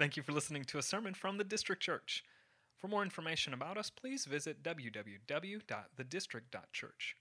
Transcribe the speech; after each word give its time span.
Thank 0.00 0.16
you 0.16 0.22
for 0.22 0.32
listening 0.32 0.64
to 0.64 0.78
a 0.78 0.82
sermon 0.82 1.12
from 1.12 1.36
the 1.36 1.44
District 1.44 1.82
Church. 1.82 2.24
For 2.78 2.88
more 2.88 3.02
information 3.02 3.52
about 3.52 3.76
us, 3.76 3.90
please 3.90 4.24
visit 4.24 4.62
www.thedistrict.church. 4.62 7.16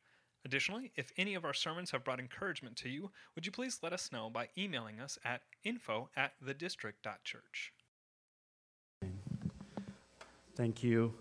Additionally, 0.45 0.93
if 0.95 1.11
any 1.17 1.35
of 1.35 1.43
our 1.43 1.53
sermons 1.53 1.91
have 1.91 2.05
brought 2.05 2.21
encouragement 2.21 2.77
to 2.77 2.87
you, 2.87 3.11
would 3.35 3.45
you 3.45 3.51
please 3.51 3.79
let 3.83 3.91
us 3.91 4.13
know 4.13 4.29
by 4.29 4.47
emailing 4.57 5.01
us 5.01 5.19
at 5.25 5.41
info 5.65 6.09
at 6.15 6.31
thedistrict.church. 6.41 7.73
Thank 10.55 10.81
you. 10.81 11.13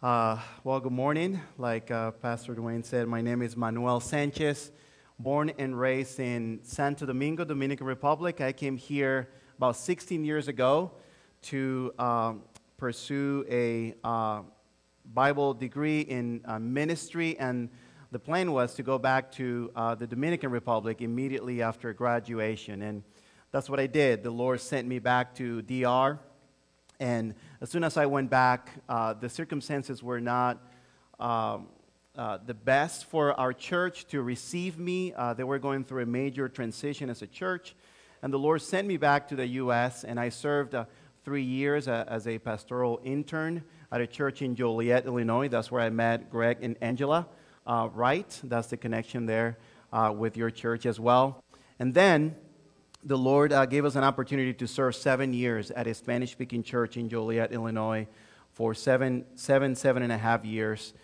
Uh, 0.00 0.38
well, 0.62 0.78
good 0.78 0.92
morning. 0.92 1.40
Like 1.58 1.90
uh, 1.90 2.12
Pastor 2.12 2.54
Dwayne 2.54 2.84
said, 2.84 3.08
my 3.08 3.20
name 3.20 3.42
is 3.42 3.56
Manuel 3.56 3.98
Sanchez, 3.98 4.70
born 5.18 5.50
and 5.58 5.76
raised 5.76 6.20
in 6.20 6.60
Santo 6.62 7.04
Domingo, 7.04 7.44
Dominican 7.44 7.88
Republic. 7.88 8.40
I 8.40 8.52
came 8.52 8.76
here 8.76 9.28
about 9.56 9.76
16 9.76 10.22
years 10.22 10.48
ago 10.48 10.90
to 11.40 11.94
um, 11.98 12.42
pursue 12.76 13.46
a 13.48 13.94
uh, 14.04 14.42
Bible 15.14 15.54
degree 15.54 16.02
in 16.02 16.42
uh, 16.44 16.58
ministry, 16.58 17.38
and 17.38 17.70
the 18.10 18.18
plan 18.18 18.52
was 18.52 18.74
to 18.74 18.82
go 18.82 18.98
back 18.98 19.32
to 19.32 19.70
uh, 19.74 19.94
the 19.94 20.06
Dominican 20.06 20.50
Republic 20.50 21.00
immediately 21.00 21.62
after 21.62 21.92
graduation. 21.94 22.82
And 22.82 23.02
that's 23.50 23.70
what 23.70 23.80
I 23.80 23.86
did. 23.86 24.22
The 24.22 24.30
Lord 24.30 24.60
sent 24.60 24.86
me 24.86 24.98
back 24.98 25.34
to 25.36 25.62
DR. 25.62 26.18
And 27.00 27.34
as 27.62 27.70
soon 27.70 27.82
as 27.82 27.96
I 27.96 28.04
went 28.04 28.28
back, 28.28 28.70
uh, 28.90 29.14
the 29.14 29.30
circumstances 29.30 30.02
were 30.02 30.20
not 30.20 30.62
um, 31.18 31.68
uh, 32.14 32.38
the 32.44 32.54
best 32.54 33.06
for 33.06 33.32
our 33.40 33.54
church 33.54 34.06
to 34.08 34.20
receive 34.20 34.78
me. 34.78 35.14
Uh, 35.14 35.32
they 35.32 35.44
were 35.44 35.58
going 35.58 35.82
through 35.82 36.02
a 36.02 36.06
major 36.06 36.46
transition 36.46 37.08
as 37.08 37.22
a 37.22 37.26
church. 37.26 37.74
And 38.26 38.34
the 38.34 38.40
Lord 38.40 38.60
sent 38.60 38.88
me 38.88 38.96
back 38.96 39.28
to 39.28 39.36
the 39.36 39.46
U.S., 39.46 40.02
and 40.02 40.18
I 40.18 40.30
served 40.30 40.74
uh, 40.74 40.86
three 41.24 41.44
years 41.44 41.86
uh, 41.86 42.04
as 42.08 42.26
a 42.26 42.40
pastoral 42.40 43.00
intern 43.04 43.62
at 43.92 44.00
a 44.00 44.06
church 44.08 44.42
in 44.42 44.56
Joliet, 44.56 45.06
Illinois. 45.06 45.46
That's 45.46 45.70
where 45.70 45.80
I 45.80 45.90
met 45.90 46.28
Greg 46.28 46.58
and 46.60 46.76
Angela 46.80 47.28
uh, 47.68 47.88
Wright. 47.94 48.40
That's 48.42 48.66
the 48.66 48.76
connection 48.76 49.26
there 49.26 49.58
with 50.12 50.36
your 50.36 50.50
church 50.50 50.86
as 50.86 50.98
well. 50.98 51.40
And 51.78 51.94
then 51.94 52.34
the 53.04 53.16
Lord 53.16 53.52
uh, 53.52 53.64
gave 53.64 53.84
us 53.84 53.94
an 53.94 54.02
opportunity 54.02 54.52
to 54.54 54.66
serve 54.66 54.96
seven 54.96 55.32
years 55.32 55.70
at 55.70 55.86
a 55.86 55.94
Spanish 55.94 56.32
speaking 56.32 56.64
church 56.64 56.96
in 56.96 57.08
Joliet, 57.08 57.52
Illinois, 57.52 58.08
for 58.50 58.74
seven, 58.74 59.24
seven, 59.36 59.76
seven 59.76 60.02
and 60.02 60.10
a 60.10 60.18
half 60.18 60.44
years. 60.44 60.94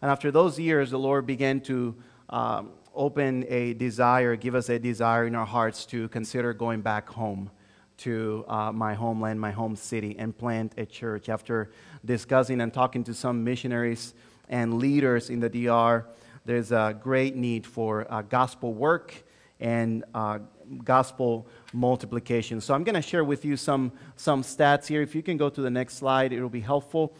And 0.00 0.10
after 0.10 0.32
those 0.32 0.58
years, 0.58 0.90
the 0.90 0.98
Lord 0.98 1.28
began 1.28 1.60
to 1.60 1.94
um, 2.32 2.70
open 2.94 3.44
a 3.48 3.74
desire, 3.74 4.34
give 4.36 4.54
us 4.54 4.70
a 4.70 4.78
desire 4.78 5.26
in 5.26 5.34
our 5.34 5.46
hearts 5.46 5.84
to 5.86 6.08
consider 6.08 6.52
going 6.54 6.80
back 6.80 7.08
home 7.08 7.50
to 7.98 8.44
uh, 8.48 8.72
my 8.72 8.94
homeland, 8.94 9.40
my 9.40 9.50
home 9.50 9.76
city, 9.76 10.16
and 10.18 10.36
plant 10.36 10.72
a 10.78 10.86
church. 10.86 11.28
After 11.28 11.70
discussing 12.04 12.60
and 12.62 12.72
talking 12.72 13.04
to 13.04 13.14
some 13.14 13.44
missionaries 13.44 14.14
and 14.48 14.78
leaders 14.78 15.30
in 15.30 15.40
the 15.40 15.48
DR, 15.48 16.06
there's 16.44 16.72
a 16.72 16.98
great 17.00 17.36
need 17.36 17.66
for 17.66 18.06
uh, 18.10 18.22
gospel 18.22 18.72
work 18.72 19.14
and 19.60 20.04
uh, 20.14 20.38
gospel 20.82 21.46
multiplication. 21.72 22.60
So 22.60 22.74
I'm 22.74 22.82
going 22.82 22.94
to 22.94 23.02
share 23.02 23.24
with 23.24 23.44
you 23.44 23.56
some, 23.56 23.92
some 24.16 24.42
stats 24.42 24.86
here. 24.86 25.02
If 25.02 25.14
you 25.14 25.22
can 25.22 25.36
go 25.36 25.50
to 25.50 25.60
the 25.60 25.70
next 25.70 25.96
slide, 25.98 26.32
it'll 26.32 26.48
be 26.48 26.60
helpful. 26.60 27.14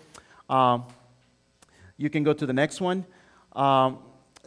Um, 0.49 0.85
you 1.99 2.11
can 2.11 2.25
go 2.25 2.33
to 2.33 2.47
the 2.47 2.53
next 2.53 2.81
one. 2.81 3.05
Um, 3.53 3.99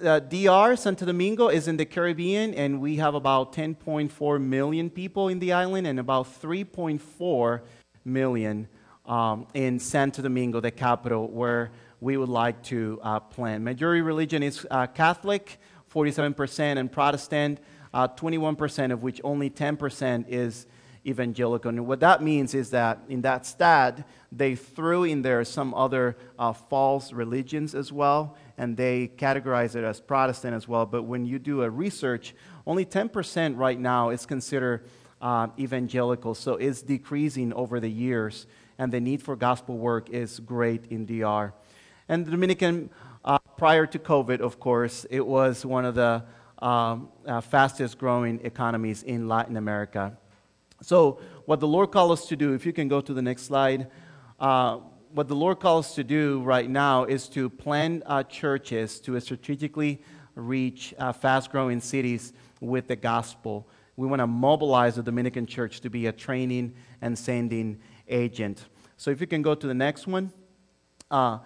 uh, 0.04 0.20
DR, 0.20 0.76
Santo 0.76 1.06
Domingo, 1.06 1.48
is 1.48 1.68
in 1.68 1.78
the 1.78 1.86
Caribbean, 1.86 2.54
and 2.54 2.82
we 2.82 2.98
have 2.98 3.16
about 3.16 3.54
10.4 3.54 4.42
million 4.42 4.90
people 4.90 5.30
in 5.30 5.40
the 5.40 5.54
island 5.54 5.88
and 5.88 6.00
about 6.00 6.26
3.4 6.42 7.62
million 8.04 8.68
um, 9.06 9.48
in 9.54 9.80
Santo 9.80 10.22
Domingo, 10.22 10.60
the 10.60 10.72
capital, 10.72 11.28
where 11.30 11.72
we 12.02 12.18
would 12.18 12.30
like 12.30 12.62
to 12.64 13.00
uh, 13.04 13.20
plan. 13.20 13.64
Majority 13.64 14.02
religion 14.02 14.44
is 14.44 14.68
uh, 14.70 14.88
Catholic, 14.88 15.60
47%, 15.94 16.78
and 16.78 16.92
Protestant 16.92 17.60
uh, 17.94 18.10
21% 18.10 18.92
of 18.92 19.02
which 19.02 19.22
only 19.24 19.50
10% 19.50 20.26
is 20.28 20.68
evangelical. 21.06 21.70
And 21.70 21.88
what 21.88 22.02
that 22.02 22.22
means 22.22 22.54
is 22.54 22.72
that 22.72 23.00
in 23.08 23.22
that 23.22 23.46
stat, 23.46 24.06
they 24.32 24.56
threw 24.56 25.06
in 25.06 25.22
there 25.22 25.46
some 25.46 25.74
other 25.74 26.18
uh, 26.38 26.52
false 26.52 27.14
religions 27.14 27.74
as 27.74 27.94
well, 27.94 28.36
and 28.58 28.78
they 28.78 29.10
categorize 29.18 29.76
it 29.76 29.84
as 29.84 30.00
Protestant 30.00 30.56
as 30.56 30.68
well. 30.68 30.86
But 30.86 31.04
when 31.04 31.26
you 31.26 31.40
do 31.40 31.64
a 31.64 31.70
research, 31.70 32.34
only 32.66 32.86
10% 32.86 33.58
right 33.58 33.80
now 33.80 34.10
is 34.10 34.26
considered 34.26 34.86
uh, 35.22 35.48
evangelical, 35.58 36.36
so 36.36 36.54
it's 36.54 36.82
decreasing 36.82 37.54
over 37.54 37.80
the 37.80 37.90
years, 37.90 38.48
and 38.78 38.92
the 38.92 39.00
need 39.00 39.22
for 39.24 39.36
gospel 39.36 39.78
work 39.78 40.10
is 40.10 40.40
great 40.40 40.86
in 40.92 41.06
DR. 41.06 41.54
And 42.08 42.26
the 42.26 42.32
Dominican, 42.32 42.90
uh, 43.24 43.40
prior 43.58 43.86
to 43.88 43.98
COVID, 43.98 44.40
of 44.40 44.60
course, 44.60 45.06
it 45.10 45.26
was 45.26 45.66
one 45.66 45.86
of 45.86 45.96
the 45.96 46.24
um, 46.60 47.10
uh, 47.26 47.42
fastest 47.42 47.98
growing 47.98 48.40
economies 48.44 49.04
in 49.04 49.28
Latin 49.28 49.58
America. 49.58 50.18
So, 50.82 51.20
what 51.46 51.60
the 51.60 51.68
Lord 51.68 51.92
calls 51.92 52.20
us 52.20 52.28
to 52.28 52.36
do, 52.36 52.54
if 52.54 52.66
you 52.66 52.74
can 52.74 52.88
go 52.88 53.02
to 53.02 53.14
the 53.14 53.22
next 53.22 53.44
slide, 53.44 53.88
uh, 54.40 54.80
what 55.16 55.30
the 55.30 55.36
Lord 55.36 55.62
calls 55.62 55.96
to 55.96 56.04
do 56.04 56.42
right 56.42 56.70
now 56.70 57.06
is 57.06 57.30
to 57.30 57.50
plan 57.50 58.04
uh, 58.06 58.24
churches 58.24 59.00
to 59.00 59.18
strategically 59.22 60.02
reach 60.36 60.94
uh, 61.00 61.14
fast 61.14 61.52
growing 61.52 61.80
cities 61.80 62.34
with 62.60 62.90
the 62.90 62.98
gospel. 62.98 63.66
We 63.96 64.08
want 64.08 64.20
to 64.20 64.28
mobilize 64.28 64.96
the 64.96 65.04
Dominican 65.04 65.46
church 65.46 65.80
to 65.82 65.90
be 65.90 66.08
a 66.08 66.12
training 66.12 66.74
and 67.02 67.18
sending 67.18 67.80
agent. 68.10 68.66
So, 68.98 69.10
if 69.10 69.22
you 69.22 69.28
can 69.28 69.42
go 69.42 69.56
to 69.56 69.66
the 69.66 69.74
next 69.74 70.06
one. 70.06 70.34
Uh, 71.10 71.38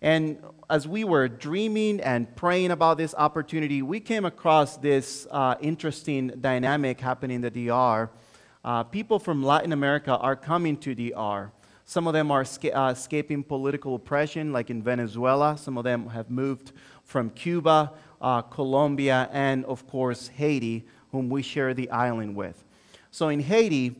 and 0.00 0.38
as 0.70 0.86
we 0.86 1.02
were 1.02 1.26
dreaming 1.26 2.00
and 2.00 2.36
praying 2.36 2.70
about 2.70 2.98
this 2.98 3.16
opportunity, 3.18 3.82
we 3.82 3.98
came 3.98 4.26
across 4.26 4.76
this 4.76 5.26
uh, 5.32 5.56
interesting 5.60 6.28
dynamic 6.40 7.00
happening 7.00 7.42
in 7.42 7.52
the 7.52 7.66
DR. 7.66 8.10
Uh, 8.64 8.84
people 8.84 9.18
from 9.18 9.42
Latin 9.42 9.72
America 9.72 10.16
are 10.18 10.36
coming 10.36 10.76
to 10.76 10.94
DR. 10.94 11.50
Some 11.88 12.06
of 12.06 12.12
them 12.12 12.30
are 12.30 12.44
uh, 12.74 12.92
escaping 12.92 13.42
political 13.42 13.94
oppression, 13.94 14.52
like 14.52 14.68
in 14.68 14.82
Venezuela. 14.82 15.56
Some 15.56 15.78
of 15.78 15.84
them 15.84 16.08
have 16.08 16.28
moved 16.28 16.72
from 17.02 17.30
Cuba, 17.30 17.94
uh, 18.20 18.42
Colombia, 18.42 19.30
and 19.32 19.64
of 19.64 19.86
course, 19.86 20.28
Haiti, 20.28 20.84
whom 21.12 21.30
we 21.30 21.40
share 21.40 21.72
the 21.72 21.90
island 21.90 22.36
with. 22.36 22.62
So 23.10 23.30
in 23.30 23.40
Haiti, 23.40 23.96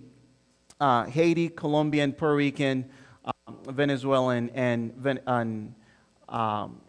uh, 0.79 1.05
Haiti, 1.07 1.49
Colombian, 1.49 2.13
Puerto 2.13 2.37
Rican, 2.37 2.85
uh, 3.25 3.33
Venezuelan, 3.69 4.51
and, 4.51 4.93
and 5.27 5.75
um, 6.29 6.83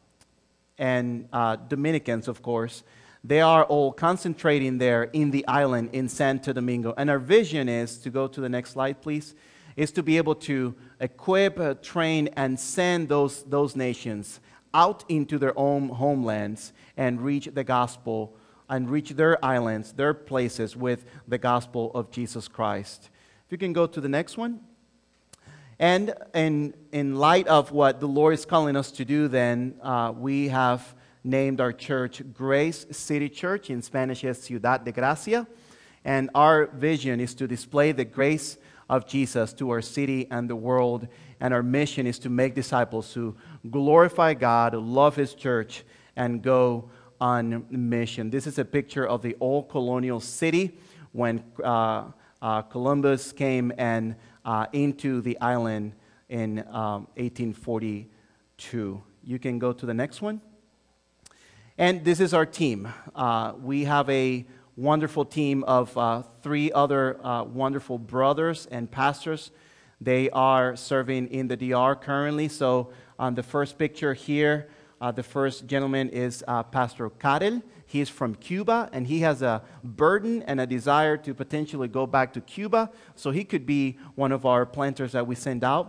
and 0.77 1.29
uh, 1.31 1.55
Dominicans, 1.55 2.27
of 2.27 2.41
course, 2.41 2.83
they 3.23 3.39
are 3.39 3.63
all 3.63 3.93
concentrating 3.93 4.79
there 4.79 5.03
in 5.03 5.31
the 5.31 5.47
island 5.47 5.91
in 5.93 6.09
Santo 6.09 6.51
Domingo. 6.51 6.93
And 6.97 7.09
our 7.09 7.19
vision 7.19 7.69
is 7.69 7.99
to 7.99 8.09
go 8.09 8.27
to 8.27 8.41
the 8.41 8.49
next 8.49 8.71
slide, 8.71 9.01
please 9.01 9.33
is 9.79 9.91
to 9.93 10.03
be 10.03 10.17
able 10.17 10.35
to 10.35 10.75
equip, 10.99 11.59
uh, 11.59 11.73
train, 11.75 12.29
and 12.35 12.59
send 12.59 13.09
those, 13.09 13.43
those 13.43 13.75
nations 13.75 14.39
out 14.73 15.03
into 15.09 15.37
their 15.37 15.57
own 15.57 15.89
homelands 15.89 16.73
and 16.97 17.21
reach 17.21 17.49
the 17.53 17.63
gospel 17.63 18.35
and 18.69 18.89
reach 18.89 19.11
their 19.11 19.43
islands, 19.43 19.93
their 19.93 20.13
places 20.13 20.75
with 20.75 21.05
the 21.27 21.37
gospel 21.37 21.91
of 21.95 22.11
Jesus 22.11 22.47
Christ. 22.47 23.09
If 23.45 23.51
you 23.51 23.57
can 23.57 23.73
go 23.73 23.87
to 23.87 23.99
the 23.99 24.09
next 24.09 24.37
one. 24.37 24.61
And 25.79 26.13
in, 26.35 26.75
in 26.91 27.15
light 27.15 27.47
of 27.47 27.71
what 27.71 27.99
the 27.99 28.07
Lord 28.07 28.33
is 28.33 28.45
calling 28.45 28.75
us 28.75 28.91
to 28.91 29.05
do, 29.05 29.27
then, 29.27 29.75
uh, 29.81 30.13
we 30.15 30.49
have 30.49 30.93
named 31.23 31.61
our 31.61 31.71
church 31.71 32.21
Grace 32.33 32.85
City 32.91 33.29
Church. 33.29 33.69
In 33.69 33.81
Spanish, 33.81 34.23
is 34.23 34.41
Ciudad 34.41 34.83
de 34.83 34.91
Gracia. 34.91 35.47
And 36.05 36.29
our 36.35 36.67
vision 36.67 37.19
is 37.19 37.33
to 37.35 37.47
display 37.47 37.91
the 37.91 38.05
grace 38.05 38.57
of 38.89 39.07
Jesus 39.07 39.53
to 39.53 39.69
our 39.69 39.81
city 39.81 40.27
and 40.31 40.49
the 40.49 40.55
world. 40.55 41.07
And 41.39 41.53
our 41.53 41.63
mission 41.63 42.07
is 42.07 42.19
to 42.19 42.29
make 42.29 42.55
disciples 42.55 43.13
who 43.13 43.35
glorify 43.69 44.33
God, 44.33 44.73
love 44.73 45.15
His 45.15 45.33
church, 45.33 45.83
and 46.15 46.41
go 46.41 46.89
on 47.21 47.65
mission. 47.69 48.29
This 48.29 48.47
is 48.47 48.57
a 48.59 48.65
picture 48.65 49.05
of 49.05 49.21
the 49.21 49.37
old 49.39 49.69
colonial 49.69 50.19
city 50.19 50.77
when 51.11 51.43
uh, 51.63 52.05
uh, 52.41 52.61
Columbus 52.63 53.31
came 53.31 53.71
and 53.77 54.15
uh, 54.45 54.65
into 54.73 55.21
the 55.21 55.39
island 55.39 55.93
in 56.29 56.59
um, 56.69 57.07
1842. 57.17 59.03
You 59.23 59.39
can 59.39 59.59
go 59.59 59.73
to 59.73 59.85
the 59.85 59.93
next 59.93 60.21
one. 60.21 60.41
And 61.77 62.03
this 62.03 62.19
is 62.19 62.33
our 62.33 62.45
team. 62.45 62.89
Uh, 63.15 63.53
we 63.61 63.85
have 63.85 64.09
a 64.09 64.45
wonderful 64.79 65.25
team 65.25 65.63
of 65.65 65.95
uh, 65.97 66.23
three 66.41 66.71
other 66.71 67.19
uh, 67.25 67.43
wonderful 67.43 67.97
brothers 67.97 68.67
and 68.71 68.89
pastors. 68.89 69.51
They 69.99 70.29
are 70.29 70.75
serving 70.75 71.27
in 71.27 71.47
the 71.49 71.57
DR 71.57 71.95
currently. 71.95 72.47
So, 72.47 72.91
on 73.17 73.35
the 73.35 73.43
first 73.43 73.77
picture 73.77 74.13
here, 74.13 74.69
Uh, 75.01 75.11
the 75.13 75.23
first 75.23 75.65
gentleman 75.65 76.09
is 76.09 76.43
uh, 76.45 76.61
Pastor 76.61 77.09
Karel. 77.09 77.61
He's 77.85 78.09
from 78.09 78.35
Cuba, 78.35 78.89
and 78.91 79.07
he 79.07 79.21
has 79.21 79.41
a 79.41 79.61
burden 79.81 80.43
and 80.43 80.59
a 80.59 80.67
desire 80.67 81.15
to 81.17 81.33
potentially 81.33 81.87
go 81.87 82.05
back 82.05 82.33
to 82.33 82.41
Cuba. 82.41 82.91
So 83.15 83.31
he 83.31 83.45
could 83.45 83.65
be 83.65 83.97
one 84.15 84.33
of 84.33 84.45
our 84.45 84.65
planters 84.65 85.11
that 85.13 85.25
we 85.25 85.35
send 85.35 85.63
out. 85.63 85.85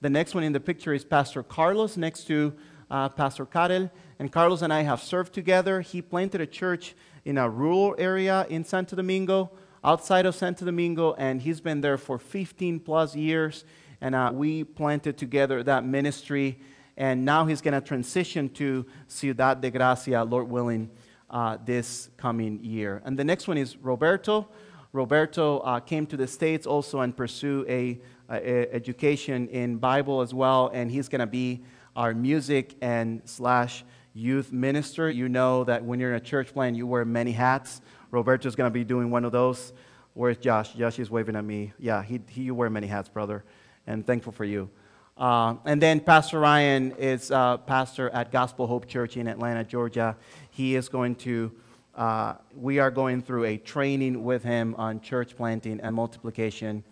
The 0.00 0.10
next 0.10 0.34
one 0.34 0.44
in 0.44 0.52
the 0.52 0.60
picture 0.60 0.94
is 0.94 1.04
Pastor 1.04 1.42
Carlos 1.42 1.96
next 1.96 2.26
to 2.28 2.52
uh, 2.88 3.08
Pastor 3.08 3.46
Karel. 3.46 3.90
And 4.18 4.30
Carlos 4.30 4.62
and 4.62 4.72
I 4.72 4.82
have 4.82 5.02
served 5.02 5.32
together. 5.32 5.80
He 5.80 6.00
planted 6.00 6.40
a 6.40 6.46
church 6.46 6.94
in 7.24 7.38
a 7.38 7.48
rural 7.48 7.94
area 7.98 8.46
in 8.48 8.64
Santo 8.64 8.96
Domingo, 8.96 9.50
outside 9.84 10.26
of 10.26 10.34
Santo 10.34 10.64
Domingo, 10.64 11.14
and 11.14 11.42
he's 11.42 11.60
been 11.60 11.80
there 11.80 11.98
for 11.98 12.18
15 12.18 12.80
plus 12.80 13.16
years. 13.16 13.64
And 14.00 14.14
uh, 14.14 14.30
we 14.34 14.64
planted 14.64 15.16
together 15.16 15.62
that 15.62 15.84
ministry 15.84 16.58
and 16.96 17.24
now 17.24 17.46
he's 17.46 17.60
going 17.60 17.74
to 17.74 17.80
transition 17.80 18.48
to 18.50 18.84
Ciudad 19.08 19.60
de 19.60 19.70
Gracia, 19.70 20.24
Lord 20.24 20.48
willing, 20.48 20.90
uh, 21.30 21.56
this 21.64 22.10
coming 22.16 22.62
year. 22.62 23.00
And 23.04 23.18
the 23.18 23.24
next 23.24 23.48
one 23.48 23.56
is 23.56 23.76
Roberto. 23.76 24.48
Roberto 24.92 25.60
uh, 25.60 25.80
came 25.80 26.06
to 26.06 26.16
the 26.16 26.26
States 26.26 26.66
also 26.66 27.00
and 27.00 27.16
pursue 27.16 27.64
a, 27.66 27.98
a, 28.30 28.72
education 28.74 29.48
in 29.48 29.76
Bible 29.76 30.20
as 30.20 30.34
well, 30.34 30.70
and 30.74 30.90
he's 30.90 31.08
going 31.08 31.20
to 31.20 31.26
be 31.26 31.64
our 31.96 32.12
music 32.12 32.76
and 32.82 33.22
slash 33.24 33.84
youth 34.14 34.52
minister. 34.52 35.10
You 35.10 35.28
know 35.28 35.64
that 35.64 35.84
when 35.84 36.00
you're 36.00 36.10
in 36.10 36.16
a 36.16 36.20
church 36.20 36.52
plan, 36.52 36.74
you 36.74 36.86
wear 36.86 37.04
many 37.04 37.32
hats. 37.32 37.80
Roberto's 38.10 38.54
going 38.54 38.68
to 38.68 38.72
be 38.72 38.84
doing 38.84 39.10
one 39.10 39.24
of 39.24 39.32
those. 39.32 39.72
Where's 40.14 40.36
Josh? 40.36 40.74
Josh 40.74 40.98
is 40.98 41.10
waving 41.10 41.36
at 41.36 41.44
me. 41.44 41.72
Yeah, 41.78 42.02
he, 42.02 42.20
he 42.28 42.42
you 42.42 42.54
wear 42.54 42.68
many 42.68 42.86
hats, 42.86 43.08
brother, 43.08 43.44
and 43.86 44.06
thankful 44.06 44.32
for 44.32 44.44
you. 44.44 44.68
Uh, 45.16 45.54
and 45.64 45.80
then 45.80 46.00
Pastor 46.00 46.40
Ryan 46.40 46.92
is 46.92 47.30
uh, 47.30 47.58
pastor 47.58 48.10
at 48.10 48.32
Gospel 48.32 48.66
Hope 48.66 48.86
Church 48.86 49.16
in 49.16 49.28
Atlanta, 49.28 49.64
Georgia. 49.64 50.16
He 50.50 50.74
is 50.74 50.88
going 50.88 51.16
to, 51.16 51.52
uh, 51.94 52.34
we 52.54 52.78
are 52.78 52.90
going 52.90 53.22
through 53.22 53.44
a 53.44 53.56
training 53.56 54.24
with 54.24 54.42
him 54.42 54.74
on 54.76 55.00
church 55.00 55.36
planting 55.36 55.80
and 55.80 55.94
multiplication. 55.94 56.84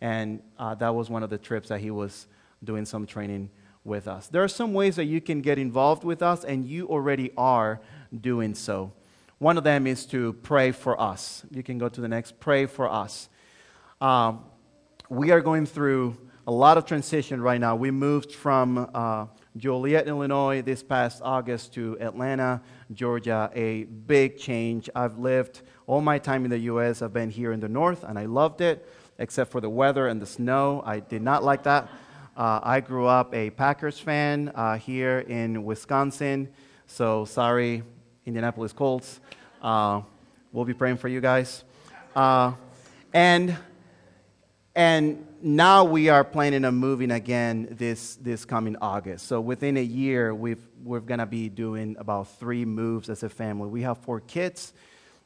And 0.00 0.42
uh, 0.58 0.74
that 0.76 0.94
was 0.94 1.10
one 1.10 1.22
of 1.22 1.30
the 1.30 1.38
trips 1.38 1.68
that 1.68 1.80
he 1.80 1.90
was 1.90 2.26
doing 2.64 2.84
some 2.84 3.06
training 3.06 3.50
with 3.84 4.06
us. 4.06 4.28
There 4.28 4.42
are 4.42 4.48
some 4.48 4.74
ways 4.74 4.96
that 4.96 5.04
you 5.04 5.20
can 5.20 5.40
get 5.40 5.58
involved 5.58 6.04
with 6.04 6.22
us, 6.22 6.44
and 6.44 6.64
you 6.64 6.86
already 6.88 7.32
are 7.36 7.80
doing 8.18 8.54
so. 8.54 8.92
One 9.38 9.58
of 9.58 9.64
them 9.64 9.86
is 9.86 10.06
to 10.06 10.34
pray 10.34 10.70
for 10.70 11.00
us. 11.00 11.42
You 11.50 11.62
can 11.62 11.78
go 11.78 11.88
to 11.88 12.00
the 12.00 12.08
next, 12.08 12.38
pray 12.38 12.66
for 12.66 12.88
us. 12.88 13.28
Um, 14.00 14.44
we 15.08 15.30
are 15.30 15.40
going 15.40 15.66
through 15.66 16.16
a 16.46 16.52
lot 16.52 16.78
of 16.78 16.86
transition 16.86 17.40
right 17.40 17.60
now. 17.60 17.76
We 17.76 17.90
moved 17.90 18.32
from 18.32 18.88
uh, 18.94 19.26
Joliet, 19.56 20.08
Illinois 20.08 20.62
this 20.62 20.82
past 20.82 21.20
August 21.22 21.74
to 21.74 21.96
Atlanta, 22.00 22.62
Georgia. 22.92 23.50
A 23.54 23.84
big 23.84 24.38
change. 24.38 24.88
I've 24.94 25.18
lived 25.18 25.62
all 25.86 26.00
my 26.00 26.18
time 26.18 26.44
in 26.44 26.50
the 26.50 26.58
U.S., 26.58 27.02
I've 27.02 27.12
been 27.12 27.30
here 27.30 27.52
in 27.52 27.60
the 27.60 27.68
north, 27.68 28.04
and 28.04 28.18
I 28.18 28.26
loved 28.26 28.60
it, 28.60 28.88
except 29.18 29.50
for 29.50 29.60
the 29.60 29.68
weather 29.68 30.08
and 30.08 30.22
the 30.22 30.26
snow. 30.26 30.82
I 30.86 31.00
did 31.00 31.22
not 31.22 31.44
like 31.44 31.64
that. 31.64 31.88
Uh, 32.34 32.60
I 32.62 32.80
grew 32.80 33.04
up 33.04 33.34
a 33.34 33.50
Packers 33.50 33.98
fan 33.98 34.50
uh, 34.54 34.78
here 34.78 35.18
in 35.18 35.64
Wisconsin, 35.64 36.48
so 36.86 37.26
sorry, 37.26 37.82
Indianapolis 38.24 38.72
Colts. 38.72 39.20
Uh, 39.60 40.00
we'll 40.50 40.64
be 40.64 40.72
praying 40.72 40.96
for 40.96 41.08
you 41.08 41.20
guys. 41.20 41.62
Uh, 42.16 42.52
and 43.12 43.54
and 44.74 45.26
now 45.42 45.84
we 45.84 46.08
are 46.08 46.24
planning 46.24 46.64
on 46.64 46.74
moving 46.76 47.10
again 47.10 47.68
this, 47.72 48.16
this 48.16 48.46
coming 48.46 48.76
August. 48.80 49.26
So 49.26 49.38
within 49.38 49.76
a 49.76 49.82
year, 49.82 50.34
we've, 50.34 50.66
we're 50.82 51.00
going 51.00 51.18
to 51.18 51.26
be 51.26 51.50
doing 51.50 51.96
about 51.98 52.28
three 52.38 52.64
moves 52.64 53.10
as 53.10 53.22
a 53.22 53.28
family. 53.28 53.68
We 53.68 53.82
have 53.82 53.98
four 53.98 54.20
kids 54.20 54.72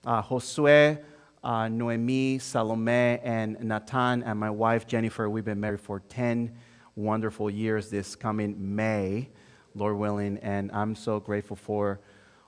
uh, 0.05 0.23
Josue, 0.23 0.99
uh, 1.45 1.69
Noemi, 1.69 2.41
Salome, 2.41 3.21
and 3.23 3.61
Nathan, 3.61 4.25
and 4.25 4.41
my 4.41 4.51
wife 4.51 4.89
Jennifer. 4.89 5.31
We've 5.31 5.45
been 5.45 5.61
married 5.61 5.81
for 5.81 6.01
10 6.01 6.53
wonderful 6.97 7.51
years 7.51 7.91
this 7.91 8.17
coming 8.17 8.75
May, 8.75 9.29
Lord 9.75 9.99
willing. 9.99 10.39
And 10.39 10.73
I'm 10.73 10.95
so 10.95 11.21
grateful 11.21 11.57
for, 11.57 12.01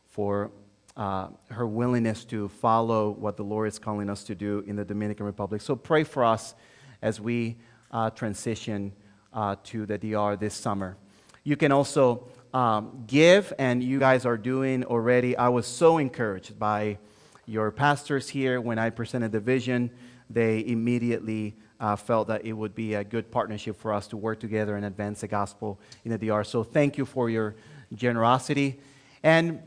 for 0.06 0.50
uh, 0.96 1.28
her 1.50 1.66
willingness 1.66 2.24
to 2.24 2.48
follow 2.48 3.10
what 3.10 3.36
the 3.36 3.44
Lord 3.44 3.68
is 3.68 3.78
calling 3.78 4.08
us 4.08 4.24
to 4.24 4.34
do 4.34 4.64
in 4.66 4.74
the 4.74 4.84
Dominican 4.84 5.26
Republic. 5.26 5.60
So 5.60 5.76
pray 5.76 6.02
for 6.02 6.24
us 6.24 6.54
as 7.02 7.20
we 7.20 7.58
uh, 7.92 8.10
transition 8.10 8.92
uh, 9.34 9.56
to 9.64 9.84
the 9.84 9.98
DR 9.98 10.36
this 10.36 10.54
summer. 10.54 10.96
You 11.44 11.56
can 11.56 11.70
also 11.70 12.28
um, 12.54 13.04
give, 13.06 13.52
and 13.58 13.82
you 13.82 13.98
guys 13.98 14.24
are 14.24 14.38
doing 14.38 14.82
already. 14.84 15.36
I 15.36 15.48
was 15.48 15.66
so 15.66 15.98
encouraged 15.98 16.58
by 16.58 16.98
your 17.46 17.70
pastors 17.70 18.30
here 18.30 18.60
when 18.60 18.78
I 18.78 18.90
presented 18.90 19.32
the 19.32 19.40
vision. 19.40 19.90
They 20.30 20.64
immediately 20.66 21.56
uh, 21.80 21.96
felt 21.96 22.28
that 22.28 22.44
it 22.44 22.52
would 22.52 22.74
be 22.74 22.94
a 22.94 23.04
good 23.04 23.30
partnership 23.30 23.76
for 23.76 23.92
us 23.92 24.06
to 24.08 24.16
work 24.16 24.40
together 24.40 24.76
and 24.76 24.84
advance 24.84 25.20
the 25.20 25.28
gospel 25.28 25.80
in 26.04 26.10
the 26.10 26.18
DR. 26.18 26.44
So 26.44 26.64
thank 26.64 26.98
you 26.98 27.04
for 27.04 27.30
your 27.30 27.54
generosity. 27.94 28.80
And 29.22 29.62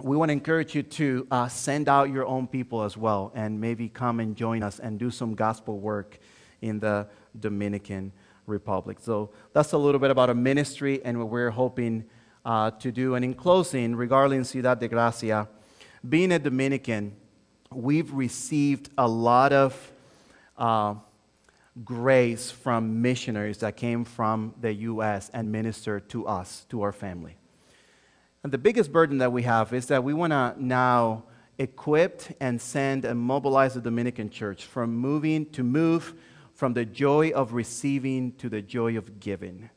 we 0.00 0.16
want 0.16 0.28
to 0.28 0.32
encourage 0.32 0.74
you 0.74 0.84
to 0.84 1.26
uh, 1.30 1.48
send 1.48 1.88
out 1.88 2.10
your 2.10 2.24
own 2.24 2.46
people 2.46 2.84
as 2.84 2.96
well 2.96 3.32
and 3.34 3.60
maybe 3.60 3.88
come 3.88 4.20
and 4.20 4.36
join 4.36 4.62
us 4.62 4.78
and 4.78 4.98
do 4.98 5.10
some 5.10 5.34
gospel 5.34 5.80
work 5.80 6.18
in 6.62 6.78
the 6.78 7.08
Dominican 7.38 8.12
Republic. 8.46 8.98
So 9.00 9.30
that's 9.52 9.72
a 9.72 9.78
little 9.78 9.98
bit 9.98 10.10
about 10.10 10.30
a 10.30 10.34
ministry 10.34 11.04
and 11.04 11.18
what 11.18 11.28
we're 11.28 11.50
hoping 11.50 12.04
uh, 12.44 12.70
to 12.72 12.92
do. 12.92 13.16
And 13.16 13.24
in 13.24 13.34
closing, 13.34 13.96
regarding 13.96 14.44
Ciudad 14.44 14.78
de 14.78 14.88
Gracia, 14.88 15.48
being 16.08 16.30
a 16.32 16.38
Dominican, 16.38 17.16
we've 17.72 18.12
received 18.12 18.90
a 18.96 19.06
lot 19.06 19.52
of 19.52 19.92
uh, 20.56 20.94
grace 21.84 22.50
from 22.50 23.02
missionaries 23.02 23.58
that 23.58 23.76
came 23.76 24.04
from 24.04 24.54
the 24.60 24.72
U.S. 24.72 25.30
and 25.32 25.52
ministered 25.52 26.08
to 26.10 26.26
us, 26.26 26.66
to 26.70 26.82
our 26.82 26.92
family. 26.92 27.36
And 28.42 28.52
the 28.52 28.58
biggest 28.58 28.92
burden 28.92 29.18
that 29.18 29.32
we 29.32 29.42
have 29.42 29.72
is 29.72 29.86
that 29.86 30.02
we 30.04 30.14
want 30.14 30.32
to 30.32 30.54
now 30.58 31.24
equip 31.58 32.22
and 32.40 32.60
send 32.60 33.04
and 33.04 33.18
mobilize 33.18 33.74
the 33.74 33.80
Dominican 33.80 34.30
church 34.30 34.64
from 34.64 34.96
moving 34.96 35.46
to 35.46 35.62
move 35.62 36.14
from 36.54 36.72
the 36.72 36.84
joy 36.84 37.30
of 37.30 37.52
receiving 37.52 38.32
to 38.32 38.48
the 38.48 38.62
joy 38.62 38.96
of 38.96 39.20
giving. 39.20 39.70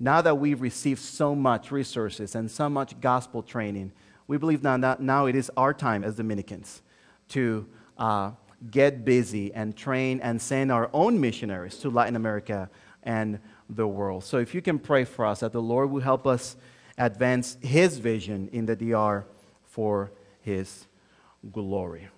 Now 0.00 0.20
that 0.22 0.38
we've 0.38 0.60
received 0.60 1.00
so 1.00 1.34
much 1.34 1.70
resources 1.70 2.34
and 2.34 2.50
so 2.50 2.68
much 2.68 3.00
gospel 3.00 3.42
training, 3.42 3.92
we 4.26 4.36
believe 4.36 4.62
now, 4.62 4.76
that 4.78 5.00
now 5.00 5.26
it 5.26 5.36
is 5.36 5.50
our 5.56 5.74
time 5.74 6.02
as 6.02 6.16
Dominicans 6.16 6.82
to 7.28 7.66
uh, 7.98 8.32
get 8.70 9.04
busy 9.04 9.52
and 9.52 9.76
train 9.76 10.20
and 10.20 10.40
send 10.40 10.72
our 10.72 10.90
own 10.92 11.20
missionaries 11.20 11.76
to 11.78 11.90
Latin 11.90 12.16
America 12.16 12.70
and 13.02 13.38
the 13.68 13.86
world. 13.86 14.24
So 14.24 14.38
if 14.38 14.54
you 14.54 14.62
can 14.62 14.78
pray 14.78 15.04
for 15.04 15.26
us 15.26 15.40
that 15.40 15.52
the 15.52 15.62
Lord 15.62 15.90
will 15.90 16.00
help 16.00 16.26
us 16.26 16.56
advance 16.96 17.56
His 17.60 17.98
vision 17.98 18.48
in 18.52 18.66
the 18.66 18.76
DR 18.76 19.24
for 19.64 20.12
His 20.40 20.86
glory. 21.52 22.08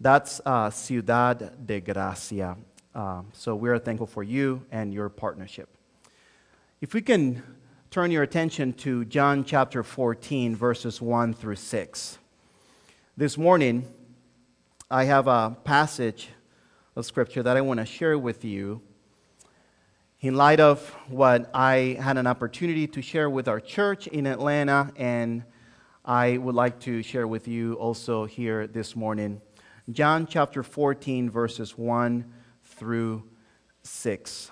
That's 0.00 0.40
uh, 0.44 0.70
Ciudad 0.70 1.66
de 1.66 1.80
Gracia. 1.80 2.56
Um, 2.94 3.28
so 3.32 3.56
we 3.56 3.68
are 3.70 3.78
thankful 3.78 4.06
for 4.06 4.22
you 4.22 4.64
and 4.70 4.92
your 4.92 5.08
partnership. 5.08 5.68
If 6.80 6.94
we 6.94 7.00
can 7.00 7.42
turn 7.90 8.10
your 8.10 8.22
attention 8.22 8.72
to 8.74 9.04
John 9.04 9.44
chapter 9.44 9.82
14, 9.82 10.54
verses 10.54 11.00
1 11.00 11.34
through 11.34 11.56
6. 11.56 12.18
This 13.16 13.38
morning, 13.38 13.86
I 14.90 15.04
have 15.04 15.28
a 15.28 15.56
passage 15.64 16.28
of 16.94 17.06
scripture 17.06 17.42
that 17.42 17.56
I 17.56 17.62
want 17.62 17.80
to 17.80 17.86
share 17.86 18.18
with 18.18 18.44
you 18.44 18.82
in 20.20 20.34
light 20.34 20.60
of 20.60 20.86
what 21.08 21.50
I 21.54 21.96
had 21.98 22.18
an 22.18 22.26
opportunity 22.26 22.86
to 22.88 23.00
share 23.00 23.30
with 23.30 23.48
our 23.48 23.60
church 23.60 24.06
in 24.08 24.26
Atlanta, 24.26 24.92
and 24.96 25.44
I 26.04 26.36
would 26.36 26.54
like 26.54 26.80
to 26.80 27.02
share 27.02 27.26
with 27.26 27.48
you 27.48 27.74
also 27.74 28.26
here 28.26 28.66
this 28.66 28.94
morning. 28.94 29.40
John 29.90 30.26
chapter 30.26 30.62
14, 30.62 31.30
verses 31.30 31.78
1 31.78 32.30
through 32.62 33.24
6. 33.84 34.50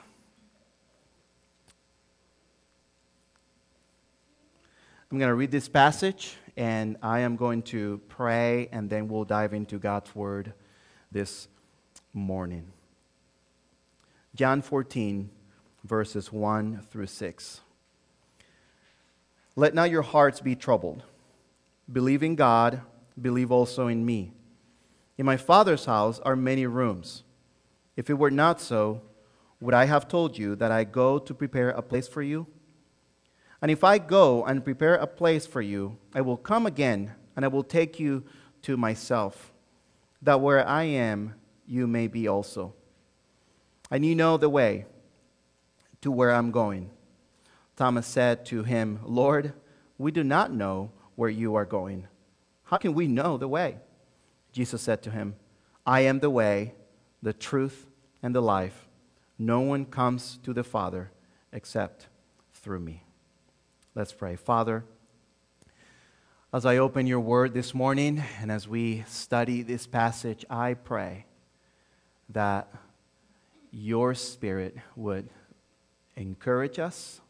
I'm 5.10 5.18
going 5.18 5.28
to 5.28 5.34
read 5.34 5.50
this 5.50 5.68
passage 5.68 6.36
and 6.56 6.96
I 7.02 7.20
am 7.20 7.36
going 7.36 7.62
to 7.62 8.00
pray 8.08 8.68
and 8.72 8.90
then 8.90 9.08
we'll 9.08 9.24
dive 9.24 9.54
into 9.54 9.78
God's 9.78 10.14
word 10.14 10.52
this 11.10 11.48
morning. 12.12 12.66
John 14.34 14.62
14, 14.62 15.30
verses 15.84 16.32
1 16.32 16.82
through 16.90 17.06
6. 17.06 17.60
Let 19.56 19.74
not 19.74 19.90
your 19.90 20.02
hearts 20.02 20.40
be 20.40 20.56
troubled. 20.56 21.02
Believe 21.90 22.22
in 22.22 22.36
God, 22.36 22.80
believe 23.20 23.50
also 23.50 23.86
in 23.88 24.04
me. 24.04 24.32
In 25.18 25.26
my 25.26 25.36
Father's 25.36 25.84
house 25.84 26.18
are 26.20 26.36
many 26.36 26.66
rooms. 26.66 27.22
If 27.96 28.08
it 28.08 28.14
were 28.14 28.30
not 28.30 28.60
so, 28.60 29.02
would 29.60 29.74
I 29.74 29.84
have 29.84 30.08
told 30.08 30.38
you 30.38 30.56
that 30.56 30.72
I 30.72 30.84
go 30.84 31.18
to 31.18 31.34
prepare 31.34 31.70
a 31.70 31.82
place 31.82 32.08
for 32.08 32.22
you? 32.22 32.46
And 33.62 33.70
if 33.70 33.84
I 33.84 33.98
go 33.98 34.44
and 34.44 34.64
prepare 34.64 34.96
a 34.96 35.06
place 35.06 35.46
for 35.46 35.62
you, 35.62 35.96
I 36.12 36.20
will 36.20 36.36
come 36.36 36.66
again 36.66 37.12
and 37.36 37.44
I 37.44 37.48
will 37.48 37.62
take 37.62 38.00
you 38.00 38.24
to 38.62 38.76
myself, 38.76 39.52
that 40.20 40.40
where 40.40 40.66
I 40.66 40.82
am, 40.82 41.34
you 41.66 41.86
may 41.86 42.08
be 42.08 42.26
also. 42.26 42.74
And 43.90 44.04
you 44.04 44.16
know 44.16 44.36
the 44.36 44.48
way 44.48 44.86
to 46.00 46.10
where 46.10 46.32
I'm 46.32 46.50
going. 46.50 46.90
Thomas 47.76 48.06
said 48.06 48.44
to 48.46 48.64
him, 48.64 48.98
Lord, 49.04 49.52
we 49.96 50.10
do 50.10 50.24
not 50.24 50.52
know 50.52 50.90
where 51.14 51.30
you 51.30 51.54
are 51.54 51.64
going. 51.64 52.08
How 52.64 52.76
can 52.76 52.94
we 52.94 53.06
know 53.06 53.36
the 53.36 53.48
way? 53.48 53.76
Jesus 54.52 54.82
said 54.82 55.02
to 55.02 55.10
him, 55.10 55.36
I 55.86 56.00
am 56.00 56.18
the 56.18 56.30
way, 56.30 56.74
the 57.22 57.32
truth, 57.32 57.86
and 58.22 58.34
the 58.34 58.42
life. 58.42 58.88
No 59.38 59.60
one 59.60 59.84
comes 59.84 60.38
to 60.42 60.52
the 60.52 60.64
Father 60.64 61.10
except 61.52 62.08
through 62.52 62.80
me. 62.80 63.04
Let's 63.94 64.14
pray. 64.14 64.36
Father, 64.36 64.84
as 66.50 66.64
I 66.64 66.78
open 66.78 67.06
your 67.06 67.20
word 67.20 67.52
this 67.52 67.74
morning 67.74 68.24
and 68.40 68.50
as 68.50 68.66
we 68.66 69.04
study 69.06 69.60
this 69.60 69.86
passage, 69.86 70.46
I 70.48 70.72
pray 70.72 71.26
that 72.30 72.72
your 73.70 74.14
spirit 74.14 74.78
would 74.96 75.28
encourage 76.16 76.78
us, 76.78 77.20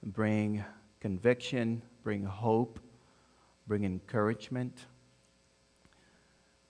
bring 0.00 0.64
conviction, 1.00 1.82
bring 2.04 2.22
hope, 2.22 2.78
bring 3.66 3.82
encouragement 3.82 4.78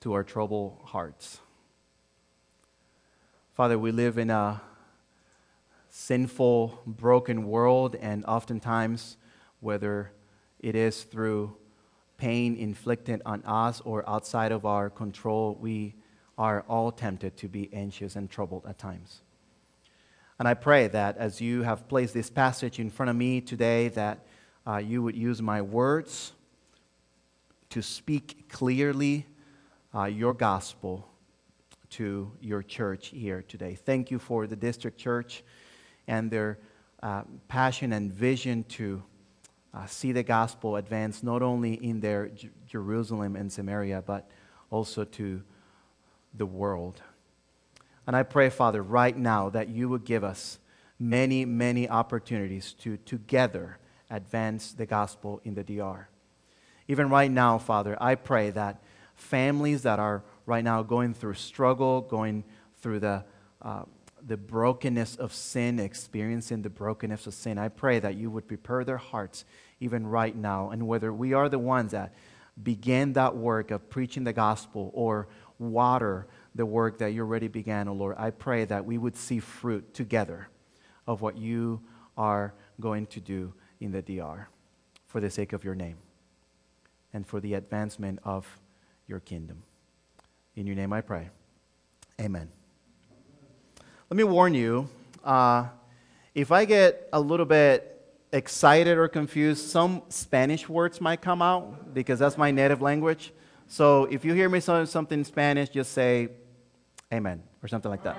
to 0.00 0.14
our 0.14 0.24
troubled 0.24 0.78
hearts. 0.82 1.40
Father, 3.52 3.78
we 3.78 3.92
live 3.92 4.16
in 4.16 4.30
a 4.30 4.62
sinful, 5.96 6.82
broken 6.86 7.46
world, 7.46 7.94
and 7.94 8.24
oftentimes, 8.24 9.16
whether 9.60 10.10
it 10.58 10.74
is 10.74 11.04
through 11.04 11.56
pain 12.16 12.56
inflicted 12.56 13.22
on 13.24 13.40
us 13.44 13.80
or 13.82 14.06
outside 14.08 14.50
of 14.50 14.66
our 14.66 14.90
control, 14.90 15.56
we 15.60 15.94
are 16.36 16.64
all 16.68 16.90
tempted 16.90 17.36
to 17.36 17.46
be 17.46 17.72
anxious 17.72 18.16
and 18.16 18.28
troubled 18.28 18.66
at 18.66 18.76
times. 18.76 19.20
And 20.40 20.48
I 20.48 20.54
pray 20.54 20.88
that 20.88 21.16
as 21.16 21.40
you 21.40 21.62
have 21.62 21.88
placed 21.88 22.12
this 22.12 22.28
passage 22.28 22.80
in 22.80 22.90
front 22.90 23.08
of 23.08 23.14
me 23.14 23.40
today, 23.40 23.86
that 23.90 24.26
uh, 24.66 24.78
you 24.78 25.00
would 25.00 25.14
use 25.14 25.40
my 25.40 25.62
words 25.62 26.32
to 27.70 27.82
speak 27.82 28.48
clearly 28.48 29.26
uh, 29.94 30.06
your 30.06 30.34
gospel 30.34 31.08
to 31.90 32.32
your 32.40 32.64
church 32.64 33.08
here 33.08 33.44
today. 33.46 33.76
Thank 33.76 34.10
you 34.10 34.18
for 34.18 34.48
the 34.48 34.56
district 34.56 34.98
church 34.98 35.44
and 36.06 36.30
their 36.30 36.58
uh, 37.02 37.22
passion 37.48 37.92
and 37.92 38.12
vision 38.12 38.64
to 38.64 39.02
uh, 39.74 39.86
see 39.86 40.12
the 40.12 40.22
gospel 40.22 40.76
advance 40.76 41.22
not 41.22 41.42
only 41.42 41.74
in 41.74 42.00
their 42.00 42.28
J- 42.28 42.50
Jerusalem 42.66 43.36
and 43.36 43.52
Samaria, 43.52 44.02
but 44.06 44.30
also 44.70 45.04
to 45.04 45.42
the 46.32 46.46
world. 46.46 47.02
And 48.06 48.14
I 48.14 48.22
pray, 48.22 48.50
Father, 48.50 48.82
right 48.82 49.16
now 49.16 49.48
that 49.50 49.68
you 49.68 49.88
would 49.88 50.04
give 50.04 50.24
us 50.24 50.58
many, 50.98 51.44
many 51.44 51.88
opportunities 51.88 52.72
to 52.74 52.96
together 52.98 53.78
advance 54.10 54.72
the 54.72 54.86
gospel 54.86 55.40
in 55.44 55.54
the 55.54 55.64
DR. 55.64 56.08
Even 56.86 57.08
right 57.08 57.30
now, 57.30 57.58
Father, 57.58 57.96
I 58.00 58.14
pray 58.14 58.50
that 58.50 58.82
families 59.14 59.82
that 59.82 59.98
are 59.98 60.22
right 60.46 60.62
now 60.62 60.82
going 60.82 61.14
through 61.14 61.34
struggle, 61.34 62.02
going 62.02 62.44
through 62.78 63.00
the 63.00 63.24
uh, 63.62 63.84
the 64.26 64.36
brokenness 64.36 65.16
of 65.16 65.32
sin, 65.32 65.78
experiencing 65.78 66.62
the 66.62 66.70
brokenness 66.70 67.26
of 67.26 67.34
sin. 67.34 67.58
I 67.58 67.68
pray 67.68 67.98
that 67.98 68.14
you 68.14 68.30
would 68.30 68.48
prepare 68.48 68.84
their 68.84 68.96
hearts 68.96 69.44
even 69.80 70.06
right 70.06 70.34
now. 70.34 70.70
And 70.70 70.86
whether 70.86 71.12
we 71.12 71.34
are 71.34 71.48
the 71.48 71.58
ones 71.58 71.92
that 71.92 72.14
begin 72.62 73.12
that 73.14 73.36
work 73.36 73.70
of 73.70 73.90
preaching 73.90 74.24
the 74.24 74.32
gospel 74.32 74.90
or 74.94 75.28
water 75.58 76.26
the 76.54 76.64
work 76.64 76.98
that 76.98 77.12
you 77.12 77.22
already 77.22 77.48
began, 77.48 77.88
O 77.88 77.90
oh 77.90 77.94
Lord, 77.94 78.16
I 78.18 78.30
pray 78.30 78.64
that 78.66 78.84
we 78.84 78.96
would 78.96 79.16
see 79.16 79.40
fruit 79.40 79.92
together 79.92 80.48
of 81.06 81.20
what 81.20 81.36
you 81.36 81.82
are 82.16 82.54
going 82.80 83.06
to 83.06 83.20
do 83.20 83.52
in 83.80 83.90
the 83.90 84.02
DR 84.02 84.48
for 85.06 85.20
the 85.20 85.30
sake 85.30 85.52
of 85.52 85.64
your 85.64 85.74
name 85.74 85.96
and 87.12 87.26
for 87.26 87.40
the 87.40 87.54
advancement 87.54 88.20
of 88.24 88.60
your 89.06 89.20
kingdom. 89.20 89.62
In 90.54 90.66
your 90.66 90.76
name 90.76 90.92
I 90.92 91.00
pray. 91.00 91.30
Amen. 92.20 92.50
Let 94.14 94.18
me 94.18 94.32
warn 94.32 94.54
you 94.54 94.88
uh, 95.24 95.66
if 96.36 96.52
I 96.52 96.66
get 96.66 97.08
a 97.12 97.20
little 97.20 97.46
bit 97.46 98.00
excited 98.32 98.96
or 98.96 99.08
confused, 99.08 99.68
some 99.68 100.02
Spanish 100.08 100.68
words 100.68 101.00
might 101.00 101.20
come 101.20 101.42
out 101.42 101.92
because 101.92 102.20
that's 102.20 102.38
my 102.38 102.52
native 102.52 102.80
language. 102.80 103.32
So 103.66 104.04
if 104.04 104.24
you 104.24 104.32
hear 104.32 104.48
me 104.48 104.60
saying 104.60 104.86
something 104.86 105.18
in 105.18 105.24
Spanish, 105.24 105.68
just 105.70 105.90
say 105.90 106.28
amen 107.12 107.42
or 107.60 107.66
something 107.66 107.90
like 107.90 108.04
that. 108.04 108.16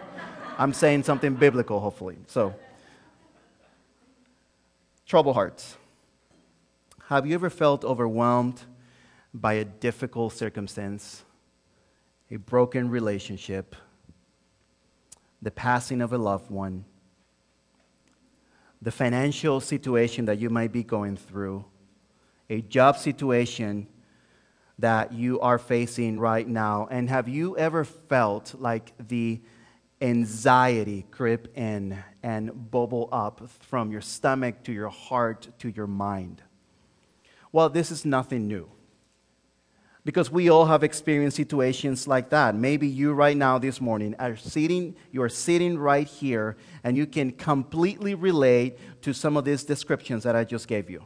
I'm 0.58 0.74
saying 0.74 1.04
something 1.04 1.34
biblical, 1.34 1.80
hopefully. 1.80 2.18
So, 2.28 2.54
trouble 5.06 5.34
hearts. 5.34 5.78
Have 7.08 7.26
you 7.26 7.36
ever 7.36 7.50
felt 7.50 7.86
overwhelmed 7.86 8.60
by 9.34 9.54
a 9.54 9.64
difficult 9.64 10.34
circumstance, 10.34 11.24
a 12.30 12.36
broken 12.36 12.90
relationship? 12.90 13.78
The 15.46 15.52
passing 15.52 16.02
of 16.02 16.12
a 16.12 16.18
loved 16.18 16.50
one, 16.50 16.84
the 18.82 18.90
financial 18.90 19.60
situation 19.62 20.26
that 20.26 20.40
you 20.40 20.50
might 20.50 20.72
be 20.72 20.82
going 20.82 21.16
through, 21.16 21.64
a 22.50 22.62
job 22.62 22.98
situation 22.98 23.88
that 24.80 25.14
you 25.14 25.40
are 25.42 25.60
facing 25.60 26.20
right 26.20 26.48
now. 26.48 26.88
And 26.90 27.08
have 27.12 27.30
you 27.30 27.56
ever 27.60 27.86
felt 27.86 28.56
like 28.58 28.94
the 28.98 29.40
anxiety 30.02 31.06
creep 31.12 31.56
in 31.56 32.04
and 32.24 32.72
bubble 32.72 33.08
up 33.12 33.48
from 33.48 33.92
your 33.92 34.02
stomach 34.02 34.64
to 34.64 34.74
your 34.74 34.90
heart 34.90 35.48
to 35.60 35.70
your 35.70 35.88
mind? 35.88 36.42
Well, 37.52 37.70
this 37.70 37.92
is 37.92 38.04
nothing 38.04 38.48
new 38.48 38.68
because 40.06 40.32
we 40.32 40.50
all 40.50 40.68
have 40.68 40.84
experienced 40.84 41.36
situations 41.36 42.08
like 42.08 42.30
that. 42.30 42.56
Maybe 42.56 42.88
you 42.88 43.14
right 43.14 43.36
now 43.36 43.58
this 43.58 43.82
morning 43.82 44.16
are 44.20 44.38
sitting, 44.38 44.96
you 45.12 45.24
are 45.24 45.30
sitting 45.30 45.80
right 45.80 46.08
here 46.08 46.56
and 46.84 46.96
you 46.96 47.08
can 47.08 47.32
completely 47.32 48.14
relate 48.14 48.78
to 49.02 49.14
some 49.14 49.36
of 49.36 49.44
these 49.46 49.64
descriptions 49.64 50.24
that 50.24 50.36
I 50.36 50.44
just 50.44 50.68
gave 50.68 50.92
you. 50.92 51.04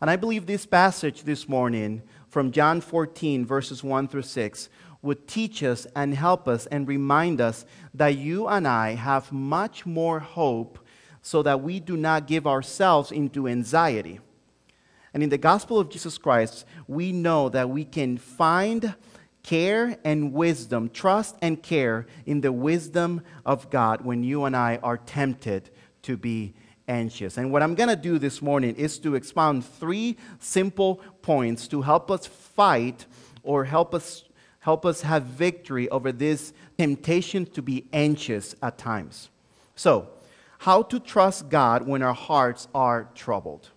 And 0.00 0.10
I 0.10 0.16
believe 0.16 0.46
this 0.46 0.64
passage 0.64 1.22
this 1.24 1.48
morning 1.48 2.02
from 2.28 2.50
John 2.50 2.80
14 2.80 3.44
verses 3.44 3.84
1 3.84 4.08
through 4.08 4.22
6 4.22 4.68
would 5.02 5.28
teach 5.28 5.62
us 5.62 5.86
and 5.94 6.14
help 6.14 6.48
us 6.48 6.64
and 6.66 6.88
remind 6.88 7.42
us 7.42 7.66
that 7.92 8.16
you 8.16 8.48
and 8.48 8.66
I 8.66 8.94
have 8.94 9.30
much 9.32 9.84
more 9.84 10.18
hope 10.18 10.78
so 11.20 11.42
that 11.42 11.60
we 11.60 11.78
do 11.78 11.96
not 11.96 12.26
give 12.26 12.46
ourselves 12.46 13.12
into 13.12 13.46
anxiety. 13.46 14.20
And 15.14 15.22
in 15.22 15.30
the 15.30 15.38
gospel 15.38 15.78
of 15.78 15.88
Jesus 15.88 16.18
Christ, 16.18 16.66
we 16.88 17.12
know 17.12 17.48
that 17.48 17.70
we 17.70 17.84
can 17.84 18.18
find 18.18 18.94
care 19.44 19.96
and 20.04 20.32
wisdom, 20.32 20.90
trust 20.90 21.36
and 21.40 21.62
care 21.62 22.06
in 22.26 22.40
the 22.40 22.50
wisdom 22.50 23.22
of 23.46 23.70
God 23.70 24.04
when 24.04 24.24
you 24.24 24.44
and 24.44 24.56
I 24.56 24.80
are 24.82 24.98
tempted 24.98 25.70
to 26.02 26.16
be 26.16 26.54
anxious. 26.88 27.38
And 27.38 27.52
what 27.52 27.62
I'm 27.62 27.74
going 27.74 27.88
to 27.88 27.96
do 27.96 28.18
this 28.18 28.42
morning 28.42 28.74
is 28.74 28.98
to 29.00 29.14
expound 29.14 29.64
three 29.64 30.16
simple 30.40 30.96
points 31.22 31.68
to 31.68 31.82
help 31.82 32.10
us 32.10 32.26
fight 32.26 33.06
or 33.42 33.64
help 33.64 33.94
us 33.94 34.24
help 34.60 34.86
us 34.86 35.02
have 35.02 35.24
victory 35.24 35.90
over 35.90 36.10
this 36.10 36.54
temptation 36.78 37.44
to 37.44 37.60
be 37.60 37.84
anxious 37.92 38.54
at 38.62 38.78
times. 38.78 39.28
So, 39.76 40.08
how 40.60 40.80
to 40.84 40.98
trust 40.98 41.50
God 41.50 41.86
when 41.86 42.00
our 42.00 42.14
hearts 42.14 42.66
are 42.74 43.10
troubled. 43.14 43.68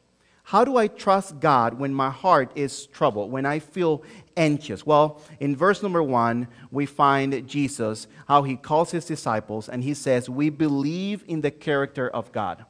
How 0.48 0.64
do 0.64 0.78
I 0.78 0.88
trust 0.88 1.42
God 1.42 1.74
when 1.74 1.94
my 1.94 2.10
heart 2.10 2.54
is 2.56 2.86
troubled, 2.86 3.30
when 3.30 3.46
I 3.46 3.60
feel 3.60 4.02
anxious? 4.38 4.86
Well, 4.86 5.22
in 5.42 5.58
verse 5.58 5.84
number 5.84 6.02
one, 6.02 6.48
we 6.72 6.86
find 6.86 7.46
Jesus, 7.46 8.08
how 8.30 8.44
he 8.44 8.56
calls 8.56 8.92
his 8.92 9.04
disciples, 9.04 9.68
and 9.68 9.84
he 9.84 9.94
says, 9.94 10.30
We 10.30 10.50
believe 10.50 11.26
in 11.28 11.42
the 11.42 11.52
character 11.52 12.08
of 12.08 12.32
God. 12.32 12.64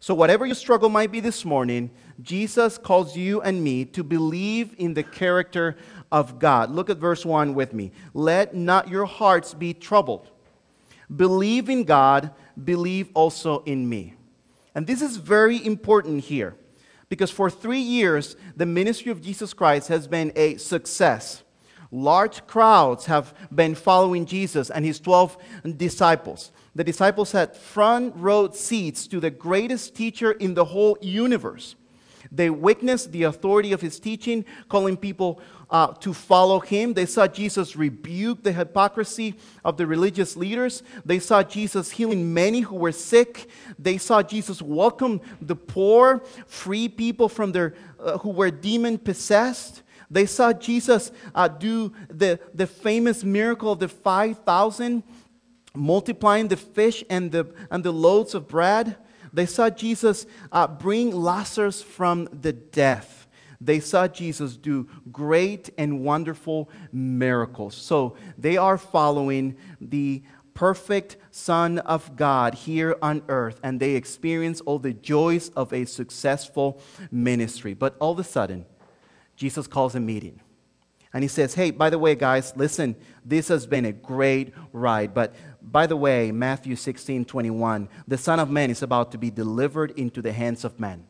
So, 0.00 0.12
whatever 0.12 0.44
your 0.44 0.56
struggle 0.56 0.88
might 0.88 1.12
be 1.12 1.20
this 1.20 1.44
morning, 1.44 1.92
Jesus 2.20 2.78
calls 2.78 3.16
you 3.16 3.40
and 3.42 3.62
me 3.62 3.84
to 3.84 4.02
believe 4.02 4.74
in 4.76 4.94
the 4.94 5.04
character 5.04 5.76
of 6.10 6.40
God. 6.40 6.72
Look 6.72 6.90
at 6.90 6.96
verse 6.96 7.24
1 7.24 7.54
with 7.54 7.72
me. 7.72 7.92
Let 8.12 8.56
not 8.56 8.88
your 8.88 9.06
hearts 9.06 9.54
be 9.54 9.72
troubled. 9.72 10.32
Believe 11.14 11.70
in 11.70 11.84
God, 11.84 12.32
believe 12.64 13.10
also 13.14 13.62
in 13.62 13.88
me. 13.88 14.14
And 14.74 14.84
this 14.84 15.00
is 15.00 15.16
very 15.16 15.64
important 15.64 16.24
here 16.24 16.56
because 17.14 17.30
for 17.30 17.48
three 17.48 17.78
years, 17.78 18.34
the 18.56 18.66
ministry 18.66 19.12
of 19.12 19.22
Jesus 19.22 19.54
Christ 19.54 19.86
has 19.86 20.08
been 20.08 20.32
a 20.34 20.56
success. 20.56 21.44
Large 21.92 22.44
crowds 22.48 23.06
have 23.06 23.32
been 23.54 23.76
following 23.76 24.26
Jesus 24.26 24.68
and 24.68 24.84
his 24.84 24.98
12 24.98 25.38
disciples. 25.76 26.50
The 26.74 26.82
disciples 26.82 27.30
had 27.30 27.56
front 27.56 28.16
row 28.16 28.50
seats 28.50 29.06
to 29.06 29.20
the 29.20 29.30
greatest 29.30 29.94
teacher 29.94 30.32
in 30.32 30.54
the 30.54 30.64
whole 30.64 30.98
universe. 31.00 31.76
They 32.34 32.50
witnessed 32.50 33.12
the 33.12 33.22
authority 33.22 33.72
of 33.72 33.80
his 33.80 34.00
teaching, 34.00 34.44
calling 34.68 34.96
people 34.96 35.40
uh, 35.70 35.88
to 35.94 36.12
follow 36.12 36.60
him. 36.60 36.94
They 36.94 37.06
saw 37.06 37.26
Jesus 37.26 37.76
rebuke 37.76 38.42
the 38.42 38.52
hypocrisy 38.52 39.34
of 39.64 39.76
the 39.76 39.86
religious 39.86 40.36
leaders. 40.36 40.82
They 41.04 41.18
saw 41.18 41.42
Jesus 41.42 41.92
healing 41.92 42.34
many 42.34 42.60
who 42.60 42.76
were 42.76 42.92
sick. 42.92 43.48
They 43.78 43.98
saw 43.98 44.22
Jesus 44.22 44.60
welcome 44.60 45.20
the 45.40 45.56
poor, 45.56 46.22
free 46.46 46.88
people 46.88 47.28
from 47.28 47.52
their, 47.52 47.74
uh, 47.98 48.18
who 48.18 48.30
were 48.30 48.50
demon 48.50 48.98
possessed. 48.98 49.82
They 50.10 50.26
saw 50.26 50.52
Jesus 50.52 51.12
uh, 51.34 51.48
do 51.48 51.92
the, 52.08 52.38
the 52.52 52.66
famous 52.66 53.24
miracle 53.24 53.72
of 53.72 53.80
the 53.80 53.88
5,000, 53.88 55.02
multiplying 55.74 56.48
the 56.48 56.56
fish 56.56 57.02
and 57.10 57.32
the, 57.32 57.52
and 57.70 57.82
the 57.82 57.92
loaves 57.92 58.34
of 58.34 58.46
bread. 58.46 58.96
They 59.34 59.46
saw 59.46 59.68
Jesus 59.68 60.26
uh, 60.52 60.66
bring 60.66 61.10
Lazarus 61.10 61.82
from 61.82 62.28
the 62.32 62.52
death. 62.52 63.26
They 63.60 63.80
saw 63.80 64.06
Jesus 64.08 64.56
do 64.56 64.88
great 65.10 65.70
and 65.76 66.04
wonderful 66.04 66.70
miracles. 66.92 67.74
So 67.74 68.16
they 68.38 68.56
are 68.56 68.78
following 68.78 69.56
the 69.80 70.22
perfect 70.54 71.16
Son 71.30 71.78
of 71.78 72.14
God 72.14 72.54
here 72.54 72.96
on 73.02 73.22
earth, 73.28 73.58
and 73.62 73.80
they 73.80 73.96
experience 73.96 74.60
all 74.60 74.78
the 74.78 74.92
joys 74.92 75.48
of 75.50 75.72
a 75.72 75.84
successful 75.84 76.80
ministry. 77.10 77.74
But 77.74 77.96
all 77.98 78.12
of 78.12 78.18
a 78.20 78.24
sudden, 78.24 78.66
Jesus 79.34 79.66
calls 79.66 79.94
a 79.96 80.00
meeting. 80.00 80.40
And 81.14 81.22
he 81.22 81.28
says, 81.28 81.54
Hey, 81.54 81.70
by 81.70 81.90
the 81.90 81.98
way, 81.98 82.16
guys, 82.16 82.52
listen, 82.56 82.96
this 83.24 83.48
has 83.48 83.66
been 83.66 83.86
a 83.86 83.92
great 83.92 84.52
ride. 84.72 85.14
But 85.14 85.34
by 85.62 85.86
the 85.86 85.96
way, 85.96 86.32
Matthew 86.32 86.74
16 86.74 87.24
21, 87.24 87.88
the 88.06 88.18
Son 88.18 88.40
of 88.40 88.50
Man 88.50 88.68
is 88.68 88.82
about 88.82 89.12
to 89.12 89.18
be 89.18 89.30
delivered 89.30 89.92
into 89.92 90.20
the 90.20 90.32
hands 90.32 90.64
of 90.64 90.78
men. 90.80 91.06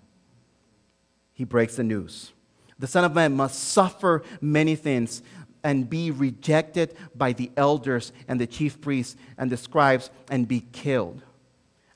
He 1.32 1.44
breaks 1.44 1.76
the 1.76 1.82
news. 1.82 2.32
The 2.78 2.86
Son 2.86 3.04
of 3.04 3.14
Man 3.14 3.34
must 3.34 3.58
suffer 3.58 4.22
many 4.40 4.76
things 4.76 5.22
and 5.64 5.88
be 5.88 6.10
rejected 6.10 6.94
by 7.14 7.32
the 7.32 7.50
elders 7.56 8.12
and 8.28 8.38
the 8.38 8.46
chief 8.46 8.82
priests 8.82 9.16
and 9.38 9.50
the 9.50 9.56
scribes 9.56 10.10
and 10.30 10.46
be 10.46 10.60
killed. 10.60 11.22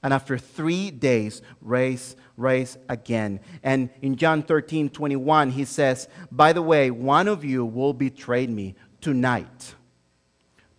And 0.02 0.14
after 0.14 0.38
three 0.38 0.90
days, 0.90 1.42
raise, 1.60 2.16
raise 2.36 2.78
again. 2.88 3.40
And 3.62 3.90
in 4.00 4.16
John 4.16 4.42
13, 4.42 4.90
21, 4.90 5.50
he 5.50 5.64
says, 5.64 6.08
By 6.30 6.52
the 6.52 6.62
way, 6.62 6.90
one 6.90 7.26
of 7.26 7.44
you 7.44 7.64
will 7.64 7.92
betray 7.92 8.46
me 8.46 8.76
tonight. 9.00 9.74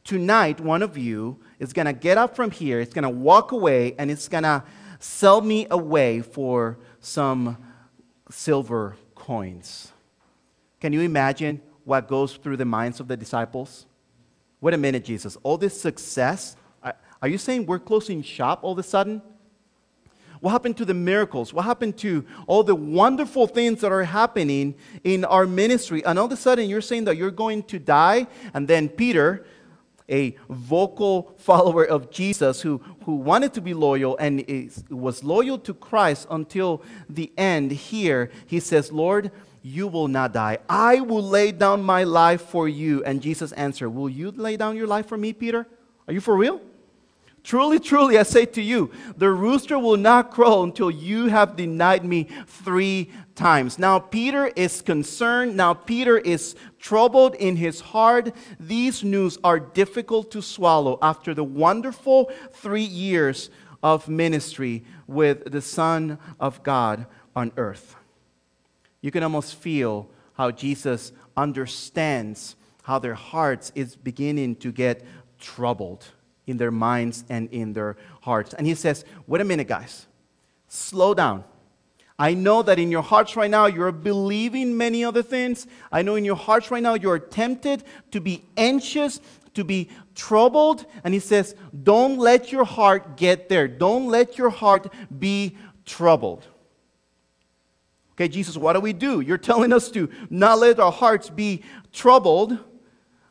Tonight, 0.06 0.60
one 0.62 0.82
of 0.82 0.98
you 0.98 1.40
is 1.60 1.74
going 1.74 1.86
to 1.86 1.94
get 1.94 2.18
up 2.18 2.36
from 2.36 2.52
here, 2.52 2.80
it's 2.80 2.94
going 2.94 3.04
to 3.04 3.10
walk 3.10 3.52
away, 3.52 3.94
and 3.98 4.10
it's 4.10 4.28
going 4.28 4.44
to 4.44 4.64
sell 5.00 5.42
me 5.42 5.68
away 5.70 6.22
for 6.22 6.78
some 7.02 7.58
silver 8.32 8.96
coins. 9.16 9.92
Can 10.80 10.94
you 10.94 11.02
imagine 11.02 11.62
what 11.84 12.08
goes 12.08 12.38
through 12.38 12.58
the 12.58 12.66
minds 12.66 13.00
of 13.00 13.08
the 13.08 13.18
disciples? 13.18 13.86
Wait 14.62 14.74
a 14.74 14.78
minute, 14.78 15.04
Jesus. 15.04 15.38
All 15.44 15.58
this 15.58 15.80
success, 15.80 16.56
are 17.22 17.28
you 17.28 17.38
saying 17.38 17.66
we're 17.66 17.80
closing 17.80 18.22
shop 18.22 18.60
all 18.64 18.74
of 18.74 18.80
a 18.80 18.84
sudden? 18.84 19.22
What 20.40 20.52
happened 20.52 20.78
to 20.78 20.86
the 20.86 20.94
miracles? 20.94 21.54
What 21.54 21.66
happened 21.66 21.98
to 21.98 22.26
all 22.48 22.64
the 22.64 22.76
wonderful 22.76 23.46
things 23.46 23.82
that 23.82 23.92
are 23.92 24.06
happening 24.06 24.76
in 25.04 25.26
our 25.26 25.46
ministry? 25.46 26.04
And 26.06 26.18
all 26.18 26.26
of 26.26 26.32
a 26.32 26.38
sudden, 26.38 26.70
you're 26.70 26.82
saying 26.82 27.06
that 27.06 27.18
you're 27.18 27.32
going 27.32 27.64
to 27.64 27.80
die? 27.80 28.28
And 28.54 28.66
then 28.66 28.88
Peter, 28.88 29.46
a 30.08 30.38
vocal 30.50 31.36
follower 31.38 31.84
of 31.84 32.10
Jesus 32.10 32.62
who, 32.62 32.82
who 33.04 33.16
wanted 33.16 33.54
to 33.56 33.62
be 33.62 33.74
loyal 33.74 34.16
and 34.18 34.40
is, 34.48 34.84
was 34.90 35.26
loyal 35.26 35.58
to 35.60 35.74
Christ 35.74 36.26
until 36.32 36.84
the 37.10 37.34
end, 37.38 37.72
here 37.72 38.32
he 38.46 38.62
says, 38.62 38.94
Lord, 38.94 39.32
you 39.62 39.90
will 39.90 40.08
not 40.08 40.32
die. 40.32 40.60
I 40.70 41.02
will 41.02 41.22
lay 41.22 41.52
down 41.52 41.84
my 41.84 42.06
life 42.06 42.42
for 42.44 42.70
you. 42.70 43.04
And 43.04 43.22
Jesus 43.22 43.52
answered, 43.52 43.90
Will 43.90 44.10
you 44.10 44.32
lay 44.32 44.56
down 44.56 44.78
your 44.78 44.88
life 44.88 45.08
for 45.08 45.18
me, 45.18 45.34
Peter? 45.34 45.68
Are 46.08 46.14
you 46.14 46.22
for 46.22 46.38
real? 46.38 46.62
Truly, 47.44 47.80
truly, 47.80 48.18
I 48.18 48.24
say 48.24 48.46
to 48.46 48.62
you, 48.62 48.92
the 49.16 49.30
rooster 49.30 49.80
will 49.80 49.98
not 49.98 50.32
crow 50.32 50.64
until 50.64 50.92
you 50.92 51.28
have 51.28 51.56
denied 51.56 52.04
me 52.04 52.28
three 52.46 53.10
times. 53.36 53.80
Now, 53.80 54.00
Peter 54.00 54.48
is 54.48 54.82
concerned. 54.82 55.56
Now, 55.56 55.74
Peter 55.74 56.18
is 56.18 56.56
troubled 56.80 57.36
in 57.36 57.56
his 57.56 57.80
heart. 57.80 58.36
These 58.60 59.04
news 59.04 59.38
are 59.44 59.60
difficult 59.60 60.32
to 60.32 60.42
swallow 60.42 61.00
after 61.02 61.34
the 61.34 61.44
wonderful 61.44 62.32
three 62.52 62.84
years 62.84 63.50
of 63.82 64.10
ministry 64.10 64.84
with 65.08 65.52
the 65.52 65.62
Son 65.62 66.20
of 66.40 66.62
God 66.64 67.08
on 67.36 67.52
earth. 67.56 67.96
You 69.02 69.12
can 69.12 69.24
almost 69.24 69.56
feel 69.56 70.10
how 70.34 70.52
Jesus 70.52 71.14
understands 71.38 72.58
how 72.84 73.00
their 73.00 73.14
hearts 73.14 73.72
is 73.76 73.96
beginning 73.96 74.58
to 74.58 74.72
get 74.72 75.06
troubled 75.40 76.06
in 76.50 76.58
their 76.58 76.72
minds 76.72 77.24
and 77.30 77.50
in 77.52 77.74
their 77.74 77.96
hearts. 78.22 78.54
And 78.54 78.66
he 78.66 78.76
says, 78.76 79.06
Wait 79.28 79.42
a 79.42 79.46
minute, 79.46 79.68
guys, 79.68 80.08
slow 80.68 81.14
down. 81.14 81.44
I 82.18 82.34
know 82.34 82.62
that 82.64 82.78
in 82.78 82.92
your 82.92 83.02
hearts 83.02 83.38
right 83.38 83.50
now 83.50 83.68
you're 83.68 83.94
believing 83.94 84.76
many 84.76 85.06
other 85.06 85.24
things. 85.24 85.68
I 85.90 86.02
know 86.02 86.16
in 86.16 86.26
your 86.26 86.36
hearts 86.36 86.70
right 86.70 86.84
now 86.84 86.96
you're 86.96 87.18
tempted 87.18 87.84
to 88.12 88.20
be 88.20 88.44
anxious, 88.58 89.22
to 89.54 89.64
be 89.64 89.90
troubled. 90.16 90.86
And 91.06 91.14
he 91.14 91.22
says, 91.22 91.56
Don't 91.84 92.18
let 92.18 92.52
your 92.52 92.66
heart 92.66 93.16
get 93.16 93.48
there. 93.48 93.68
Don't 93.70 94.08
let 94.08 94.38
your 94.38 94.50
heart 94.50 94.92
be 95.18 95.56
troubled. 95.86 96.46
Okay, 98.14 98.28
Jesus, 98.28 98.58
what 98.58 98.74
do 98.74 98.82
we 98.82 98.92
do? 98.92 99.22
You're 99.22 99.38
telling 99.38 99.72
us 99.72 99.90
to 99.92 100.10
not 100.30 100.60
let 100.60 100.78
our 100.78 100.92
hearts 100.92 101.30
be 101.30 101.64
troubled. 101.94 102.58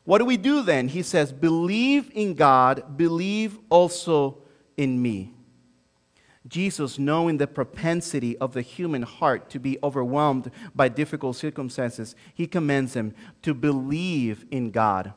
What 0.08 0.20
do 0.20 0.24
we 0.24 0.38
do 0.38 0.62
then? 0.62 0.88
He 0.88 1.02
says, 1.02 1.34
Believe 1.34 2.10
in 2.14 2.32
God, 2.32 2.96
believe 2.96 3.58
also 3.68 4.38
in 4.74 5.02
me. 5.02 5.34
Jesus, 6.46 6.98
knowing 6.98 7.36
the 7.36 7.46
propensity 7.46 8.34
of 8.38 8.54
the 8.54 8.62
human 8.62 9.02
heart 9.02 9.50
to 9.50 9.58
be 9.58 9.76
overwhelmed 9.82 10.50
by 10.74 10.88
difficult 10.88 11.36
circumstances, 11.36 12.16
he 12.32 12.46
commands 12.46 12.94
them 12.94 13.14
to 13.42 13.52
believe 13.52 14.46
in 14.50 14.70
God. 14.70 15.12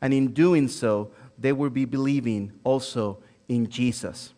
And 0.00 0.14
in 0.14 0.34
doing 0.34 0.68
so, 0.68 1.10
they 1.36 1.52
will 1.52 1.70
be 1.70 1.84
believing 1.84 2.52
also 2.62 3.18
in 3.48 3.68
Jesus. 3.68 4.34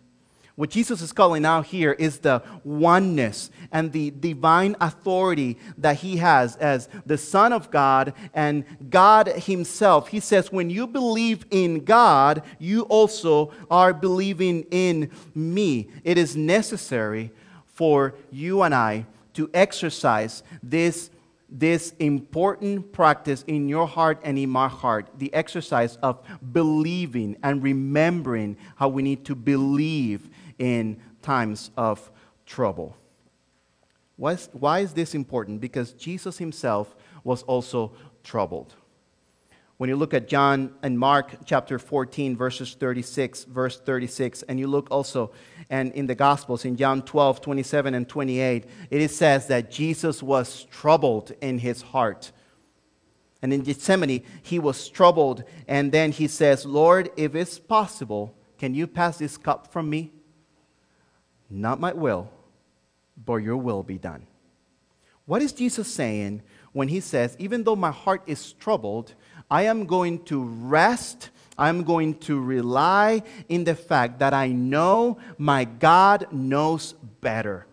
What 0.54 0.68
Jesus 0.68 1.00
is 1.00 1.12
calling 1.12 1.46
out 1.46 1.66
here 1.66 1.92
is 1.92 2.18
the 2.18 2.42
oneness 2.62 3.50
and 3.70 3.90
the 3.90 4.10
divine 4.10 4.76
authority 4.80 5.56
that 5.78 5.96
he 5.96 6.18
has 6.18 6.56
as 6.56 6.90
the 7.06 7.16
Son 7.16 7.54
of 7.54 7.70
God 7.70 8.12
and 8.34 8.64
God 8.90 9.28
himself. 9.28 10.08
He 10.08 10.20
says, 10.20 10.52
when 10.52 10.68
you 10.68 10.86
believe 10.86 11.46
in 11.50 11.84
God, 11.84 12.42
you 12.58 12.82
also 12.82 13.50
are 13.70 13.94
believing 13.94 14.66
in 14.70 15.10
me. 15.34 15.88
It 16.04 16.18
is 16.18 16.36
necessary 16.36 17.30
for 17.66 18.14
you 18.30 18.62
and 18.62 18.74
I 18.74 19.06
to 19.34 19.50
exercise 19.54 20.42
this 20.62 21.10
this 21.54 21.92
important 21.98 22.92
practice 22.92 23.44
in 23.46 23.68
your 23.68 23.86
heart 23.86 24.18
and 24.24 24.38
in 24.38 24.48
my 24.48 24.68
heart 24.68 25.06
the 25.18 25.32
exercise 25.34 25.96
of 25.96 26.18
believing 26.52 27.36
and 27.42 27.62
remembering 27.62 28.56
how 28.76 28.88
we 28.88 29.02
need 29.02 29.22
to 29.26 29.34
believe 29.34 30.30
in 30.62 30.96
times 31.22 31.72
of 31.76 32.12
trouble. 32.46 32.96
Why 34.16 34.78
is 34.78 34.92
this 34.92 35.12
important? 35.12 35.60
Because 35.60 35.92
Jesus 35.92 36.38
himself 36.38 36.94
was 37.24 37.42
also 37.42 37.92
troubled. 38.22 38.76
When 39.78 39.90
you 39.90 39.96
look 39.96 40.14
at 40.14 40.28
John 40.28 40.72
and 40.84 40.96
Mark 40.96 41.44
chapter 41.44 41.80
14, 41.80 42.36
verses 42.36 42.74
36, 42.74 43.42
verse 43.44 43.80
36, 43.80 44.44
and 44.44 44.60
you 44.60 44.68
look 44.68 44.86
also 44.92 45.32
and 45.68 45.90
in 45.94 46.06
the 46.06 46.14
Gospels, 46.14 46.64
in 46.64 46.76
John 46.76 47.02
12, 47.02 47.40
27 47.40 47.94
and 47.94 48.08
28, 48.08 48.64
it 48.90 49.08
says 49.10 49.48
that 49.48 49.68
Jesus 49.68 50.22
was 50.22 50.62
troubled 50.70 51.32
in 51.40 51.58
his 51.58 51.82
heart. 51.82 52.30
And 53.42 53.52
in 53.52 53.62
Gethsemane, 53.62 54.22
he 54.40 54.60
was 54.60 54.88
troubled. 54.88 55.42
And 55.66 55.90
then 55.90 56.12
he 56.12 56.28
says, 56.28 56.64
Lord, 56.64 57.10
if 57.16 57.34
it's 57.34 57.58
possible, 57.58 58.36
can 58.58 58.76
you 58.76 58.86
pass 58.86 59.18
this 59.18 59.36
cup 59.36 59.72
from 59.72 59.90
me? 59.90 60.12
Not 61.52 61.78
my 61.78 61.92
will, 61.92 62.30
but 63.22 63.36
your 63.36 63.58
will 63.58 63.82
be 63.82 63.98
done. 63.98 64.26
What 65.26 65.42
is 65.42 65.52
Jesus 65.52 65.86
saying 65.86 66.42
when 66.72 66.88
he 66.88 66.98
says, 66.98 67.36
Even 67.38 67.62
though 67.62 67.76
my 67.76 67.90
heart 67.90 68.22
is 68.26 68.54
troubled, 68.54 69.14
I 69.50 69.64
am 69.64 69.84
going 69.84 70.24
to 70.24 70.42
rest, 70.42 71.28
I'm 71.58 71.84
going 71.84 72.14
to 72.20 72.40
rely 72.40 73.22
in 73.50 73.64
the 73.64 73.74
fact 73.74 74.18
that 74.20 74.32
I 74.32 74.48
know 74.48 75.18
my 75.36 75.64
God 75.64 76.26
knows 76.32 76.94
better. 77.20 77.66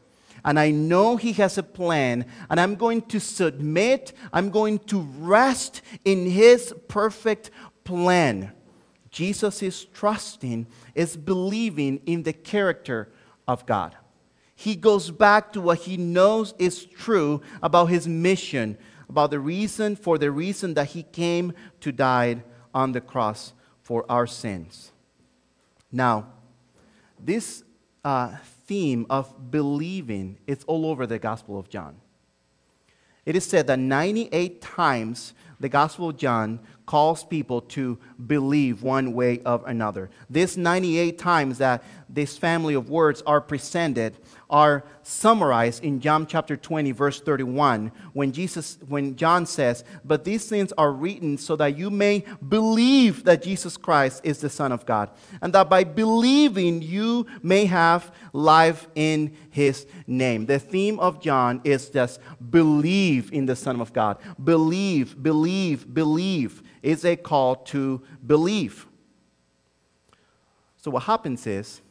And 0.44 0.60
I 0.60 0.72
know 0.72 1.16
He 1.16 1.32
has 1.34 1.58
a 1.58 1.64
plan, 1.64 2.26
and 2.50 2.60
I'm 2.60 2.76
going 2.76 3.02
to 3.04 3.20
submit, 3.20 4.14
I'm 4.34 4.50
going 4.50 4.80
to 4.80 5.02
rest 5.20 5.82
in 6.04 6.30
His 6.30 6.74
perfect 6.90 7.52
plan. 7.86 8.52
Jesus 9.10 9.64
is 9.64 9.86
trusting 9.86 10.68
is 10.96 11.18
believing 11.18 12.02
in 12.06 12.24
the 12.24 12.34
character 12.34 13.10
of 13.50 13.66
God. 13.66 13.98
He 14.56 14.76
goes 14.76 15.10
back 15.10 15.52
to 15.54 15.62
what 15.62 15.80
he 15.80 15.98
knows 15.98 16.54
is 16.60 16.86
true 16.86 17.42
about 17.64 17.88
his 17.88 18.08
mission, 18.08 18.78
about 19.10 19.32
the 19.32 19.40
reason, 19.40 19.96
for 19.96 20.20
the 20.20 20.30
reason 20.30 20.76
that 20.76 20.90
he 20.90 21.04
came 21.04 21.54
to 21.82 21.92
die 21.92 22.44
on 22.74 22.92
the 22.92 23.02
cross 23.02 23.54
for 23.82 24.06
our 24.08 24.28
sins. 24.28 24.92
Now, 25.92 26.28
this 27.20 27.64
uh, 28.06 28.36
theme 28.68 29.08
of 29.10 29.50
believing 29.50 30.38
is 30.46 30.64
all 30.68 30.86
over 30.86 31.08
the 31.08 31.18
Gospel 31.18 31.58
of 31.58 31.70
John. 31.70 31.96
It 33.26 33.36
is 33.36 33.46
said 33.46 33.66
that 33.68 33.80
98 33.80 34.62
times 34.62 35.34
the 35.60 35.70
Gospel 35.70 36.10
of 36.10 36.18
John 36.18 36.60
calls 36.90 37.24
people 37.24 37.62
to 37.62 38.00
believe 38.26 38.82
one 38.82 39.14
way 39.14 39.40
or 39.46 39.62
another. 39.68 40.10
This 40.28 40.58
98 40.58 41.20
times 41.20 41.60
that 41.60 41.84
this 42.10 42.36
family 42.36 42.74
of 42.74 42.90
words 42.90 43.22
are 43.28 43.40
presented 43.40 44.18
are 44.50 44.84
summarized 45.04 45.84
in 45.84 46.00
John 46.00 46.26
chapter 46.26 46.58
20 46.58 46.92
verse 46.92 47.22
31 47.22 47.92
when 48.14 48.32
Jesus 48.32 48.80
when 48.88 49.16
John 49.16 49.46
says, 49.46 49.84
"But 50.04 50.24
these 50.24 50.48
things 50.48 50.74
are 50.80 50.92
written 50.92 51.38
so 51.38 51.56
that 51.58 51.78
you 51.78 51.92
may 51.92 52.24
believe 52.48 53.24
that 53.26 53.44
Jesus 53.44 53.78
Christ 53.78 54.22
is 54.24 54.40
the 54.40 54.50
son 54.50 54.72
of 54.72 54.88
God, 54.88 55.12
and 55.44 55.54
that 55.54 55.70
by 55.70 55.84
believing 55.84 56.82
you 56.82 57.28
may 57.44 57.66
have 57.66 58.12
life 58.34 58.88
in 58.96 59.34
his 59.52 59.86
name." 60.08 60.48
The 60.48 60.58
theme 60.58 61.00
of 61.00 61.22
John 61.22 61.62
is 61.64 61.90
just 61.90 62.20
believe 62.50 63.32
in 63.32 63.46
the 63.46 63.56
son 63.56 63.80
of 63.80 63.94
God. 63.94 64.18
Believe, 64.44 65.22
believe, 65.22 65.94
believe 65.94 66.64
is 66.82 67.06
a 67.06 67.16
call 67.16 67.56
to 67.56 68.02
believe. 68.26 68.88
So 70.78 70.92
what 70.92 71.04
happens 71.04 71.46
is 71.46 71.82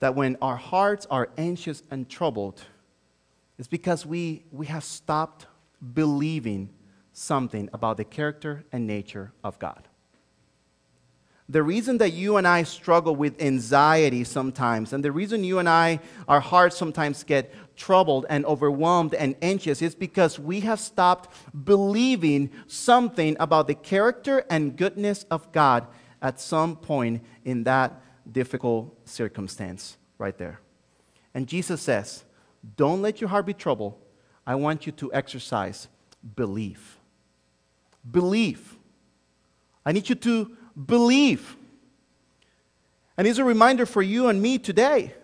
that 0.00 0.14
when 0.14 0.36
our 0.40 0.56
hearts 0.56 1.06
are 1.10 1.28
anxious 1.36 1.82
and 1.90 2.08
troubled, 2.08 2.62
it's 3.58 3.68
because 3.68 4.06
we, 4.06 4.44
we 4.52 4.66
have 4.66 4.84
stopped 4.84 5.46
believing 5.94 6.70
something 7.12 7.68
about 7.72 7.96
the 7.96 8.04
character 8.04 8.64
and 8.72 8.86
nature 8.86 9.32
of 9.42 9.58
God. 9.58 9.88
The 11.50 11.62
reason 11.62 11.98
that 11.98 12.12
you 12.12 12.36
and 12.36 12.46
I 12.46 12.62
struggle 12.62 13.16
with 13.16 13.40
anxiety 13.40 14.22
sometimes, 14.22 14.92
and 14.92 15.02
the 15.02 15.10
reason 15.10 15.44
you 15.44 15.58
and 15.58 15.68
I, 15.68 16.00
our 16.28 16.40
hearts 16.40 16.76
sometimes 16.76 17.24
get 17.24 17.52
troubled 17.78 18.26
and 18.28 18.44
overwhelmed 18.44 19.14
and 19.14 19.36
anxious, 19.40 19.80
is 19.80 19.94
because 19.94 20.38
we 20.38 20.60
have 20.60 20.80
stopped 20.80 21.32
believing 21.64 22.50
something 22.66 23.36
about 23.40 23.68
the 23.68 23.74
character 23.74 24.44
and 24.50 24.76
goodness 24.76 25.24
of 25.30 25.50
God 25.52 25.86
at 26.20 26.40
some 26.40 26.76
point 26.76 27.24
in 27.44 27.64
that 27.64 28.02
difficult 28.30 29.08
circumstance 29.08 29.96
right 30.18 30.36
there. 30.36 30.60
And 31.32 31.46
Jesus 31.46 31.80
says, 31.80 32.24
Don't 32.76 33.00
let 33.00 33.20
your 33.20 33.30
heart 33.30 33.46
be 33.46 33.54
troubled. 33.54 33.94
I 34.46 34.56
want 34.56 34.84
you 34.86 34.92
to 34.92 35.12
exercise 35.12 35.88
belief. 36.36 36.98
Belief. 38.10 38.76
I 39.86 39.92
need 39.92 40.08
you 40.08 40.14
to 40.16 40.56
believe. 40.86 41.56
And 43.16 43.26
it's 43.26 43.38
a 43.38 43.44
reminder 43.44 43.86
for 43.86 44.02
you 44.02 44.28
and 44.28 44.40
me 44.40 44.58
today. 44.58 45.14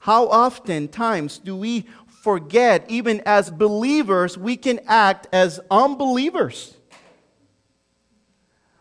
How 0.00 0.28
often 0.28 0.88
times 0.88 1.38
do 1.38 1.56
we 1.56 1.86
forget, 2.22 2.84
even 2.88 3.22
as 3.26 3.50
believers, 3.50 4.36
we 4.36 4.56
can 4.56 4.80
act 4.86 5.26
as 5.32 5.60
unbelievers? 5.70 6.76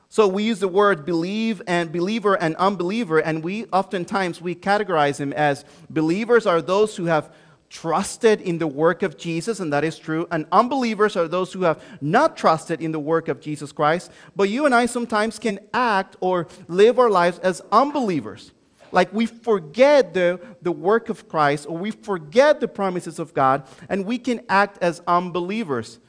So 0.10 0.28
we 0.28 0.44
use 0.44 0.60
the 0.60 0.68
word 0.68 1.06
believe 1.06 1.62
and 1.68 1.92
believer 1.92 2.36
and 2.36 2.56
unbeliever, 2.56 3.20
and 3.20 3.44
we 3.44 3.66
oftentimes 3.66 4.42
we 4.42 4.56
categorize 4.56 5.18
them 5.18 5.32
as 5.34 5.64
believers 5.90 6.48
are 6.48 6.62
those 6.62 6.96
who 6.96 7.06
have 7.06 7.32
trusted 7.70 8.42
in 8.42 8.58
the 8.58 8.68
work 8.68 9.04
of 9.04 9.18
Jesus, 9.18 9.60
and 9.60 9.72
that 9.74 9.84
is 9.84 10.00
true, 10.00 10.28
and 10.32 10.46
unbelievers 10.52 11.16
are 11.16 11.28
those 11.28 11.54
who 11.54 11.64
have 11.64 11.84
not 12.02 12.38
trusted 12.38 12.82
in 12.82 12.92
the 12.92 13.00
work 13.00 13.28
of 13.28 13.42
Jesus 13.42 13.72
Christ. 13.72 14.12
But 14.36 14.50
you 14.50 14.66
and 14.66 14.74
I 14.74 14.86
sometimes 14.86 15.38
can 15.38 15.60
act 15.74 16.16
or 16.20 16.48
live 16.68 16.98
our 16.98 17.10
lives 17.10 17.40
as 17.40 17.62
unbelievers. 17.72 18.54
Like 18.91 19.13
we 19.13 19.26
forget 19.26 20.13
the, 20.13 20.39
the 20.62 20.71
work 20.71 21.10
of 21.10 21.28
Christ 21.28 21.65
or 21.67 21.78
we 21.78 21.91
forget 21.91 22.60
the 22.60 22.67
promises 22.67 23.19
of 23.19 23.34
God, 23.34 23.67
and 23.89 24.06
we 24.06 24.17
can 24.17 24.41
act 24.50 24.78
as 24.82 25.02
unbelievers. 25.08 26.00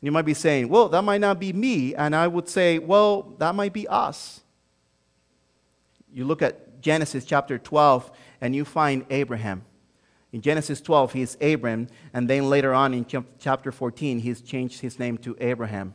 You 0.00 0.12
might 0.12 0.22
be 0.22 0.34
saying, 0.34 0.68
well, 0.68 0.88
that 0.90 1.02
might 1.02 1.20
not 1.20 1.40
be 1.40 1.52
me. 1.52 1.94
And 1.94 2.14
I 2.14 2.28
would 2.28 2.48
say, 2.48 2.78
well, 2.78 3.34
that 3.38 3.54
might 3.54 3.72
be 3.72 3.88
us. 3.88 4.42
You 6.12 6.24
look 6.24 6.40
at 6.40 6.80
Genesis 6.80 7.24
chapter 7.24 7.58
12 7.58 8.10
and 8.40 8.54
you 8.54 8.64
find 8.64 9.04
Abraham. 9.10 9.64
In 10.32 10.40
Genesis 10.42 10.80
12, 10.80 11.14
he's 11.14 11.36
Abram. 11.40 11.88
And 12.12 12.28
then 12.28 12.48
later 12.48 12.74
on 12.74 12.94
in 12.94 13.06
chapter 13.38 13.72
14, 13.72 14.20
he's 14.20 14.40
changed 14.40 14.80
his 14.80 14.98
name 14.98 15.18
to 15.18 15.36
Abraham. 15.40 15.94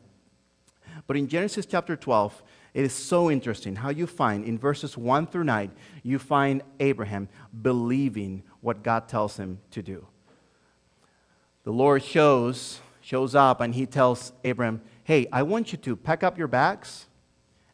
But 1.07 1.17
in 1.17 1.27
Genesis 1.27 1.65
chapter 1.65 1.95
12, 1.95 2.43
it 2.73 2.83
is 2.83 2.93
so 2.93 3.29
interesting 3.29 3.75
how 3.75 3.89
you 3.89 4.07
find 4.07 4.45
in 4.45 4.57
verses 4.57 4.97
1 4.97 5.27
through 5.27 5.43
9, 5.43 5.71
you 6.01 6.17
find 6.17 6.63
Abraham 6.79 7.29
believing 7.62 8.43
what 8.62 8.81
God 8.83 9.07
tells 9.07 9.38
him 9.38 9.59
to 9.71 9.81
do. 9.81 10.07
The 11.63 11.71
Lord 11.71 12.03
shows 12.03 12.79
shows 13.01 13.36
up 13.36 13.59
and 13.62 13.75
he 13.75 13.86
tells 13.86 14.31
Abraham, 14.43 14.81
Hey, 15.03 15.27
I 15.31 15.43
want 15.43 15.71
you 15.71 15.77
to 15.79 15.95
pack 15.95 16.23
up 16.23 16.38
your 16.38 16.47
bags 16.47 17.05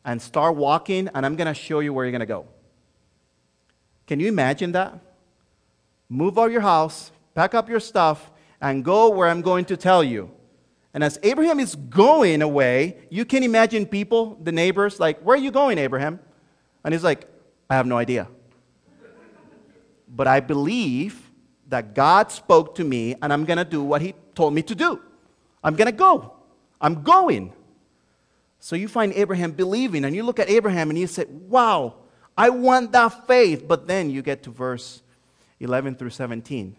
and 0.03 0.21
start 0.21 0.55
walking, 0.55 1.07
and 1.13 1.25
I'm 1.25 1.35
going 1.35 1.47
to 1.47 1.53
show 1.53 1.79
you 1.81 1.93
where 1.93 2.05
you're 2.05 2.11
going 2.11 2.21
to 2.21 2.25
go. 2.25 2.47
Can 4.07 4.19
you 4.19 4.27
imagine 4.27 4.71
that? 4.71 4.99
Move 6.09 6.39
out 6.39 6.51
your 6.51 6.61
house, 6.61 7.11
pack 7.35 7.53
up 7.53 7.69
your 7.69 7.79
stuff, 7.79 8.31
and 8.59 8.83
go 8.83 9.09
where 9.09 9.27
I'm 9.27 9.41
going 9.41 9.65
to 9.65 9.77
tell 9.77 10.03
you. 10.03 10.31
And 10.93 11.03
as 11.03 11.19
Abraham 11.21 11.59
is 11.59 11.75
going 11.75 12.41
away, 12.41 12.97
you 13.09 13.25
can 13.25 13.43
imagine 13.43 13.85
people, 13.85 14.37
the 14.41 14.51
neighbors, 14.51 14.99
like, 14.99 15.19
Where 15.21 15.35
are 15.35 15.39
you 15.39 15.51
going, 15.51 15.77
Abraham? 15.77 16.19
And 16.83 16.93
he's 16.93 17.03
like, 17.03 17.27
I 17.69 17.75
have 17.75 17.85
no 17.85 17.97
idea. 17.97 18.27
But 20.07 20.27
I 20.27 20.39
believe 20.39 21.29
that 21.67 21.93
God 21.93 22.31
spoke 22.31 22.75
to 22.75 22.83
me, 22.83 23.15
and 23.21 23.31
I'm 23.31 23.45
going 23.45 23.57
to 23.57 23.65
do 23.65 23.83
what 23.83 24.01
he 24.01 24.15
told 24.33 24.53
me 24.53 24.63
to 24.63 24.73
do. 24.73 24.99
I'm 25.63 25.75
going 25.75 25.85
to 25.85 25.91
go. 25.91 26.33
I'm 26.81 27.03
going. 27.03 27.53
So 28.59 28.75
you 28.75 28.87
find 28.87 29.13
Abraham 29.13 29.51
believing, 29.51 30.03
and 30.05 30.15
you 30.15 30.23
look 30.23 30.39
at 30.39 30.49
Abraham 30.49 30.89
and 30.89 30.97
you 30.97 31.05
say, 31.05 31.25
Wow, 31.25 31.95
I 32.35 32.49
want 32.49 32.91
that 32.93 33.27
faith. 33.27 33.67
But 33.67 33.87
then 33.87 34.09
you 34.09 34.23
get 34.23 34.43
to 34.43 34.49
verse 34.49 35.03
11 35.59 35.95
through 35.95 36.09
17, 36.09 36.75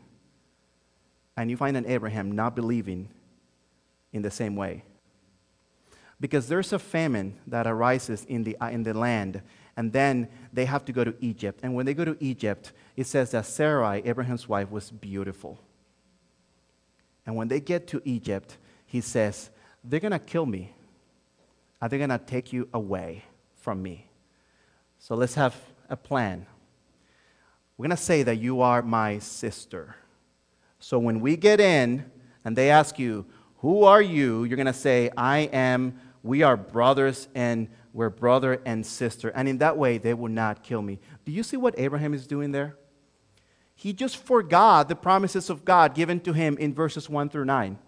and 1.36 1.50
you 1.50 1.56
find 1.56 1.76
an 1.76 1.86
Abraham 1.86 2.32
not 2.32 2.56
believing 2.56 3.08
in 4.12 4.22
the 4.22 4.30
same 4.30 4.56
way. 4.56 4.84
Because 6.20 6.48
there's 6.48 6.72
a 6.72 6.78
famine 6.78 7.38
that 7.46 7.66
arises 7.66 8.24
in 8.26 8.44
the, 8.44 8.56
in 8.70 8.82
the 8.82 8.92
land, 8.92 9.42
and 9.76 9.92
then 9.92 10.28
they 10.52 10.66
have 10.66 10.84
to 10.84 10.92
go 10.92 11.04
to 11.04 11.14
Egypt. 11.20 11.60
And 11.62 11.74
when 11.74 11.86
they 11.86 11.94
go 11.94 12.04
to 12.04 12.16
Egypt, 12.20 12.72
it 12.96 13.06
says 13.06 13.30
that 13.30 13.46
Sarai, 13.46 14.02
Abraham's 14.04 14.48
wife, 14.48 14.70
was 14.70 14.90
beautiful. 14.90 15.58
And 17.24 17.36
when 17.36 17.48
they 17.48 17.60
get 17.60 17.86
to 17.88 18.02
Egypt, 18.04 18.58
he 18.86 19.00
says, 19.00 19.50
They're 19.82 20.00
going 20.00 20.12
to 20.12 20.18
kill 20.18 20.46
me. 20.46 20.74
Are 21.80 21.88
they 21.88 21.96
going 21.96 22.10
to 22.10 22.18
take 22.18 22.52
you 22.52 22.68
away 22.74 23.24
from 23.54 23.82
me? 23.82 24.06
So 24.98 25.14
let's 25.14 25.34
have 25.34 25.56
a 25.88 25.96
plan. 25.96 26.46
We're 27.78 27.84
going 27.84 27.96
to 27.96 28.02
say 28.02 28.22
that 28.24 28.36
you 28.36 28.60
are 28.60 28.82
my 28.82 29.18
sister. 29.20 29.96
So 30.78 30.98
when 30.98 31.20
we 31.20 31.36
get 31.36 31.60
in 31.60 32.10
and 32.44 32.54
they 32.54 32.70
ask 32.70 32.98
you, 32.98 33.24
Who 33.60 33.84
are 33.84 34.00
you? 34.00 34.44
You're 34.44 34.56
going 34.56 34.66
to 34.66 34.72
say, 34.72 35.10
I 35.16 35.40
am, 35.52 36.00
we 36.22 36.42
are 36.42 36.56
brothers 36.56 37.28
and 37.34 37.68
we're 37.92 38.10
brother 38.10 38.60
and 38.64 38.84
sister. 38.86 39.28
And 39.30 39.48
in 39.48 39.58
that 39.58 39.76
way, 39.76 39.98
they 39.98 40.14
will 40.14 40.30
not 40.30 40.62
kill 40.62 40.82
me. 40.82 40.98
Do 41.24 41.32
you 41.32 41.42
see 41.42 41.56
what 41.56 41.78
Abraham 41.78 42.14
is 42.14 42.26
doing 42.26 42.52
there? 42.52 42.76
He 43.74 43.92
just 43.92 44.16
forgot 44.16 44.88
the 44.88 44.96
promises 44.96 45.50
of 45.50 45.64
God 45.64 45.94
given 45.94 46.20
to 46.20 46.32
him 46.32 46.56
in 46.58 46.74
verses 46.74 47.08
1 47.08 47.30
through 47.30 47.46
9. 47.46 47.78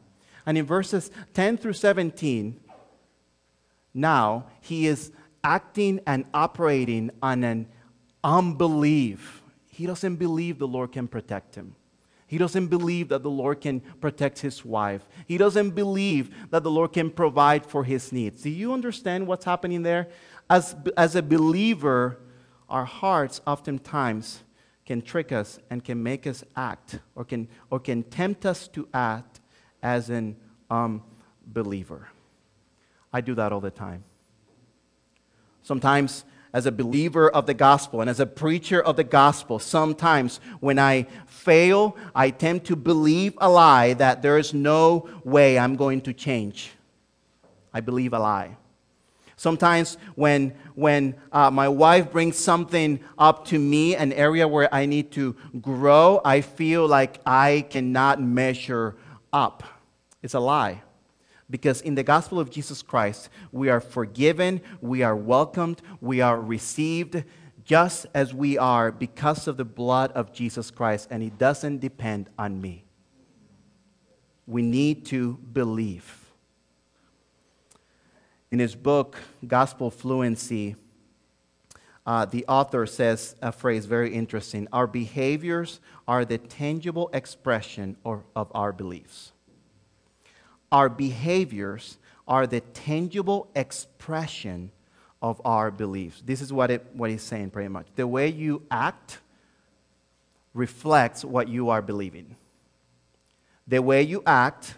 And 0.44 0.58
in 0.58 0.66
verses 0.66 1.10
10 1.34 1.58
through 1.58 1.74
17, 1.74 2.58
now 3.94 4.46
he 4.60 4.86
is 4.86 5.12
acting 5.44 6.00
and 6.06 6.24
operating 6.34 7.10
on 7.22 7.44
an 7.44 7.68
unbelief. 8.24 9.42
He 9.68 9.86
doesn't 9.86 10.16
believe 10.16 10.58
the 10.58 10.68
Lord 10.68 10.92
can 10.92 11.08
protect 11.08 11.54
him. 11.54 11.76
He 12.32 12.38
doesn't 12.38 12.68
believe 12.68 13.10
that 13.10 13.22
the 13.22 13.28
Lord 13.28 13.60
can 13.60 13.80
protect 14.00 14.38
his 14.38 14.64
wife. 14.64 15.06
He 15.26 15.36
doesn't 15.36 15.72
believe 15.72 16.34
that 16.48 16.62
the 16.62 16.70
Lord 16.70 16.94
can 16.94 17.10
provide 17.10 17.66
for 17.66 17.84
his 17.84 18.10
needs. 18.10 18.40
Do 18.40 18.48
you 18.48 18.72
understand 18.72 19.26
what's 19.26 19.44
happening 19.44 19.82
there? 19.82 20.08
As, 20.48 20.74
as 20.96 21.14
a 21.14 21.20
believer, 21.22 22.18
our 22.70 22.86
hearts 22.86 23.42
oftentimes 23.46 24.44
can 24.86 25.02
trick 25.02 25.30
us 25.30 25.58
and 25.68 25.84
can 25.84 26.02
make 26.02 26.26
us 26.26 26.42
act 26.56 27.00
or 27.14 27.26
can, 27.26 27.48
or 27.68 27.78
can 27.78 28.02
tempt 28.02 28.46
us 28.46 28.66
to 28.68 28.88
act 28.94 29.42
as 29.82 30.08
an 30.08 30.34
um, 30.70 31.02
unbeliever. 31.46 32.08
I 33.12 33.20
do 33.20 33.34
that 33.34 33.52
all 33.52 33.60
the 33.60 33.70
time. 33.70 34.04
Sometimes 35.62 36.24
as 36.52 36.66
a 36.66 36.72
believer 36.72 37.28
of 37.30 37.46
the 37.46 37.54
gospel 37.54 38.00
and 38.00 38.10
as 38.10 38.20
a 38.20 38.26
preacher 38.26 38.80
of 38.80 38.96
the 38.96 39.04
gospel, 39.04 39.58
sometimes 39.58 40.38
when 40.60 40.78
I 40.78 41.06
fail, 41.26 41.96
I 42.14 42.30
tend 42.30 42.64
to 42.66 42.76
believe 42.76 43.34
a 43.38 43.48
lie 43.48 43.94
that 43.94 44.22
there 44.22 44.38
is 44.38 44.52
no 44.52 45.08
way 45.24 45.58
I'm 45.58 45.76
going 45.76 46.02
to 46.02 46.12
change. 46.12 46.72
I 47.72 47.80
believe 47.80 48.12
a 48.12 48.18
lie. 48.18 48.56
Sometimes 49.36 49.96
when, 50.14 50.54
when 50.74 51.16
uh, 51.32 51.50
my 51.50 51.68
wife 51.68 52.12
brings 52.12 52.36
something 52.36 53.00
up 53.18 53.46
to 53.46 53.58
me, 53.58 53.96
an 53.96 54.12
area 54.12 54.46
where 54.46 54.72
I 54.72 54.86
need 54.86 55.10
to 55.12 55.34
grow, 55.60 56.20
I 56.24 56.42
feel 56.42 56.86
like 56.86 57.20
I 57.26 57.66
cannot 57.68 58.22
measure 58.22 58.94
up. 59.32 59.64
It's 60.22 60.34
a 60.34 60.40
lie. 60.40 60.82
Because 61.52 61.82
in 61.82 61.96
the 61.96 62.02
gospel 62.02 62.40
of 62.40 62.48
Jesus 62.48 62.80
Christ, 62.80 63.28
we 63.52 63.68
are 63.68 63.78
forgiven, 63.78 64.62
we 64.80 65.02
are 65.02 65.14
welcomed, 65.14 65.82
we 66.00 66.22
are 66.22 66.40
received 66.40 67.24
just 67.62 68.06
as 68.14 68.32
we 68.32 68.56
are 68.56 68.90
because 68.90 69.46
of 69.46 69.58
the 69.58 69.64
blood 69.64 70.12
of 70.12 70.32
Jesus 70.32 70.70
Christ, 70.70 71.08
and 71.10 71.22
it 71.22 71.36
doesn't 71.36 71.78
depend 71.78 72.30
on 72.38 72.58
me. 72.58 72.84
We 74.46 74.62
need 74.62 75.04
to 75.06 75.34
believe. 75.52 76.32
In 78.50 78.58
his 78.58 78.74
book, 78.74 79.18
Gospel 79.46 79.90
Fluency, 79.90 80.76
uh, 82.06 82.24
the 82.24 82.46
author 82.48 82.86
says 82.86 83.36
a 83.42 83.52
phrase 83.52 83.84
very 83.84 84.14
interesting 84.14 84.68
Our 84.72 84.86
behaviors 84.86 85.80
are 86.08 86.24
the 86.24 86.38
tangible 86.38 87.10
expression 87.12 87.98
of 88.06 88.50
our 88.54 88.72
beliefs. 88.72 89.31
Our 90.72 90.88
behaviors 90.88 91.98
are 92.26 92.46
the 92.46 92.60
tangible 92.60 93.48
expression 93.54 94.72
of 95.20 95.40
our 95.44 95.70
beliefs. 95.70 96.22
This 96.24 96.40
is 96.40 96.52
what, 96.52 96.70
it, 96.70 96.86
what 96.94 97.10
he's 97.10 97.22
saying 97.22 97.50
pretty 97.50 97.68
much. 97.68 97.86
The 97.94 98.06
way 98.06 98.28
you 98.28 98.62
act 98.70 99.18
reflects 100.54 101.24
what 101.24 101.48
you 101.48 101.70
are 101.70 101.82
believing. 101.82 102.36
The 103.68 103.80
way 103.80 104.02
you 104.02 104.22
act 104.26 104.74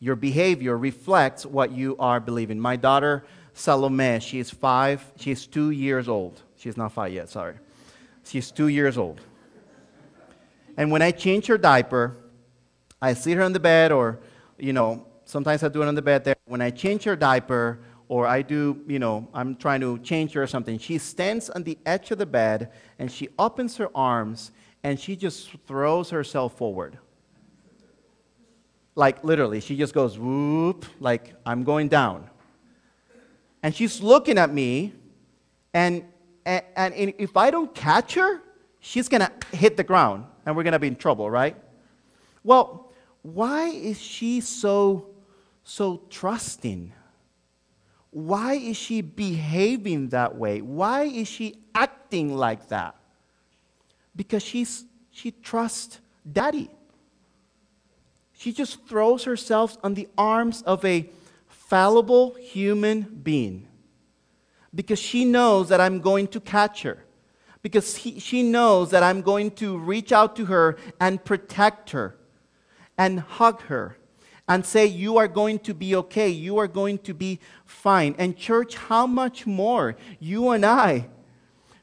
your 0.00 0.16
behavior 0.16 0.76
reflects 0.76 1.44
what 1.46 1.72
you 1.72 1.96
are 1.98 2.20
believing. 2.20 2.60
My 2.60 2.76
daughter, 2.76 3.24
Salome, 3.54 4.20
she 4.20 4.38
is 4.38 4.50
five, 4.50 5.02
she's 5.16 5.46
two 5.46 5.70
years 5.70 6.08
old. 6.08 6.42
She's 6.56 6.76
not 6.76 6.92
five 6.92 7.12
yet, 7.12 7.28
sorry. 7.28 7.54
She's 8.24 8.50
two 8.50 8.68
years 8.68 8.96
old. 8.96 9.20
And 10.76 10.90
when 10.90 11.02
I 11.02 11.10
change 11.10 11.46
her 11.46 11.58
diaper, 11.58 12.16
I 13.00 13.14
see 13.14 13.32
her 13.32 13.42
on 13.42 13.52
the 13.52 13.60
bed, 13.60 13.92
or, 13.92 14.18
you 14.58 14.72
know, 14.72 15.06
sometimes 15.24 15.62
I 15.62 15.68
do 15.68 15.82
it 15.82 15.88
on 15.88 15.94
the 15.94 16.02
bed 16.02 16.24
there. 16.24 16.36
When 16.46 16.60
I 16.60 16.70
change 16.70 17.04
her 17.04 17.16
diaper, 17.16 17.80
or 18.08 18.26
I 18.26 18.42
do, 18.42 18.82
you 18.86 18.98
know, 18.98 19.28
I'm 19.32 19.56
trying 19.56 19.80
to 19.80 19.98
change 19.98 20.32
her 20.32 20.42
or 20.42 20.46
something, 20.46 20.78
she 20.78 20.98
stands 20.98 21.48
on 21.50 21.62
the 21.62 21.78
edge 21.86 22.10
of 22.10 22.18
the 22.18 22.26
bed 22.26 22.70
and 22.98 23.10
she 23.10 23.28
opens 23.38 23.76
her 23.78 23.88
arms 23.94 24.52
and 24.82 25.00
she 25.00 25.16
just 25.16 25.50
throws 25.66 26.10
herself 26.10 26.56
forward 26.58 26.98
like 28.94 29.24
literally, 29.24 29.60
she 29.60 29.76
just 29.76 29.92
goes 29.92 30.18
whoop, 30.18 30.86
like 31.00 31.34
I'm 31.44 31.64
going 31.64 31.88
down. 31.88 32.30
And 33.62 33.74
she's 33.74 34.00
looking 34.02 34.38
at 34.38 34.52
me, 34.52 34.92
and, 35.72 36.04
and, 36.44 36.64
and 36.76 37.14
if 37.18 37.36
I 37.36 37.50
don't 37.50 37.74
catch 37.74 38.14
her, 38.14 38.40
she's 38.80 39.08
gonna 39.08 39.32
hit 39.52 39.76
the 39.76 39.84
ground, 39.84 40.26
and 40.46 40.56
we're 40.56 40.62
gonna 40.62 40.78
be 40.78 40.88
in 40.88 40.96
trouble, 40.96 41.30
right? 41.30 41.56
Well, 42.44 42.92
why 43.22 43.68
is 43.68 44.00
she 44.00 44.40
so, 44.40 45.06
so 45.64 46.02
trusting? 46.10 46.92
Why 48.10 48.54
is 48.54 48.76
she 48.76 49.00
behaving 49.00 50.10
that 50.10 50.36
way? 50.36 50.60
Why 50.60 51.04
is 51.04 51.26
she 51.26 51.56
acting 51.74 52.36
like 52.36 52.68
that? 52.68 52.94
Because 54.14 54.42
she's, 54.42 54.84
she 55.10 55.32
trusts 55.32 55.98
daddy. 56.30 56.70
She 58.34 58.52
just 58.52 58.86
throws 58.86 59.24
herself 59.24 59.76
on 59.82 59.94
the 59.94 60.08
arms 60.16 60.62
of 60.62 60.84
a 60.84 61.10
fallible 61.48 62.34
human 62.34 63.02
being 63.22 63.66
because 64.74 64.98
she 64.98 65.24
knows 65.24 65.68
that 65.70 65.80
I'm 65.80 66.00
going 66.00 66.28
to 66.28 66.40
catch 66.40 66.82
her. 66.82 67.04
Because 67.62 67.96
he, 67.96 68.20
she 68.20 68.42
knows 68.42 68.90
that 68.90 69.02
I'm 69.02 69.22
going 69.22 69.50
to 69.52 69.78
reach 69.78 70.12
out 70.12 70.36
to 70.36 70.44
her 70.46 70.76
and 71.00 71.24
protect 71.24 71.90
her 71.90 72.16
and 72.98 73.20
hug 73.20 73.62
her 73.62 73.96
and 74.48 74.64
say, 74.64 74.86
You 74.86 75.18
are 75.18 75.28
going 75.28 75.58
to 75.60 75.74
be 75.74 75.94
okay. 75.96 76.28
You 76.28 76.58
are 76.58 76.68
going 76.68 76.98
to 76.98 77.14
be 77.14 77.40
fine. 77.64 78.14
And, 78.18 78.36
church, 78.36 78.76
how 78.76 79.06
much 79.06 79.46
more 79.46 79.96
you 80.18 80.50
and 80.50 80.64
I 80.64 81.08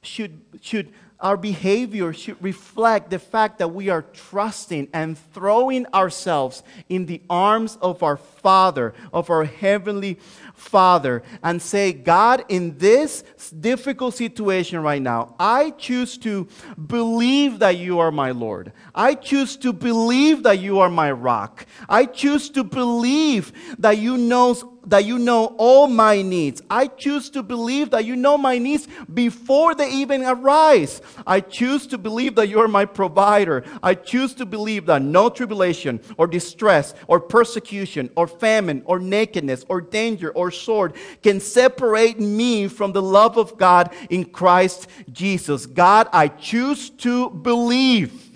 should, 0.01 0.41
should 0.61 0.91
our 1.21 1.37
behavior 1.37 2.11
should 2.13 2.41
reflect 2.43 3.11
the 3.11 3.19
fact 3.19 3.59
that 3.59 3.67
we 3.67 3.89
are 3.89 4.01
trusting 4.01 4.89
and 4.91 5.17
throwing 5.33 5.85
ourselves 5.93 6.63
in 6.89 7.05
the 7.05 7.21
arms 7.29 7.77
of 7.79 8.01
our 8.01 8.17
Father, 8.17 8.95
of 9.13 9.29
our 9.29 9.45
Heavenly 9.45 10.17
Father, 10.61 11.23
and 11.43 11.61
say, 11.61 11.91
God, 11.91 12.45
in 12.47 12.77
this 12.77 13.23
difficult 13.59 14.13
situation 14.13 14.79
right 14.81 15.01
now, 15.01 15.35
I 15.39 15.71
choose 15.71 16.17
to 16.19 16.47
believe 16.87 17.59
that 17.59 17.77
you 17.77 17.99
are 17.99 18.11
my 18.11 18.31
Lord. 18.31 18.71
I 18.93 19.15
choose 19.15 19.57
to 19.57 19.73
believe 19.73 20.43
that 20.43 20.59
you 20.59 20.79
are 20.79 20.89
my 20.89 21.11
rock. 21.11 21.65
I 21.89 22.05
choose 22.05 22.49
to 22.51 22.63
believe 22.63 23.51
that 23.79 23.97
you 23.97 24.17
knows 24.17 24.63
that 24.85 25.05
you 25.05 25.19
know 25.19 25.55
all 25.57 25.87
my 25.87 26.21
needs. 26.21 26.61
I 26.69 26.87
choose 26.87 27.29
to 27.31 27.43
believe 27.43 27.91
that 27.91 28.05
you 28.05 28.15
know 28.15 28.37
my 28.37 28.57
needs 28.57 28.87
before 29.13 29.75
they 29.75 29.91
even 29.91 30.23
arise. 30.23 31.01
I 31.27 31.41
choose 31.41 31.85
to 31.87 31.97
believe 31.97 32.35
that 32.35 32.49
you 32.49 32.59
are 32.59 32.67
my 32.67 32.85
provider. 32.85 33.63
I 33.83 33.93
choose 33.93 34.33
to 34.35 34.45
believe 34.45 34.87
that 34.87 35.01
no 35.01 35.29
tribulation 35.29 36.01
or 36.17 36.27
distress 36.27 36.93
or 37.07 37.19
persecution 37.19 38.09
or 38.15 38.27
famine 38.27 38.81
or 38.85 38.99
nakedness 38.99 39.65
or 39.69 39.81
danger 39.81 40.31
or 40.31 40.51
sword 40.51 40.95
can 41.21 41.39
separate 41.39 42.19
me 42.19 42.67
from 42.67 42.91
the 42.91 43.01
love 43.01 43.37
of 43.37 43.57
God 43.57 43.93
in 44.09 44.25
Christ 44.25 44.87
Jesus. 45.11 45.65
God, 45.65 46.07
I 46.11 46.27
choose 46.27 46.89
to 46.89 47.29
believe 47.29 48.31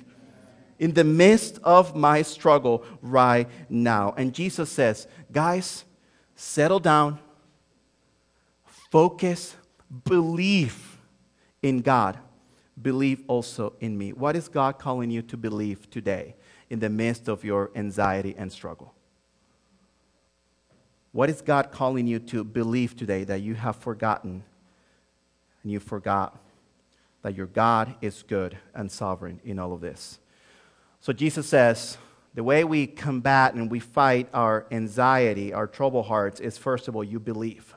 in 0.78 0.94
the 0.94 1.04
midst 1.04 1.60
of 1.64 1.96
my 1.96 2.22
struggle 2.22 2.84
right 3.02 3.48
now. 3.70 4.14
And 4.18 4.34
Jesus 4.34 4.70
says, 4.70 5.08
guys, 5.32 5.86
settle 6.36 6.80
down, 6.80 7.20
focus, 8.66 9.56
believe 10.04 10.98
in 11.62 11.82
God. 11.82 12.18
Believe 12.82 13.24
also 13.28 13.74
in 13.80 13.98
me. 13.98 14.12
What 14.12 14.36
is 14.36 14.48
God 14.48 14.78
calling 14.78 15.10
you 15.10 15.22
to 15.24 15.38
believe 15.38 15.90
today 15.90 16.36
in 16.70 16.80
the 16.80 16.90
midst 16.90 17.28
of 17.30 17.44
your 17.44 17.72
anxiety 17.76 18.36
and 18.38 18.52
struggle? 18.52 18.94
What 21.14 21.30
is 21.30 21.42
God 21.42 21.72
calling 21.72 22.08
you 22.08 22.20
to 22.20 22.44
believe 22.44 22.98
today 22.98 23.24
that 23.24 23.40
you 23.42 23.54
have 23.56 23.78
forgotten 23.78 24.44
and 25.64 25.72
you 25.72 25.80
forgot 25.80 26.38
that 27.22 27.36
your 27.36 27.46
God 27.46 27.96
is 28.02 28.22
good 28.22 28.58
and 28.74 28.92
sovereign 28.92 29.40
in 29.46 29.58
all 29.58 29.72
of 29.72 29.80
this? 29.80 30.20
So 31.00 31.14
Jesus 31.14 31.48
says, 31.48 31.98
the 32.36 32.44
way 32.44 32.66
we 32.66 32.86
combat 32.86 33.54
and 33.54 33.72
we 33.72 33.80
fight 33.80 34.28
our 34.34 34.68
anxiety, 34.70 35.54
our 35.54 35.68
trouble 35.68 36.04
hearts, 36.04 36.42
is 36.42 36.58
first 36.58 36.90
of 36.90 36.96
all, 36.96 37.04
you 37.04 37.20
believe. 37.20 37.74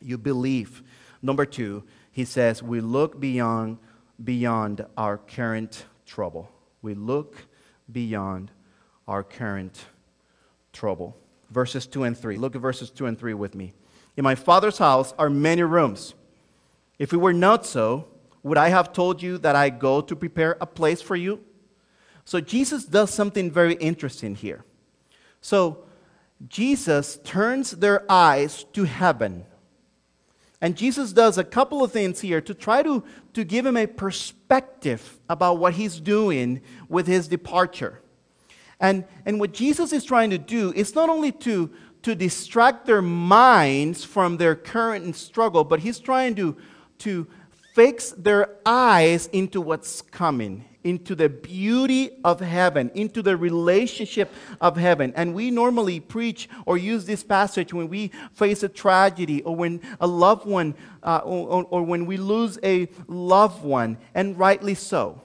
You 0.00 0.18
believe. 0.18 0.82
Number 1.22 1.46
two, 1.46 1.84
he 2.10 2.24
says, 2.24 2.60
we 2.60 2.80
look 2.80 3.20
beyond, 3.20 3.78
beyond 4.22 4.84
our 4.96 5.16
current 5.16 5.84
trouble. 6.04 6.50
We 6.82 6.94
look 6.94 7.36
beyond 7.90 8.50
our 9.06 9.22
current 9.22 9.84
trouble. 10.72 11.16
Verses 11.48 11.86
2 11.86 12.02
and 12.02 12.18
3. 12.18 12.38
Look 12.38 12.56
at 12.56 12.60
verses 12.60 12.90
2 12.90 13.06
and 13.06 13.18
3 13.18 13.34
with 13.34 13.54
me. 13.54 13.74
In 14.16 14.24
my 14.24 14.34
father's 14.34 14.78
house 14.78 15.14
are 15.18 15.30
many 15.30 15.62
rooms. 15.62 16.14
If 16.98 17.12
it 17.12 17.18
were 17.18 17.32
not 17.32 17.64
so, 17.64 18.08
would 18.42 18.58
I 18.58 18.70
have 18.70 18.92
told 18.92 19.22
you 19.22 19.38
that 19.38 19.54
I 19.54 19.70
go 19.70 20.00
to 20.00 20.16
prepare 20.16 20.56
a 20.60 20.66
place 20.66 21.00
for 21.00 21.14
you? 21.14 21.40
So 22.24 22.40
Jesus 22.40 22.84
does 22.84 23.12
something 23.12 23.50
very 23.50 23.74
interesting 23.74 24.34
here. 24.34 24.64
So 25.40 25.84
Jesus 26.48 27.18
turns 27.24 27.72
their 27.72 28.10
eyes 28.10 28.64
to 28.72 28.84
heaven. 28.84 29.44
And 30.60 30.76
Jesus 30.76 31.12
does 31.12 31.38
a 31.38 31.44
couple 31.44 31.82
of 31.82 31.90
things 31.90 32.20
here 32.20 32.40
to 32.40 32.54
try 32.54 32.84
to, 32.84 33.02
to 33.34 33.42
give 33.42 33.66
him 33.66 33.76
a 33.76 33.86
perspective 33.86 35.18
about 35.28 35.58
what 35.58 35.74
he's 35.74 35.98
doing 35.98 36.60
with 36.88 37.08
his 37.08 37.26
departure. 37.26 38.00
And, 38.78 39.04
and 39.26 39.40
what 39.40 39.52
Jesus 39.52 39.92
is 39.92 40.04
trying 40.04 40.30
to 40.30 40.38
do 40.38 40.72
is 40.74 40.94
not 40.94 41.08
only 41.08 41.32
to, 41.32 41.70
to 42.02 42.14
distract 42.14 42.86
their 42.86 43.02
minds 43.02 44.04
from 44.04 44.36
their 44.36 44.54
current 44.54 45.16
struggle, 45.16 45.64
but 45.64 45.80
he's 45.80 45.98
trying 45.98 46.36
to, 46.36 46.56
to 46.98 47.26
fix 47.74 48.10
their 48.10 48.56
eyes 48.66 49.28
into 49.32 49.60
what's 49.60 50.02
coming, 50.02 50.64
into 50.84 51.14
the 51.14 51.28
beauty 51.28 52.10
of 52.24 52.40
heaven, 52.40 52.90
into 52.94 53.22
the 53.22 53.36
relationship 53.36 54.32
of 54.60 54.76
heaven. 54.76 55.12
And 55.16 55.34
we 55.34 55.50
normally 55.50 56.00
preach 56.00 56.48
or 56.66 56.76
use 56.76 57.04
this 57.04 57.22
passage 57.22 57.72
when 57.72 57.88
we 57.88 58.10
face 58.32 58.62
a 58.62 58.68
tragedy 58.68 59.42
or 59.42 59.54
when 59.54 59.80
a 60.00 60.06
loved 60.06 60.46
one, 60.46 60.74
uh, 61.02 61.20
or, 61.24 61.64
or 61.70 61.82
when 61.82 62.06
we 62.06 62.16
lose 62.16 62.58
a 62.62 62.88
loved 63.06 63.62
one, 63.64 63.98
and 64.14 64.38
rightly 64.38 64.74
so. 64.74 65.22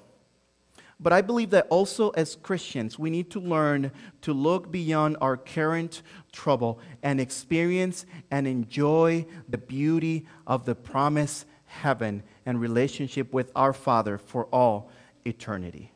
But 1.00 1.13
I 1.13 1.22
believe 1.22 1.52
that 1.52 1.67
also 1.70 2.10
as 2.12 2.36
Christians, 2.36 2.98
we 2.98 3.12
need 3.12 3.30
to 3.32 3.39
learn 3.39 3.91
to 4.22 4.34
look 4.34 4.72
beyond 4.72 5.17
our 5.22 5.38
current 5.38 6.02
trouble 6.32 6.80
and 7.04 7.22
experience 7.22 8.06
and 8.32 8.48
enjoy 8.48 9.28
the 9.48 9.60
beauty 9.60 10.26
of 10.48 10.65
the 10.65 10.74
promised 10.74 11.46
heaven 11.65 12.24
and 12.48 12.60
relationship 12.60 13.32
with 13.32 13.52
our 13.56 13.74
Father 13.74 14.17
for 14.17 14.46
all 14.46 14.89
eternity. 15.27 15.91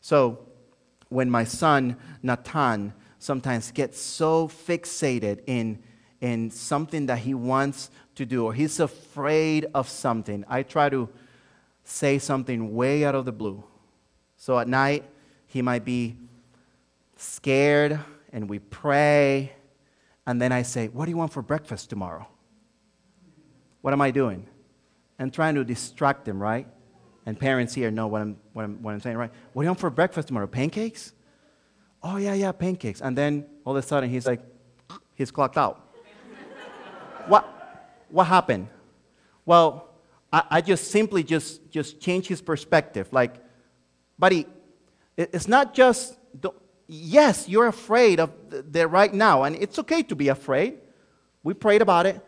So, 0.00 0.46
when 1.08 1.30
my 1.30 1.44
son 1.44 1.96
Nathan 2.22 2.92
sometimes 3.18 3.70
gets 3.70 4.00
so 4.00 4.48
fixated 4.48 5.40
in, 5.46 5.82
in 6.20 6.50
something 6.50 7.06
that 7.06 7.18
he 7.18 7.34
wants 7.34 7.90
to 8.16 8.26
do 8.26 8.44
or 8.44 8.54
he's 8.54 8.80
afraid 8.80 9.66
of 9.74 9.88
something, 9.88 10.44
I 10.48 10.62
try 10.62 10.88
to 10.88 11.08
say 11.84 12.18
something 12.18 12.74
way 12.74 13.04
out 13.04 13.14
of 13.14 13.24
the 13.24 13.32
blue. 13.32 13.62
So 14.36 14.58
at 14.58 14.68
night, 14.68 15.04
he 15.46 15.62
might 15.62 15.84
be 15.84 16.16
scared 17.16 18.00
and 18.32 18.48
we 18.50 18.58
pray. 18.58 19.52
And 20.26 20.42
then 20.42 20.52
I 20.52 20.62
say, 20.62 20.88
What 20.88 21.04
do 21.04 21.10
you 21.10 21.16
want 21.16 21.32
for 21.32 21.42
breakfast 21.42 21.88
tomorrow? 21.88 22.26
What 23.80 23.92
am 23.92 24.00
I 24.00 24.10
doing? 24.10 24.46
And 25.18 25.32
trying 25.32 25.54
to 25.54 25.64
distract 25.64 26.26
him, 26.26 26.42
right? 26.42 26.66
And 27.26 27.38
parents 27.38 27.74
here 27.74 27.90
know 27.90 28.06
what 28.06 28.22
I'm, 28.22 28.36
what 28.52 28.64
I'm, 28.64 28.82
what 28.82 28.94
I'm 28.94 29.00
saying, 29.00 29.16
right? 29.16 29.30
What 29.52 29.62
do 29.62 29.66
you 29.66 29.70
want 29.70 29.80
for 29.80 29.90
breakfast 29.90 30.28
tomorrow? 30.28 30.46
Pancakes? 30.46 31.12
Oh, 32.02 32.18
yeah, 32.18 32.34
yeah, 32.34 32.52
pancakes. 32.52 33.00
And 33.00 33.18
then 33.18 33.44
all 33.64 33.76
of 33.76 33.84
a 33.84 33.86
sudden 33.86 34.08
he's 34.08 34.26
like, 34.26 34.40
he's 35.14 35.32
clocked 35.32 35.58
out. 35.58 35.92
what, 37.26 37.44
what 38.10 38.24
happened? 38.24 38.68
Well, 39.44 39.88
I, 40.32 40.42
I 40.50 40.60
just 40.60 40.92
simply 40.92 41.24
just, 41.24 41.68
just 41.70 42.00
changed 42.00 42.28
his 42.28 42.40
perspective. 42.40 43.12
Like, 43.12 43.34
buddy, 44.16 44.46
it's 45.16 45.48
not 45.48 45.74
just, 45.74 46.16
yes, 46.86 47.48
you're 47.48 47.66
afraid 47.66 48.20
of 48.20 48.30
the 48.50 48.86
right 48.86 49.12
now, 49.12 49.42
and 49.42 49.56
it's 49.56 49.78
okay 49.80 50.02
to 50.04 50.14
be 50.14 50.28
afraid. 50.28 50.78
We 51.42 51.54
prayed 51.54 51.82
about 51.82 52.06
it, 52.06 52.20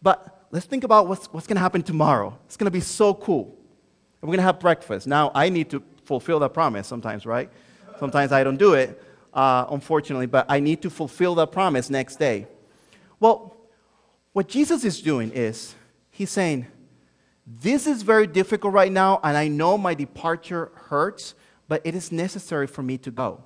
but 0.00 0.46
let's 0.52 0.66
think 0.66 0.84
about 0.84 1.08
what's, 1.08 1.26
what's 1.26 1.48
going 1.48 1.56
to 1.56 1.62
happen 1.62 1.82
tomorrow. 1.82 2.38
It's 2.46 2.56
going 2.56 2.66
to 2.66 2.70
be 2.70 2.80
so 2.80 3.14
cool. 3.14 3.56
We're 4.24 4.28
going 4.28 4.38
to 4.38 4.44
have 4.44 4.58
breakfast. 4.58 5.06
Now, 5.06 5.30
I 5.34 5.50
need 5.50 5.68
to 5.68 5.82
fulfill 6.06 6.38
that 6.38 6.54
promise 6.54 6.86
sometimes, 6.86 7.26
right? 7.26 7.50
Sometimes 7.98 8.32
I 8.32 8.42
don't 8.42 8.56
do 8.56 8.72
it, 8.72 9.02
uh, 9.34 9.66
unfortunately, 9.68 10.24
but 10.24 10.46
I 10.48 10.60
need 10.60 10.80
to 10.80 10.88
fulfill 10.88 11.34
that 11.34 11.52
promise 11.52 11.90
next 11.90 12.16
day. 12.16 12.46
Well, 13.20 13.54
what 14.32 14.48
Jesus 14.48 14.82
is 14.82 15.02
doing 15.02 15.30
is, 15.30 15.74
he's 16.10 16.30
saying, 16.30 16.66
This 17.46 17.86
is 17.86 18.00
very 18.00 18.26
difficult 18.26 18.72
right 18.72 18.90
now, 18.90 19.20
and 19.22 19.36
I 19.36 19.48
know 19.48 19.76
my 19.76 19.92
departure 19.92 20.72
hurts, 20.74 21.34
but 21.68 21.82
it 21.84 21.94
is 21.94 22.10
necessary 22.10 22.66
for 22.66 22.82
me 22.82 22.96
to 22.96 23.10
go. 23.10 23.42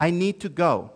I 0.00 0.10
need 0.10 0.40
to 0.40 0.48
go. 0.48 0.90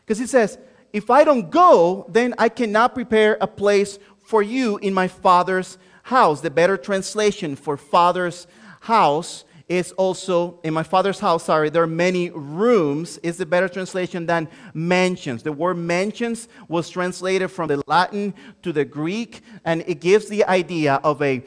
Because 0.00 0.18
he 0.18 0.26
says, 0.26 0.58
If 0.94 1.10
I 1.10 1.24
don't 1.24 1.50
go, 1.50 2.06
then 2.08 2.36
I 2.38 2.48
cannot 2.48 2.94
prepare 2.94 3.36
a 3.40 3.48
place 3.48 3.98
for 4.20 4.44
you 4.44 4.76
in 4.78 4.94
my 4.94 5.08
Father's 5.08 5.76
house. 6.04 6.40
The 6.40 6.50
better 6.50 6.76
translation 6.76 7.56
for 7.56 7.76
father's 7.76 8.46
house 8.78 9.44
is 9.66 9.90
also 9.92 10.60
in 10.62 10.74
my 10.74 10.82
father's 10.82 11.18
house 11.18 11.44
sorry 11.44 11.70
there 11.70 11.82
are 11.82 11.86
many 11.86 12.28
rooms 12.28 13.16
is 13.22 13.38
the 13.38 13.46
better 13.46 13.66
translation 13.66 14.26
than 14.26 14.46
mansions. 14.74 15.42
The 15.42 15.52
word 15.52 15.78
mansions 15.78 16.48
was 16.68 16.90
translated 16.90 17.50
from 17.50 17.68
the 17.68 17.82
latin 17.86 18.34
to 18.62 18.72
the 18.72 18.84
greek 18.84 19.40
and 19.64 19.82
it 19.86 20.00
gives 20.00 20.28
the 20.28 20.44
idea 20.44 21.00
of 21.02 21.20
a 21.22 21.42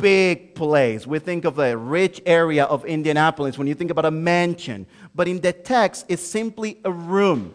big 0.00 0.54
place. 0.54 1.06
We 1.06 1.18
think 1.18 1.46
of 1.46 1.58
a 1.58 1.76
rich 1.76 2.20
area 2.26 2.64
of 2.66 2.84
indianapolis 2.84 3.56
when 3.56 3.66
you 3.66 3.74
think 3.74 3.90
about 3.90 4.04
a 4.04 4.10
mansion. 4.10 4.86
But 5.14 5.26
in 5.26 5.40
the 5.40 5.54
text 5.54 6.06
it's 6.08 6.22
simply 6.22 6.78
a 6.84 6.92
room 6.92 7.54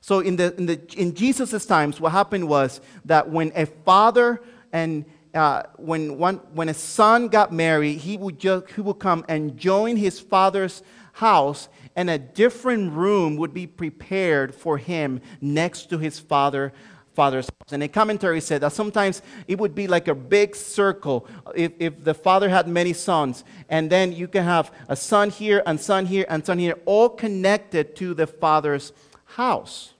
so 0.00 0.20
in 0.20 0.36
the 0.36 0.54
in 0.56 0.66
the 0.66 0.80
in 0.96 1.14
jesus' 1.14 1.66
times 1.66 2.00
what 2.00 2.12
happened 2.12 2.48
was 2.48 2.80
that 3.04 3.28
when 3.28 3.52
a 3.54 3.66
father 3.66 4.40
and 4.72 5.04
uh, 5.34 5.62
when, 5.76 6.18
one, 6.18 6.36
when 6.54 6.68
a 6.68 6.74
son 6.74 7.28
got 7.28 7.52
married, 7.52 7.98
he 7.98 8.16
would, 8.16 8.38
just, 8.38 8.70
he 8.70 8.80
would 8.80 8.98
come 8.98 9.24
and 9.28 9.56
join 9.56 9.96
his 9.96 10.18
father's 10.18 10.82
house, 11.12 11.68
and 11.96 12.10
a 12.10 12.18
different 12.18 12.92
room 12.92 13.36
would 13.36 13.54
be 13.54 13.66
prepared 13.66 14.54
for 14.54 14.78
him 14.78 15.20
next 15.40 15.90
to 15.90 15.98
his 15.98 16.18
father, 16.18 16.72
father's 17.14 17.46
house. 17.46 17.72
And 17.72 17.82
a 17.82 17.88
commentary 17.88 18.40
said 18.40 18.62
that 18.62 18.72
sometimes 18.72 19.22
it 19.46 19.58
would 19.58 19.74
be 19.74 19.86
like 19.86 20.08
a 20.08 20.14
big 20.14 20.56
circle 20.56 21.26
if, 21.54 21.72
if 21.78 22.02
the 22.02 22.14
father 22.14 22.48
had 22.48 22.66
many 22.66 22.92
sons, 22.92 23.44
and 23.68 23.90
then 23.90 24.12
you 24.12 24.26
can 24.26 24.44
have 24.44 24.72
a 24.88 24.96
son 24.96 25.30
here, 25.30 25.62
and 25.66 25.80
son 25.80 26.06
here, 26.06 26.26
and 26.28 26.44
son 26.44 26.58
here, 26.58 26.76
all 26.86 27.08
connected 27.08 27.94
to 27.96 28.14
the 28.14 28.26
father's 28.26 28.92
house. 29.36 29.94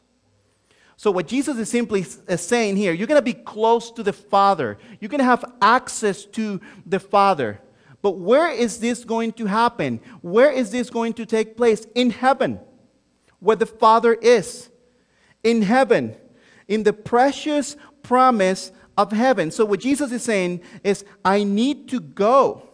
So, 0.97 1.11
what 1.11 1.27
Jesus 1.27 1.57
is 1.57 1.71
simply 1.71 2.03
saying 2.03 2.77
here, 2.77 2.93
you're 2.93 3.07
going 3.07 3.19
to 3.19 3.23
be 3.23 3.33
close 3.33 3.91
to 3.93 4.03
the 4.03 4.13
Father. 4.13 4.77
You're 5.01 5.09
going 5.09 5.21
to 5.21 5.25
have 5.25 5.51
access 5.63 6.27
to 6.27 6.61
the 6.85 7.01
Father. 7.01 7.59
But 8.03 8.19
where 8.19 8.51
is 8.51 8.81
this 8.81 9.05
going 9.05 9.33
to 9.33 9.47
happen? 9.47 10.01
Where 10.21 10.51
is 10.51 10.71
this 10.71 10.91
going 10.91 11.15
to 11.15 11.25
take 11.25 11.57
place? 11.57 11.87
In 11.95 12.11
heaven, 12.11 12.61
where 13.39 13.57
the 13.57 13.67
Father 13.67 14.13
is. 14.13 14.69
In 15.43 15.63
heaven, 15.63 16.17
in 16.69 16.83
the 16.83 16.93
precious 16.93 17.77
promise 18.03 18.71
of 18.99 19.13
heaven. 19.13 19.51
So, 19.51 19.65
what 19.65 19.81
Jesus 19.81 20.13
is 20.13 20.23
saying 20.23 20.61
is, 20.85 21.05
I 21.25 21.45
need 21.45 21.89
to 21.89 22.01
go. 22.01 22.69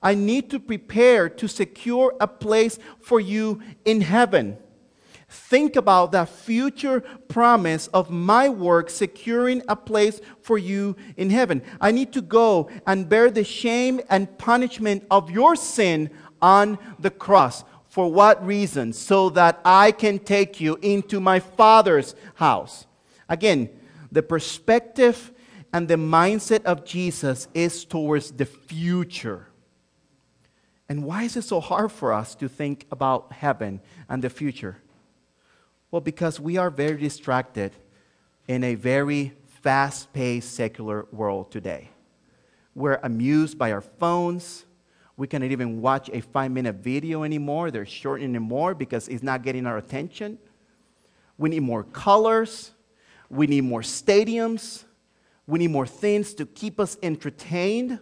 I 0.00 0.14
need 0.14 0.50
to 0.50 0.60
prepare 0.60 1.28
to 1.28 1.48
secure 1.48 2.14
a 2.20 2.28
place 2.28 2.78
for 3.00 3.18
you 3.18 3.60
in 3.84 4.02
heaven. 4.02 4.58
Think 5.32 5.76
about 5.76 6.12
that 6.12 6.28
future 6.28 7.00
promise 7.00 7.86
of 7.88 8.10
my 8.10 8.50
work 8.50 8.90
securing 8.90 9.62
a 9.66 9.74
place 9.74 10.20
for 10.42 10.58
you 10.58 10.94
in 11.16 11.30
heaven. 11.30 11.62
I 11.80 11.90
need 11.90 12.12
to 12.12 12.20
go 12.20 12.68
and 12.86 13.08
bear 13.08 13.30
the 13.30 13.42
shame 13.42 14.02
and 14.10 14.36
punishment 14.36 15.06
of 15.10 15.30
your 15.30 15.56
sin 15.56 16.10
on 16.42 16.78
the 16.98 17.10
cross. 17.10 17.64
For 17.88 18.12
what 18.12 18.44
reason? 18.46 18.92
So 18.92 19.30
that 19.30 19.60
I 19.64 19.92
can 19.92 20.18
take 20.18 20.60
you 20.60 20.78
into 20.82 21.18
my 21.18 21.40
Father's 21.40 22.14
house. 22.34 22.86
Again, 23.26 23.70
the 24.10 24.22
perspective 24.22 25.32
and 25.72 25.88
the 25.88 25.96
mindset 25.96 26.64
of 26.64 26.84
Jesus 26.84 27.48
is 27.54 27.86
towards 27.86 28.32
the 28.32 28.44
future. 28.44 29.48
And 30.90 31.04
why 31.04 31.22
is 31.22 31.38
it 31.38 31.44
so 31.44 31.60
hard 31.60 31.90
for 31.90 32.12
us 32.12 32.34
to 32.34 32.48
think 32.48 32.86
about 32.92 33.32
heaven 33.32 33.80
and 34.10 34.22
the 34.22 34.28
future? 34.28 34.76
Well, 35.92 36.00
because 36.00 36.40
we 36.40 36.56
are 36.56 36.70
very 36.70 36.96
distracted 36.96 37.72
in 38.48 38.64
a 38.64 38.76
very 38.76 39.34
fast 39.60 40.10
paced 40.14 40.54
secular 40.54 41.06
world 41.12 41.52
today. 41.52 41.90
We're 42.74 42.98
amused 43.02 43.58
by 43.58 43.72
our 43.72 43.82
phones. 43.82 44.64
We 45.18 45.26
cannot 45.26 45.50
even 45.50 45.82
watch 45.82 46.08
a 46.10 46.22
five 46.22 46.50
minute 46.50 46.76
video 46.76 47.24
anymore. 47.24 47.70
They're 47.70 47.84
shortening 47.84 48.34
it 48.34 48.40
more 48.40 48.74
because 48.74 49.06
it's 49.06 49.22
not 49.22 49.42
getting 49.42 49.66
our 49.66 49.76
attention. 49.76 50.38
We 51.36 51.50
need 51.50 51.60
more 51.60 51.84
colors. 51.84 52.72
We 53.28 53.46
need 53.46 53.64
more 53.64 53.82
stadiums. 53.82 54.84
We 55.46 55.58
need 55.58 55.72
more 55.72 55.86
things 55.86 56.32
to 56.34 56.46
keep 56.46 56.80
us 56.80 56.96
entertained. 57.02 57.98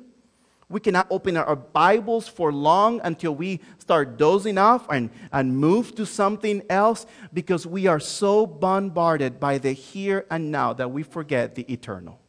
We 0.71 0.79
cannot 0.79 1.09
open 1.11 1.37
our 1.37 1.57
Bibles 1.57 2.29
for 2.29 2.53
long 2.53 3.01
until 3.03 3.35
we 3.35 3.61
start 3.79 4.17
dozing 4.17 4.57
off 4.57 4.89
and, 4.89 5.11
and 5.33 5.57
move 5.57 5.97
to 5.97 6.07
something 6.07 6.63
else 6.71 7.07
because 7.35 7.67
we 7.67 7.89
are 7.89 7.99
so 7.99 8.47
bombarded 8.47 9.41
by 9.41 9.59
the 9.59 9.73
here 9.73 10.27
and 10.31 10.53
now 10.53 10.73
that 10.75 10.93
we 10.93 11.03
forget 11.03 11.57
the 11.57 11.71
eternal. 11.71 12.21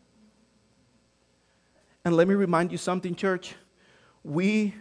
And 2.04 2.16
let 2.16 2.28
me 2.28 2.34
remind 2.34 2.72
you 2.72 2.80
something, 2.80 3.14
church. 3.14 3.54
We 4.24 4.74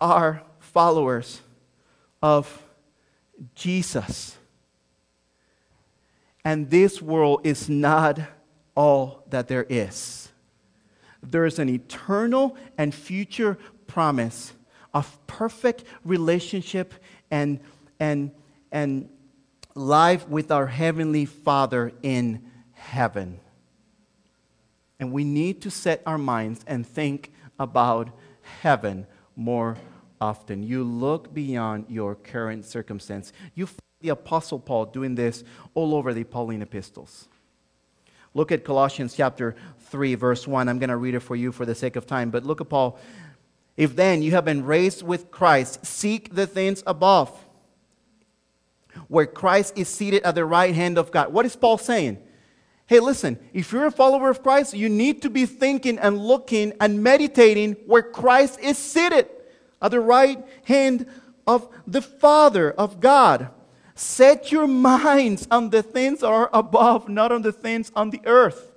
are 0.00 0.44
followers 0.60 1.40
of 2.22 2.62
Jesus. 3.56 4.38
And 6.44 6.70
this 6.70 7.02
world 7.02 7.40
is 7.42 7.68
not 7.68 8.20
all 8.76 9.24
that 9.30 9.48
there 9.48 9.66
is 9.68 10.29
there 11.22 11.44
is 11.44 11.58
an 11.58 11.68
eternal 11.68 12.56
and 12.78 12.94
future 12.94 13.58
promise 13.86 14.52
of 14.92 15.18
perfect 15.26 15.84
relationship 16.04 16.94
and, 17.30 17.60
and, 17.98 18.30
and 18.72 19.08
life 19.74 20.28
with 20.28 20.50
our 20.50 20.66
Heavenly 20.66 21.26
Father 21.26 21.92
in 22.02 22.42
heaven. 22.72 23.40
And 24.98 25.12
we 25.12 25.24
need 25.24 25.62
to 25.62 25.70
set 25.70 26.02
our 26.06 26.18
minds 26.18 26.64
and 26.66 26.86
think 26.86 27.32
about 27.58 28.10
heaven 28.62 29.06
more 29.36 29.76
often. 30.20 30.62
You 30.62 30.84
look 30.84 31.32
beyond 31.32 31.86
your 31.88 32.14
current 32.14 32.64
circumstance. 32.64 33.32
You 33.54 33.66
find 33.66 33.78
the 34.00 34.10
Apostle 34.10 34.58
Paul 34.58 34.86
doing 34.86 35.14
this 35.14 35.44
all 35.74 35.94
over 35.94 36.12
the 36.12 36.24
Pauline 36.24 36.62
epistles. 36.62 37.28
Look 38.34 38.52
at 38.52 38.64
Colossians 38.64 39.16
chapter 39.16 39.56
3, 39.88 40.14
verse 40.14 40.46
1. 40.46 40.68
I'm 40.68 40.78
going 40.78 40.90
to 40.90 40.96
read 40.96 41.14
it 41.14 41.20
for 41.20 41.34
you 41.34 41.50
for 41.50 41.66
the 41.66 41.74
sake 41.74 41.96
of 41.96 42.06
time. 42.06 42.30
But 42.30 42.44
look 42.44 42.60
at 42.60 42.68
Paul. 42.68 42.98
If 43.76 43.96
then 43.96 44.22
you 44.22 44.32
have 44.32 44.44
been 44.44 44.64
raised 44.64 45.02
with 45.02 45.30
Christ, 45.30 45.84
seek 45.84 46.34
the 46.34 46.46
things 46.46 46.82
above, 46.86 47.46
where 49.08 49.26
Christ 49.26 49.76
is 49.76 49.88
seated 49.88 50.22
at 50.22 50.34
the 50.34 50.44
right 50.44 50.74
hand 50.74 50.98
of 50.98 51.10
God. 51.10 51.32
What 51.32 51.46
is 51.46 51.56
Paul 51.56 51.78
saying? 51.78 52.18
Hey, 52.86 53.00
listen, 53.00 53.38
if 53.52 53.72
you're 53.72 53.86
a 53.86 53.90
follower 53.92 54.30
of 54.30 54.42
Christ, 54.42 54.74
you 54.74 54.88
need 54.88 55.22
to 55.22 55.30
be 55.30 55.46
thinking 55.46 55.98
and 55.98 56.18
looking 56.18 56.72
and 56.80 57.02
meditating 57.02 57.76
where 57.86 58.02
Christ 58.02 58.58
is 58.60 58.76
seated 58.76 59.28
at 59.80 59.92
the 59.92 60.00
right 60.00 60.44
hand 60.64 61.06
of 61.46 61.68
the 61.86 62.02
Father, 62.02 62.70
of 62.72 63.00
God. 63.00 63.50
Set 64.00 64.50
your 64.50 64.66
minds 64.66 65.46
on 65.50 65.68
the 65.68 65.82
things 65.82 66.20
that 66.20 66.28
are 66.28 66.48
above, 66.54 67.10
not 67.10 67.30
on 67.32 67.42
the 67.42 67.52
things 67.52 67.92
on 67.94 68.08
the 68.08 68.22
earth. 68.24 68.72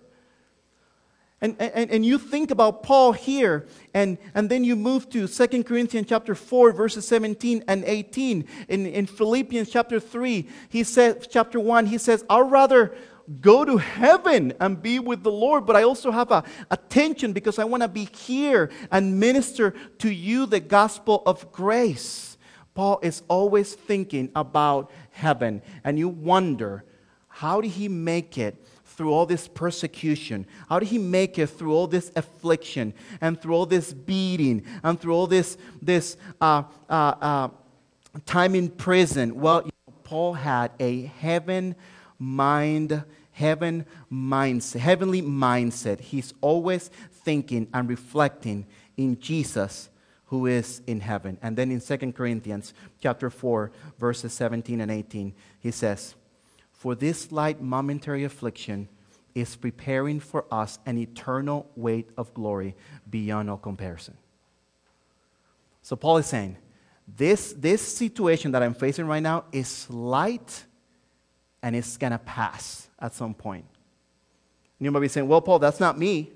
And, 1.40 1.56
and, 1.62 1.90
and 1.90 2.06
you 2.06 2.18
think 2.18 2.52
about 2.52 2.84
Paul 2.84 3.14
here, 3.14 3.66
and, 3.94 4.18
and 4.36 4.50
then 4.50 4.66
you 4.66 4.76
move 4.76 5.10
to 5.12 5.30
2 5.30 5.64
Corinthians 5.64 6.08
chapter 6.10 6.36
4, 6.36 6.74
verses 6.74 7.08
17 7.08 7.64
and 7.70 7.86
18. 7.86 8.46
In, 8.68 8.86
in 8.86 9.06
Philippians 9.06 9.70
chapter 9.70 9.98
3, 9.98 10.46
he 10.68 10.84
says, 10.84 11.26
chapter 11.32 11.58
1, 11.58 11.86
he 11.86 11.98
says, 11.98 12.26
I'd 12.30 12.52
rather 12.52 12.94
go 13.40 13.64
to 13.64 13.78
heaven 13.78 14.52
and 14.60 14.82
be 14.82 15.00
with 15.00 15.24
the 15.24 15.32
Lord, 15.32 15.66
but 15.66 15.78
I 15.78 15.84
also 15.84 16.12
have 16.12 16.32
a, 16.32 16.44
a 16.70 16.76
tension 16.76 17.32
because 17.32 17.60
I 17.60 17.64
want 17.64 17.82
to 17.84 17.88
be 17.88 18.10
here 18.14 18.70
and 18.92 19.22
minister 19.22 19.74
to 20.00 20.10
you 20.10 20.46
the 20.48 20.60
gospel 20.60 21.24
of 21.26 21.50
grace. 21.54 22.34
Paul 22.74 23.00
is 23.04 23.22
always 23.28 23.76
thinking 23.76 24.32
about 24.36 24.92
heaven, 25.14 25.62
and 25.84 25.98
you 25.98 26.10
wonder, 26.10 26.84
how 27.28 27.62
did 27.62 27.72
he 27.72 27.88
make 27.88 28.38
it? 28.38 28.56
Through 28.86 29.12
all 29.12 29.26
this 29.26 29.48
persecution? 29.48 30.46
How 30.70 30.78
did 30.78 30.90
he 30.90 31.00
make 31.00 31.40
it 31.40 31.48
through 31.48 31.74
all 31.74 31.88
this 31.88 32.12
affliction 32.16 32.94
and 33.22 33.42
through 33.42 33.56
all 33.56 33.66
this 33.66 33.92
beating 33.92 34.64
and 34.84 35.02
through 35.02 35.16
all 35.16 35.26
this, 35.26 35.58
this 35.82 36.16
uh, 36.40 36.62
uh, 36.88 37.16
uh, 37.20 37.50
time 38.28 38.54
in 38.54 38.70
prison? 38.70 39.34
Well, 39.34 39.62
you 39.62 39.72
know, 39.88 39.94
Paul 40.04 40.34
had 40.34 40.74
a 40.80 41.06
heaven 41.06 41.76
mind, 42.20 43.04
heaven 43.32 43.88
mindset, 44.12 44.80
heavenly 44.80 45.24
mindset. 45.24 46.00
He's 46.00 46.36
always 46.40 46.92
thinking 47.12 47.70
and 47.74 47.90
reflecting 47.90 48.68
in 48.96 49.20
Jesus 49.20 49.90
who 50.34 50.48
is 50.48 50.82
in 50.88 51.00
heaven. 51.00 51.38
And 51.44 51.56
then 51.56 51.70
in 51.70 51.80
2 51.80 52.12
Corinthians 52.12 52.74
chapter 53.00 53.30
4, 53.30 53.72
verses 54.00 54.34
17 54.34 54.82
and 54.82 54.90
18, 54.90 55.32
he 55.60 55.70
says, 55.70 56.16
For 56.72 56.96
this 56.96 57.32
light 57.32 57.62
momentary 57.62 58.24
affliction 58.24 58.90
is 59.36 59.56
preparing 59.56 60.20
for 60.20 60.46
us 60.52 60.80
an 60.88 60.98
eternal 60.98 61.70
weight 61.76 62.10
of 62.18 62.34
glory 62.34 62.76
beyond 63.08 63.48
all 63.48 63.58
comparison. 63.58 64.18
So 65.84 65.96
Paul 65.96 66.18
is 66.18 66.26
saying, 66.26 66.58
this, 67.16 67.54
this 67.54 67.84
situation 67.84 68.54
that 68.54 68.64
I'm 68.64 68.74
facing 68.74 69.06
right 69.06 69.22
now 69.22 69.44
is 69.52 69.88
light 69.92 70.64
and 71.62 71.76
it's 71.76 71.96
going 71.96 72.12
to 72.12 72.18
pass 72.18 72.88
at 72.98 73.14
some 73.14 73.36
point. 73.36 73.66
And 74.80 74.86
you 74.86 74.90
might 74.90 75.02
be 75.02 75.10
saying, 75.10 75.28
well, 75.28 75.42
Paul, 75.42 75.60
that's 75.60 75.80
not 75.80 76.00
me. 76.00 76.32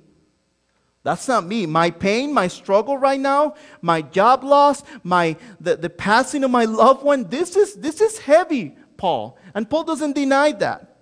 That's 1.08 1.30
not 1.30 1.45
me. 1.45 1.66
My 1.66 1.89
pain, 1.89 2.34
my 2.34 2.49
struggle 2.49 2.97
right 2.97 3.18
now, 3.18 3.55
my 3.82 4.01
job 4.01 4.43
loss, 4.43 4.84
my, 5.03 5.38
the, 5.58 5.78
the 5.78 5.89
passing 5.89 6.43
of 6.43 6.51
my 6.51 6.66
loved 6.66 7.01
one, 7.01 7.30
this 7.30 7.55
is, 7.55 7.76
this 7.76 8.01
is 8.01 8.20
heavy, 8.20 8.76
Paul. 8.97 9.38
And 9.55 9.70
Paul 9.70 9.86
doesn't 9.86 10.18
deny 10.18 10.51
that. 10.51 10.97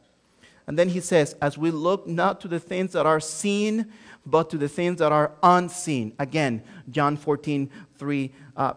And 0.68 0.78
then 0.78 0.90
he 0.90 1.00
says, 1.00 1.36
as 1.42 1.58
we 1.58 1.72
look 1.72 2.06
not 2.06 2.40
to 2.42 2.48
the 2.48 2.60
things 2.60 2.92
that 2.92 3.08
are 3.08 3.20
seen, 3.20 3.92
but 4.24 4.52
to 4.52 4.60
the 4.60 4.70
things 4.70 5.00
that 5.00 5.12
are 5.12 5.32
unseen. 5.42 6.14
Again, 6.20 6.62
John 6.88 7.18
14, 7.18 7.72
3, 7.98 8.32
uh, 8.56 8.74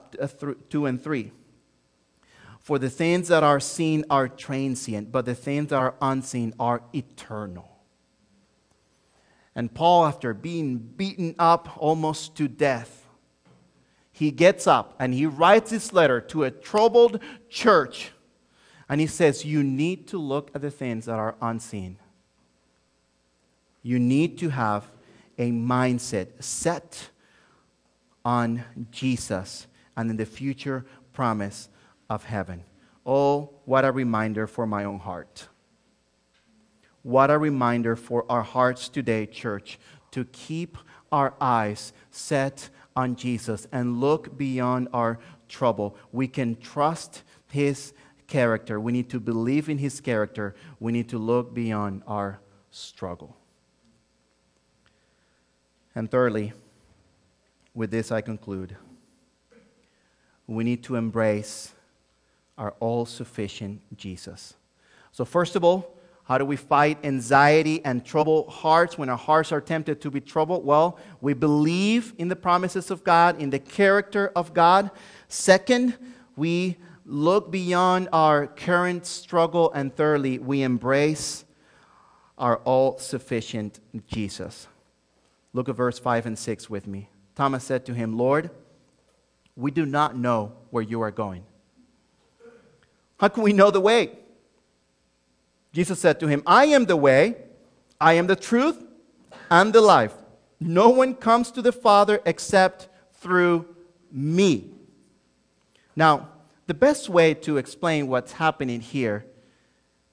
2 0.70 0.86
and 0.86 1.04
3. 1.04 1.30
For 2.60 2.78
the 2.78 2.88
things 2.88 3.28
that 3.28 3.42
are 3.44 3.60
seen 3.60 4.06
are 4.08 4.28
transient, 4.28 5.12
but 5.12 5.26
the 5.26 5.34
things 5.34 5.68
that 5.68 5.76
are 5.76 5.94
unseen 6.00 6.54
are 6.58 6.80
eternal. 6.94 7.67
And 9.58 9.74
Paul, 9.74 10.06
after 10.06 10.34
being 10.34 10.76
beaten 10.78 11.34
up 11.36 11.82
almost 11.82 12.36
to 12.36 12.46
death, 12.46 13.08
he 14.12 14.30
gets 14.30 14.68
up 14.68 14.94
and 15.00 15.12
he 15.12 15.26
writes 15.26 15.72
this 15.72 15.92
letter 15.92 16.20
to 16.20 16.44
a 16.44 16.50
troubled 16.52 17.18
church. 17.48 18.12
And 18.88 19.00
he 19.00 19.08
says, 19.08 19.44
You 19.44 19.64
need 19.64 20.06
to 20.08 20.16
look 20.16 20.52
at 20.54 20.62
the 20.62 20.70
things 20.70 21.06
that 21.06 21.18
are 21.18 21.34
unseen. 21.42 21.98
You 23.82 23.98
need 23.98 24.38
to 24.38 24.50
have 24.50 24.92
a 25.36 25.50
mindset 25.50 26.40
set 26.40 27.10
on 28.24 28.62
Jesus 28.92 29.66
and 29.96 30.08
in 30.08 30.18
the 30.18 30.24
future 30.24 30.86
promise 31.12 31.68
of 32.08 32.22
heaven. 32.22 32.62
Oh, 33.04 33.50
what 33.64 33.84
a 33.84 33.90
reminder 33.90 34.46
for 34.46 34.68
my 34.68 34.84
own 34.84 35.00
heart. 35.00 35.48
What 37.02 37.30
a 37.30 37.38
reminder 37.38 37.96
for 37.96 38.24
our 38.28 38.42
hearts 38.42 38.88
today, 38.88 39.26
church, 39.26 39.78
to 40.10 40.24
keep 40.26 40.76
our 41.12 41.34
eyes 41.40 41.92
set 42.10 42.68
on 42.96 43.16
Jesus 43.16 43.66
and 43.72 44.00
look 44.00 44.36
beyond 44.36 44.88
our 44.92 45.18
trouble. 45.48 45.96
We 46.12 46.28
can 46.28 46.56
trust 46.56 47.22
His 47.50 47.92
character. 48.26 48.78
We 48.80 48.92
need 48.92 49.08
to 49.10 49.20
believe 49.20 49.68
in 49.68 49.78
His 49.78 50.00
character. 50.00 50.54
We 50.80 50.92
need 50.92 51.08
to 51.10 51.18
look 51.18 51.54
beyond 51.54 52.02
our 52.06 52.40
struggle. 52.70 53.36
And 55.94 56.10
thirdly, 56.10 56.52
with 57.74 57.90
this 57.90 58.12
I 58.12 58.20
conclude. 58.20 58.76
We 60.46 60.64
need 60.64 60.82
to 60.84 60.96
embrace 60.96 61.74
our 62.56 62.74
all 62.80 63.06
sufficient 63.06 63.80
Jesus. 63.96 64.54
So, 65.12 65.24
first 65.24 65.54
of 65.56 65.64
all, 65.64 65.97
how 66.28 66.36
do 66.36 66.44
we 66.44 66.56
fight 66.56 66.98
anxiety 67.06 67.82
and 67.86 68.04
troubled 68.04 68.50
hearts 68.50 68.98
when 68.98 69.08
our 69.08 69.16
hearts 69.16 69.50
are 69.50 69.62
tempted 69.62 70.02
to 70.02 70.10
be 70.10 70.20
troubled? 70.20 70.62
Well, 70.62 70.98
we 71.22 71.32
believe 71.32 72.12
in 72.18 72.28
the 72.28 72.36
promises 72.36 72.90
of 72.90 73.02
God, 73.02 73.40
in 73.40 73.48
the 73.48 73.58
character 73.58 74.30
of 74.36 74.52
God. 74.52 74.90
Second, 75.28 75.96
we 76.36 76.76
look 77.06 77.50
beyond 77.50 78.10
our 78.12 78.46
current 78.46 79.06
struggle. 79.06 79.72
And 79.72 79.96
thirdly, 79.96 80.38
we 80.38 80.62
embrace 80.62 81.46
our 82.36 82.58
all 82.58 82.98
sufficient 82.98 83.80
Jesus. 84.06 84.68
Look 85.54 85.70
at 85.70 85.76
verse 85.76 85.98
5 85.98 86.26
and 86.26 86.38
6 86.38 86.68
with 86.68 86.86
me. 86.86 87.08
Thomas 87.36 87.64
said 87.64 87.86
to 87.86 87.94
him, 87.94 88.18
Lord, 88.18 88.50
we 89.56 89.70
do 89.70 89.86
not 89.86 90.14
know 90.14 90.52
where 90.68 90.82
you 90.82 91.00
are 91.00 91.10
going. 91.10 91.44
How 93.18 93.28
can 93.28 93.42
we 93.42 93.54
know 93.54 93.70
the 93.70 93.80
way? 93.80 94.10
Jesus 95.72 96.00
said 96.00 96.18
to 96.20 96.26
him, 96.26 96.42
I 96.46 96.66
am 96.66 96.86
the 96.86 96.96
way, 96.96 97.36
I 98.00 98.14
am 98.14 98.26
the 98.26 98.36
truth, 98.36 98.82
and 99.50 99.72
the 99.72 99.80
life. 99.80 100.14
No 100.60 100.88
one 100.88 101.14
comes 101.14 101.50
to 101.52 101.62
the 101.62 101.72
Father 101.72 102.20
except 102.24 102.88
through 103.14 103.66
me. 104.10 104.70
Now, 105.94 106.28
the 106.66 106.74
best 106.74 107.08
way 107.08 107.34
to 107.34 107.56
explain 107.56 108.08
what's 108.08 108.32
happening 108.32 108.80
here 108.80 109.24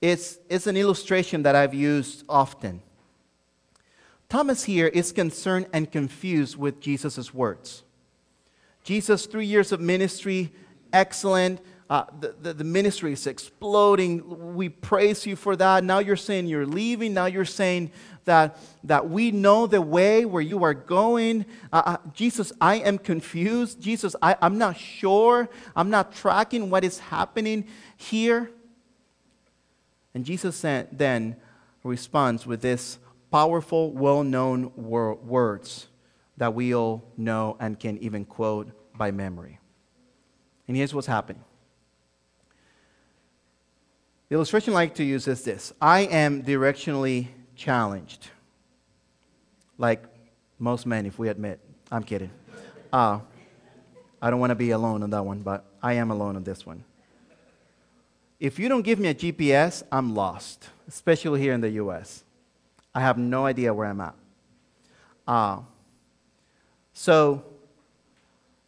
is, 0.01 0.39
is 0.49 0.68
an 0.68 0.78
illustration 0.78 1.43
that 1.43 1.56
I've 1.56 1.74
used 1.74 2.24
often. 2.30 2.82
Thomas 4.30 4.64
here 4.64 4.88
is 4.88 5.12
concerned 5.12 5.68
and 5.74 5.91
confused 5.91 6.58
with 6.58 6.80
Jesus' 6.80 7.34
words. 7.34 7.84
Jesus, 8.84 9.26
three 9.26 9.45
years 9.45 9.72
of 9.72 9.80
ministry, 9.80 10.51
excellent, 10.93 11.60
uh, 11.90 12.06
the, 12.20 12.36
the, 12.42 12.54
the, 12.54 12.64
ministry 12.64 13.14
is 13.14 13.28
exploding. 13.28 14.56
We 14.56 14.70
praise 14.70 15.26
you 15.28 15.36
for 15.36 15.56
that. 15.56 15.84
Now 15.84 16.00
you're 16.00 16.16
saying 16.16 16.48
you're 16.48 16.66
leaving. 16.66 17.14
Now 17.14 17.28
you're 17.28 17.46
saying 17.46 17.92
that, 18.26 18.58
that 18.86 19.08
we 19.08 19.30
know 19.30 19.68
the 19.68 19.82
way 19.82 20.26
where 20.26 20.42
you 20.42 20.64
are 20.64 20.74
going. 20.74 21.46
Uh, 21.72 21.84
uh, 21.86 21.98
Jesus, 22.14 22.52
I 22.60 22.78
am 22.78 22.98
confused. 22.98 23.80
Jesus, 23.80 24.16
I, 24.20 24.36
I'm 24.42 24.58
not 24.58 24.78
sure. 24.78 25.48
I'm 25.76 25.92
not 25.92 26.16
tracking 26.16 26.72
what 26.72 26.84
is 26.84 26.98
happening 26.98 27.68
here. 27.98 28.50
And 30.16 30.26
Jesus 30.26 30.60
then 30.62 31.36
responds 31.84 32.48
with 32.48 32.62
this 32.62 32.98
powerful, 33.32 33.92
well 33.92 34.24
known 34.24 34.72
wor- 34.76 35.16
words 35.16 35.88
that 36.38 36.54
we 36.56 36.74
all 36.74 37.04
know 37.16 37.58
and 37.60 37.80
can 37.80 38.00
even 38.00 38.26
quote 38.26 38.72
by 38.98 39.12
memory. 39.12 39.60
And 40.68 40.76
here's 40.76 40.94
what's 40.94 41.06
happening 41.06 41.44
the 44.36 44.40
illustration 44.40 44.74
I 44.74 44.76
like 44.76 44.96
to 44.96 45.04
use 45.06 45.30
is 45.30 45.46
this 45.46 45.72
I 45.82 46.02
am 46.02 46.44
directionally 46.44 47.28
challenged. 47.56 48.28
Like 49.78 50.04
most 50.60 50.86
men, 50.86 51.06
if 51.06 51.18
we 51.18 51.30
admit. 51.30 51.62
I'm 51.90 52.04
kidding. 52.04 52.32
Uh, 52.92 53.20
I 54.22 54.30
don't 54.30 54.42
want 54.42 54.52
to 54.52 54.56
be 54.56 54.72
alone 54.72 55.04
on 55.04 55.10
that 55.12 55.26
one, 55.26 55.40
but 55.40 55.64
I 55.82 55.94
am 55.94 56.12
alone 56.12 56.36
on 56.36 56.44
this 56.44 56.66
one. 56.66 56.84
If 58.38 58.60
you 58.60 58.68
don't 58.68 58.82
give 58.82 59.00
me 59.00 59.08
a 59.08 59.16
GPS, 59.16 59.84
I'm 59.90 60.14
lost, 60.14 60.68
especially 60.86 61.40
here 61.40 61.54
in 61.54 61.62
the 61.62 61.70
US. 61.84 62.26
I 62.94 63.00
have 63.00 63.18
no 63.18 63.46
idea 63.46 63.74
where 63.74 63.88
I'm 63.88 64.02
at. 64.02 64.16
Uh, 65.26 65.60
so, 66.92 67.46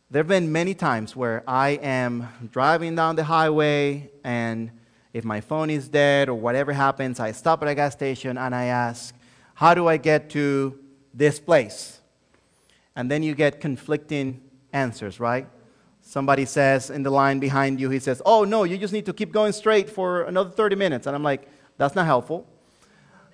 there 0.10 0.22
have 0.22 0.30
been 0.30 0.50
many 0.50 0.74
times 0.74 1.14
where 1.14 1.44
I 1.46 1.72
am 1.72 2.30
driving 2.54 2.96
down 2.96 3.18
the 3.18 3.26
highway, 3.26 4.10
and 4.24 4.72
if 5.18 5.26
my 5.26 5.42
phone 5.42 5.72
is 5.72 5.88
dead 5.88 6.30
or 6.30 6.36
whatever 6.36 6.72
happens, 6.72 7.20
I 7.20 7.32
stop 7.32 7.64
at 7.64 7.68
a 7.68 7.74
gas 7.74 7.94
station 7.94 8.38
and 8.38 8.54
I 8.54 8.66
ask, 8.66 9.16
How 9.56 9.74
do 9.74 9.88
I 9.88 9.98
get 9.98 10.30
to 10.32 10.78
this 11.14 11.40
place? 11.40 12.00
And 12.96 13.10
then 13.10 13.24
you 13.24 13.34
get 13.34 13.60
conflicting 13.60 14.42
answers, 14.72 15.20
right? 15.20 15.48
Somebody 16.02 16.46
says 16.46 16.92
in 16.92 17.02
the 17.02 17.10
line 17.10 17.40
behind 17.40 17.80
you, 17.80 17.90
he 17.90 18.00
says, 18.00 18.22
Oh, 18.26 18.44
no, 18.44 18.64
you 18.64 18.78
just 18.78 18.94
need 18.94 19.08
to 19.08 19.14
keep 19.14 19.32
going 19.32 19.54
straight 19.54 19.90
for 19.90 20.24
another 20.24 20.52
30 20.52 20.76
minutes. 20.76 21.08
And 21.08 21.16
I'm 21.16 21.24
like, 21.24 21.48
That's 21.78 21.96
not 21.96 22.06
helpful. 22.06 22.46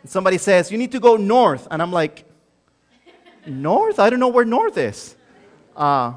And 0.02 0.10
somebody 0.10 0.38
says, 0.38 0.72
You 0.72 0.78
need 0.78 0.94
to 0.94 1.02
go 1.02 1.18
north. 1.18 1.68
And 1.70 1.82
I'm 1.82 1.92
like, 1.92 2.26
North? 3.46 4.00
I 4.00 4.10
don't 4.10 4.22
know 4.22 4.30
where 4.30 4.46
north 4.46 4.78
is. 4.78 5.18
Uh, 5.76 6.14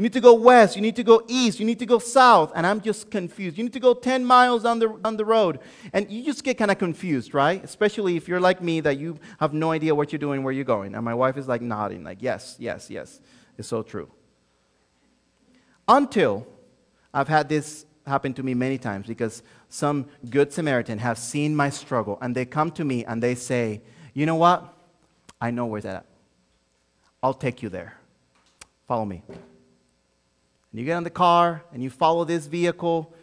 you 0.00 0.02
need 0.02 0.14
to 0.14 0.20
go 0.22 0.32
west. 0.32 0.76
You 0.76 0.80
need 0.80 0.96
to 0.96 1.02
go 1.02 1.22
east. 1.28 1.60
You 1.60 1.66
need 1.66 1.78
to 1.78 1.84
go 1.84 1.98
south. 1.98 2.52
And 2.54 2.66
I'm 2.66 2.80
just 2.80 3.10
confused. 3.10 3.58
You 3.58 3.64
need 3.64 3.74
to 3.74 3.80
go 3.80 3.92
10 3.92 4.24
miles 4.24 4.62
down 4.62 4.78
the, 4.78 4.88
down 4.88 5.18
the 5.18 5.26
road. 5.26 5.58
And 5.92 6.10
you 6.10 6.24
just 6.24 6.42
get 6.42 6.56
kind 6.56 6.70
of 6.70 6.78
confused, 6.78 7.34
right? 7.34 7.62
Especially 7.62 8.16
if 8.16 8.26
you're 8.26 8.40
like 8.40 8.62
me, 8.62 8.80
that 8.80 8.96
you 8.96 9.18
have 9.40 9.52
no 9.52 9.72
idea 9.72 9.94
what 9.94 10.10
you're 10.10 10.18
doing, 10.18 10.42
where 10.42 10.54
you're 10.54 10.64
going. 10.64 10.94
And 10.94 11.04
my 11.04 11.12
wife 11.12 11.36
is 11.36 11.48
like 11.48 11.60
nodding, 11.60 12.02
like, 12.02 12.22
yes, 12.22 12.56
yes, 12.58 12.88
yes. 12.88 13.20
It's 13.58 13.68
so 13.68 13.82
true. 13.82 14.10
Until 15.86 16.46
I've 17.12 17.28
had 17.28 17.50
this 17.50 17.84
happen 18.06 18.32
to 18.32 18.42
me 18.42 18.54
many 18.54 18.78
times 18.78 19.06
because 19.06 19.42
some 19.68 20.06
good 20.30 20.50
Samaritan 20.50 20.98
have 20.98 21.18
seen 21.18 21.54
my 21.54 21.68
struggle 21.68 22.16
and 22.22 22.34
they 22.34 22.46
come 22.46 22.70
to 22.70 22.86
me 22.86 23.04
and 23.04 23.22
they 23.22 23.34
say, 23.34 23.82
you 24.14 24.24
know 24.24 24.36
what? 24.36 24.72
I 25.42 25.50
know 25.50 25.66
where 25.66 25.82
that 25.82 25.94
at. 25.94 26.06
I'll 27.22 27.34
take 27.34 27.62
you 27.62 27.68
there. 27.68 27.98
Follow 28.88 29.04
me. 29.04 29.22
And 30.70 30.80
you 30.80 30.86
get 30.86 30.96
in 30.96 31.04
the 31.04 31.10
car 31.10 31.64
and 31.72 31.82
you 31.82 31.90
follow 31.90 32.24
this 32.24 32.46
vehicle, 32.46 33.14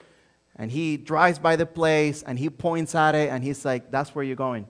and 0.55 0.71
he 0.71 0.97
drives 0.97 1.39
by 1.39 1.55
the 1.55 1.65
place 1.65 2.23
and 2.23 2.37
he 2.39 2.49
points 2.49 2.95
at 2.95 3.15
it 3.15 3.29
and 3.29 3.43
he's 3.43 3.63
like, 3.63 3.91
That's 3.91 4.15
where 4.15 4.25
you're 4.25 4.35
going. 4.35 4.67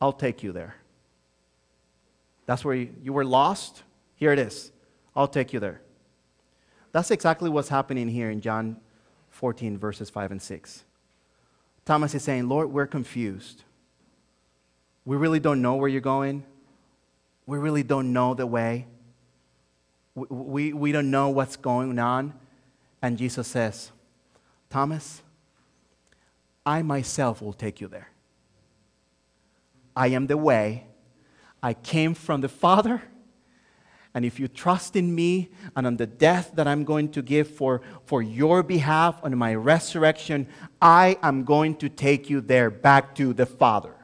I'll 0.00 0.12
take 0.12 0.42
you 0.42 0.52
there. 0.52 0.76
That's 2.44 2.64
where 2.64 2.74
you, 2.74 2.94
you 3.02 3.12
were 3.12 3.24
lost. 3.24 3.82
Here 4.14 4.32
it 4.32 4.38
is. 4.38 4.70
I'll 5.14 5.28
take 5.28 5.52
you 5.52 5.60
there. 5.60 5.80
That's 6.92 7.10
exactly 7.10 7.50
what's 7.50 7.68
happening 7.68 8.08
here 8.08 8.30
in 8.30 8.40
John 8.40 8.76
14, 9.30 9.78
verses 9.78 10.08
5 10.10 10.32
and 10.32 10.40
6. 10.40 10.84
Thomas 11.84 12.14
is 12.14 12.22
saying, 12.22 12.48
Lord, 12.48 12.72
we're 12.72 12.86
confused. 12.86 13.64
We 15.04 15.16
really 15.16 15.40
don't 15.40 15.62
know 15.62 15.74
where 15.76 15.88
you're 15.88 16.00
going. 16.00 16.44
We 17.46 17.58
really 17.58 17.82
don't 17.82 18.12
know 18.12 18.34
the 18.34 18.46
way. 18.46 18.86
We, 20.16 20.72
we, 20.72 20.92
don't 20.92 21.10
know 21.10 21.28
what's 21.28 21.56
going 21.56 21.98
on. 21.98 22.32
And 23.02 23.18
Jesus 23.18 23.46
says, 23.46 23.92
Thomas, 24.70 25.22
I 26.64 26.80
myself 26.82 27.42
will 27.42 27.52
take 27.52 27.80
you 27.80 27.88
there. 27.88 28.08
I 29.94 30.08
am 30.08 30.26
the 30.26 30.38
way. 30.38 30.86
I 31.62 31.74
came 31.74 32.14
from 32.14 32.40
the 32.40 32.48
Father. 32.48 33.02
And 34.14 34.24
if 34.24 34.40
you 34.40 34.48
trust 34.48 34.96
in 34.96 35.14
me 35.14 35.50
and 35.76 35.86
on 35.86 35.98
the 35.98 36.06
death 36.06 36.52
that 36.54 36.66
I'm 36.66 36.84
going 36.84 37.10
to 37.10 37.20
give 37.20 37.48
for, 37.48 37.82
for 38.06 38.22
your 38.22 38.62
behalf 38.62 39.20
on 39.22 39.36
my 39.36 39.54
resurrection, 39.54 40.48
I 40.80 41.18
am 41.22 41.44
going 41.44 41.76
to 41.76 41.90
take 41.90 42.30
you 42.30 42.40
there 42.40 42.70
back 42.70 43.14
to 43.16 43.34
the 43.34 43.44
Father. 43.44 43.95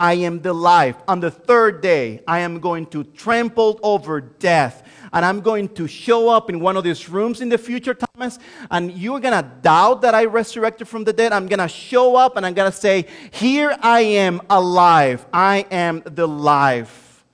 I 0.00 0.14
am 0.14 0.40
the 0.40 0.54
life. 0.54 0.96
On 1.06 1.20
the 1.20 1.30
third 1.30 1.82
day, 1.82 2.22
I 2.26 2.40
am 2.40 2.58
going 2.58 2.86
to 2.86 3.04
trample 3.04 3.78
over 3.82 4.22
death. 4.22 4.82
And 5.12 5.26
I'm 5.26 5.42
going 5.42 5.68
to 5.74 5.86
show 5.86 6.30
up 6.30 6.48
in 6.48 6.58
one 6.58 6.78
of 6.78 6.84
these 6.84 7.10
rooms 7.10 7.42
in 7.42 7.50
the 7.50 7.58
future, 7.58 7.92
Thomas. 7.92 8.38
And 8.70 8.92
you're 8.92 9.20
going 9.20 9.34
to 9.34 9.48
doubt 9.60 10.00
that 10.00 10.14
I 10.14 10.24
resurrected 10.24 10.88
from 10.88 11.04
the 11.04 11.12
dead. 11.12 11.32
I'm 11.32 11.46
going 11.46 11.58
to 11.58 11.68
show 11.68 12.16
up 12.16 12.38
and 12.38 12.46
I'm 12.46 12.54
going 12.54 12.70
to 12.70 12.76
say, 12.76 13.06
Here 13.30 13.76
I 13.82 14.00
am 14.00 14.40
alive. 14.48 15.26
I 15.34 15.66
am 15.70 16.02
the 16.06 16.26
life. 16.26 17.26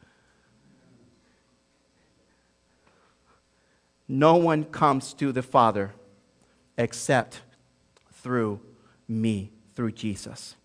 No 4.08 4.36
one 4.36 4.64
comes 4.64 5.12
to 5.14 5.30
the 5.30 5.42
Father 5.42 5.94
except 6.76 7.42
through 8.12 8.60
me, 9.08 9.52
through 9.74 9.92
Jesus. 9.92 10.56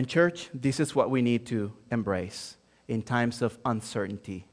And, 0.00 0.08
church, 0.08 0.48
this 0.54 0.80
is 0.80 0.94
what 0.94 1.10
we 1.10 1.20
need 1.20 1.44
to 1.48 1.74
embrace 1.90 2.56
in 2.88 3.02
times 3.02 3.42
of 3.42 3.58
uncertainty. 3.66 4.46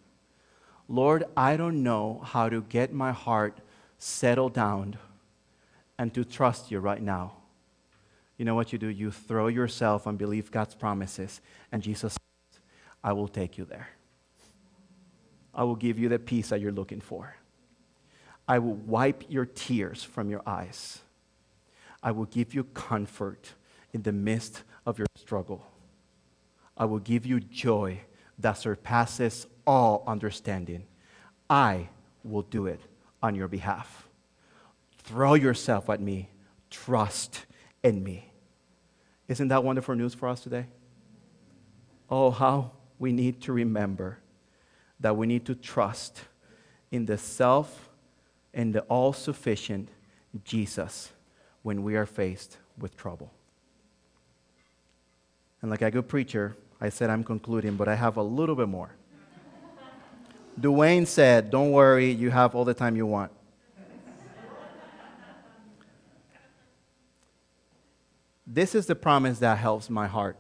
Lord, 0.90 1.24
I 1.38 1.56
don't 1.56 1.84
know 1.84 2.20
how 2.22 2.50
to 2.50 2.64
get 2.64 2.92
my 2.92 3.14
heart 3.14 3.62
settled 3.98 4.54
down 4.54 4.98
and 5.98 6.14
to 6.16 6.26
trust 6.26 6.70
you 6.70 6.80
right 6.80 7.02
now. 7.02 7.38
You 8.36 8.44
know 8.44 8.56
what 8.56 8.74
you 8.74 8.78
do? 8.78 8.90
You 8.90 9.10
throw 9.10 9.48
yourself 9.48 10.06
and 10.06 10.18
believe 10.18 10.52
God's 10.52 10.76
promises, 10.76 11.40
and 11.72 11.82
Jesus 11.82 12.12
says, 12.12 12.60
I 13.02 13.14
will 13.14 13.30
take 13.30 13.58
you 13.58 13.64
there. 13.64 13.88
I 15.56 15.64
will 15.64 15.78
give 15.78 15.98
you 15.98 16.10
the 16.10 16.20
peace 16.20 16.50
that 16.50 16.60
you're 16.60 16.74
looking 16.74 17.00
for. 17.00 17.38
I 18.50 18.60
will 18.60 18.76
wipe 18.76 19.24
your 19.30 19.46
tears 19.46 20.04
from 20.04 20.30
your 20.30 20.42
eyes. 20.46 21.00
I 22.04 22.12
will 22.12 22.26
give 22.26 22.54
you 22.54 22.66
comfort 22.66 23.54
in 23.94 24.02
the 24.02 24.12
midst 24.12 24.66
of 24.88 24.98
your 24.98 25.08
struggle. 25.16 25.68
I 26.78 26.86
will 26.86 27.00
give 27.00 27.26
you 27.26 27.42
joy 27.42 28.00
that 28.40 28.54
surpasses 28.54 29.46
all 29.68 30.04
understanding. 30.08 30.86
I 31.50 31.90
will 32.24 32.44
do 32.44 32.68
it 32.68 32.80
on 33.22 33.36
your 33.36 33.50
behalf. 33.50 34.08
Throw 35.00 35.34
yourself 35.34 35.90
at 35.90 36.00
me. 36.00 36.30
Trust 36.70 37.46
in 37.84 38.02
me. 38.02 38.32
Isn't 39.28 39.50
that 39.50 39.64
wonderful 39.64 39.94
news 39.94 40.14
for 40.14 40.30
us 40.30 40.42
today? 40.42 40.68
Oh, 42.10 42.32
how 42.32 42.72
we 42.98 43.12
need 43.12 43.42
to 43.42 43.52
remember 43.52 44.20
that 45.02 45.18
we 45.18 45.28
need 45.28 45.46
to 45.48 45.56
trust 45.56 46.22
in 46.92 47.06
the 47.06 47.18
self 47.18 47.90
and 48.54 48.74
the 48.74 48.82
all 48.84 49.12
sufficient 49.12 49.90
Jesus 50.46 51.12
when 51.62 51.84
we 51.84 51.98
are 51.98 52.06
faced 52.06 52.58
with 52.78 52.96
trouble. 52.96 53.34
And 55.62 55.72
like 55.72 55.82
a 55.82 55.90
good 55.90 56.08
preacher, 56.08 56.56
I 56.80 56.90
said 56.90 57.10
I'm 57.10 57.24
concluding, 57.24 57.76
but 57.76 57.88
I 57.88 57.96
have 57.96 58.18
a 58.18 58.24
little 58.24 58.56
bit 58.56 58.68
more. 58.70 58.92
Duane 60.60 61.06
said, 61.06 61.50
Don't 61.52 61.72
worry, 61.72 62.12
you 62.12 62.30
have 62.32 62.56
all 62.56 62.66
the 62.66 62.74
time 62.74 62.96
you 62.96 63.06
want. 63.06 63.32
this 68.46 68.74
is 68.74 68.86
the 68.86 68.96
promise 68.96 69.40
that 69.40 69.58
helps 69.58 69.90
my 69.90 70.08
heart. 70.08 70.38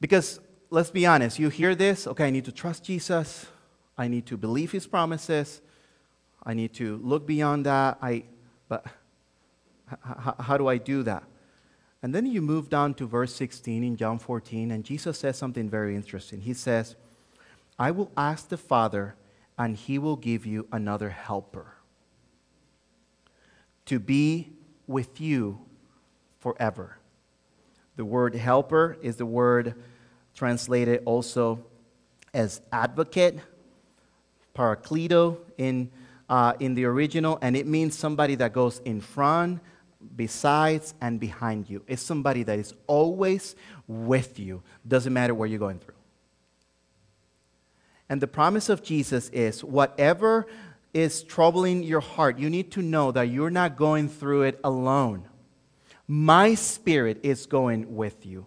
Because 0.00 0.40
let's 0.70 0.90
be 0.90 1.06
honest, 1.06 1.38
you 1.38 1.48
hear 1.48 1.74
this, 1.74 2.06
okay, 2.06 2.26
I 2.26 2.30
need 2.30 2.46
to 2.46 2.52
trust 2.52 2.82
Jesus, 2.82 3.46
I 3.96 4.08
need 4.08 4.26
to 4.26 4.36
believe 4.36 4.72
his 4.72 4.86
promises, 4.86 5.60
I 6.42 6.54
need 6.54 6.72
to 6.74 6.96
look 7.04 7.26
beyond 7.26 7.66
that. 7.66 7.98
I, 8.02 8.24
but 8.68 8.86
how 10.40 10.56
do 10.56 10.66
I 10.66 10.78
do 10.78 11.02
that? 11.04 11.22
And 12.02 12.12
then 12.12 12.26
you 12.26 12.42
move 12.42 12.68
down 12.68 12.94
to 12.94 13.06
verse 13.06 13.32
16 13.34 13.84
in 13.84 13.96
John 13.96 14.18
14, 14.18 14.72
and 14.72 14.84
Jesus 14.84 15.20
says 15.20 15.38
something 15.38 15.70
very 15.70 15.94
interesting. 15.94 16.40
He 16.40 16.52
says, 16.52 16.96
I 17.78 17.92
will 17.92 18.10
ask 18.16 18.48
the 18.48 18.56
Father, 18.56 19.14
and 19.56 19.76
he 19.76 19.98
will 19.98 20.16
give 20.16 20.44
you 20.44 20.66
another 20.72 21.10
helper 21.10 21.74
to 23.86 24.00
be 24.00 24.50
with 24.86 25.20
you 25.20 25.60
forever. 26.40 26.98
The 27.96 28.04
word 28.04 28.34
helper 28.34 28.96
is 29.00 29.16
the 29.16 29.26
word 29.26 29.74
translated 30.34 31.02
also 31.04 31.64
as 32.34 32.62
advocate, 32.72 33.38
parakleto 34.56 35.38
in, 35.56 35.90
uh, 36.28 36.54
in 36.58 36.74
the 36.74 36.84
original, 36.84 37.38
and 37.42 37.56
it 37.56 37.66
means 37.66 37.96
somebody 37.96 38.34
that 38.36 38.52
goes 38.52 38.80
in 38.80 39.00
front 39.00 39.60
besides 40.16 40.94
and 41.00 41.18
behind 41.18 41.68
you. 41.68 41.82
It's 41.86 42.02
somebody 42.02 42.42
that 42.44 42.58
is 42.58 42.74
always 42.86 43.56
with 43.86 44.38
you, 44.38 44.62
doesn't 44.86 45.12
matter 45.12 45.34
where 45.34 45.48
you're 45.48 45.58
going 45.58 45.78
through. 45.78 45.94
And 48.08 48.20
the 48.20 48.26
promise 48.26 48.68
of 48.68 48.82
Jesus 48.82 49.28
is 49.30 49.64
whatever 49.64 50.46
is 50.92 51.22
troubling 51.22 51.82
your 51.82 52.00
heart, 52.00 52.38
you 52.38 52.50
need 52.50 52.70
to 52.72 52.82
know 52.82 53.12
that 53.12 53.22
you're 53.22 53.50
not 53.50 53.76
going 53.76 54.08
through 54.08 54.42
it 54.42 54.60
alone. 54.62 55.26
My 56.06 56.54
spirit 56.54 57.20
is 57.22 57.46
going 57.46 57.96
with 57.96 58.26
you. 58.26 58.46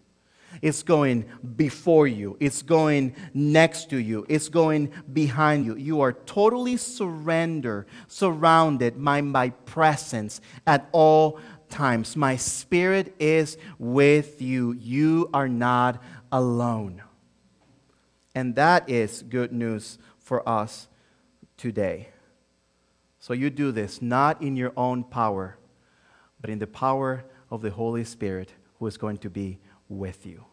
It's 0.62 0.84
going 0.84 1.26
before 1.56 2.08
you. 2.08 2.38
It's 2.40 2.62
going 2.62 3.16
next 3.34 3.90
to 3.90 3.98
you. 3.98 4.26
It's 4.30 4.50
going 4.50 4.92
behind 5.12 5.66
you. 5.66 5.76
You 5.76 6.02
are 6.02 6.14
totally 6.14 6.78
surrendered, 6.78 7.88
surrounded 8.08 9.04
by 9.04 9.22
my 9.22 9.50
presence 9.50 10.42
at 10.66 10.88
all 10.92 11.40
times. 11.70 12.16
My 12.16 12.36
spirit 12.36 13.16
is 13.20 13.58
with 13.80 14.42
you. 14.42 14.74
You 14.74 15.30
are 15.34 15.50
not 15.50 16.02
alone. 16.32 17.02
And 18.34 18.56
that 18.56 18.90
is 18.90 19.24
good 19.24 19.52
news 19.52 19.98
for 20.18 20.48
us 20.48 20.88
today. 21.58 22.10
So 23.20 23.34
you 23.34 23.50
do 23.50 23.72
this 23.72 24.02
not 24.02 24.42
in 24.42 24.56
your 24.56 24.74
own 24.78 25.04
power, 25.04 25.58
but 26.42 26.50
in 26.50 26.60
the 26.60 26.68
power 26.68 27.26
of 27.50 27.62
the 27.62 27.72
Holy 27.72 28.04
Spirit 28.04 28.54
who 28.78 28.88
is 28.88 28.98
going 28.98 29.18
to 29.20 29.30
be 29.30 29.60
with 29.90 30.26
you. 30.26 30.44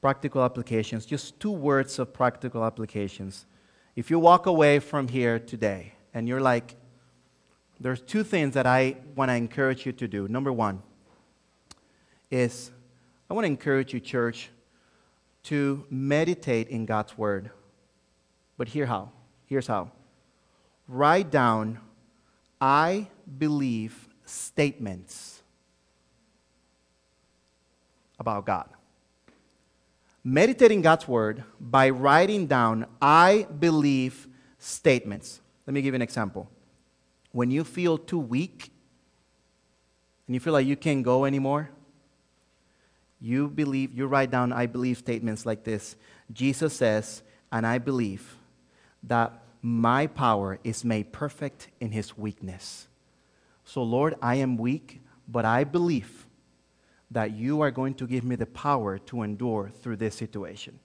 Practical 0.00 0.42
applications, 0.42 1.06
just 1.06 1.38
two 1.40 1.50
words 1.50 1.98
of 1.98 2.12
practical 2.12 2.64
applications. 2.64 3.46
If 3.94 4.10
you 4.10 4.18
walk 4.18 4.46
away 4.46 4.78
from 4.78 5.08
here 5.08 5.38
today 5.38 5.94
and 6.14 6.28
you're 6.28 6.40
like, 6.40 6.76
there's 7.80 8.00
two 8.00 8.22
things 8.22 8.54
that 8.54 8.66
I 8.66 8.96
want 9.14 9.30
to 9.30 9.34
encourage 9.34 9.84
you 9.84 9.92
to 9.92 10.08
do. 10.08 10.28
Number 10.28 10.52
one 10.52 10.82
is 12.30 12.70
I 13.28 13.34
want 13.34 13.44
to 13.44 13.48
encourage 13.48 13.92
you, 13.92 14.00
church, 14.00 14.50
to 15.44 15.84
meditate 15.90 16.68
in 16.68 16.86
God's 16.86 17.18
Word. 17.18 17.50
But 18.56 18.68
here 18.68 18.86
how. 18.86 19.10
Here's 19.46 19.66
how. 19.66 19.90
Write 20.88 21.30
down, 21.30 21.80
I 22.60 23.08
believe 23.38 24.08
statements 24.24 25.35
about 28.18 28.46
God. 28.46 28.68
Meditating 30.24 30.82
God's 30.82 31.06
Word 31.06 31.44
by 31.60 31.90
writing 31.90 32.46
down, 32.46 32.86
I 33.00 33.46
believe 33.58 34.26
statements. 34.58 35.40
Let 35.66 35.74
me 35.74 35.82
give 35.82 35.94
you 35.94 35.96
an 35.96 36.02
example 36.02 36.50
when 37.36 37.50
you 37.50 37.64
feel 37.64 37.98
too 37.98 38.18
weak 38.18 38.70
and 40.26 40.34
you 40.34 40.40
feel 40.40 40.54
like 40.54 40.66
you 40.66 40.74
can't 40.74 41.02
go 41.02 41.26
anymore, 41.26 41.68
you 43.20 43.48
believe, 43.48 43.92
you 43.92 44.06
write 44.06 44.30
down, 44.30 44.54
I 44.54 44.64
believe 44.64 44.96
statements 44.96 45.44
like 45.44 45.62
this. 45.62 45.96
Jesus 46.32 46.74
says, 46.74 47.22
and 47.52 47.66
I 47.66 47.76
believe 47.76 48.36
that 49.02 49.34
my 49.60 50.06
power 50.06 50.58
is 50.64 50.82
made 50.82 51.12
perfect 51.12 51.68
in 51.78 51.92
his 51.92 52.16
weakness. 52.16 52.88
So, 53.66 53.82
Lord, 53.82 54.14
I 54.22 54.36
am 54.36 54.56
weak, 54.56 55.02
but 55.28 55.44
I 55.44 55.64
believe 55.64 56.25
that 57.10 57.32
you 57.32 57.60
are 57.60 57.70
going 57.70 57.94
to 57.94 58.06
give 58.06 58.24
me 58.24 58.36
the 58.36 58.46
power 58.46 58.98
to 58.98 59.22
endure 59.22 59.70
through 59.80 59.96
this 59.96 60.14
situation. 60.14 60.78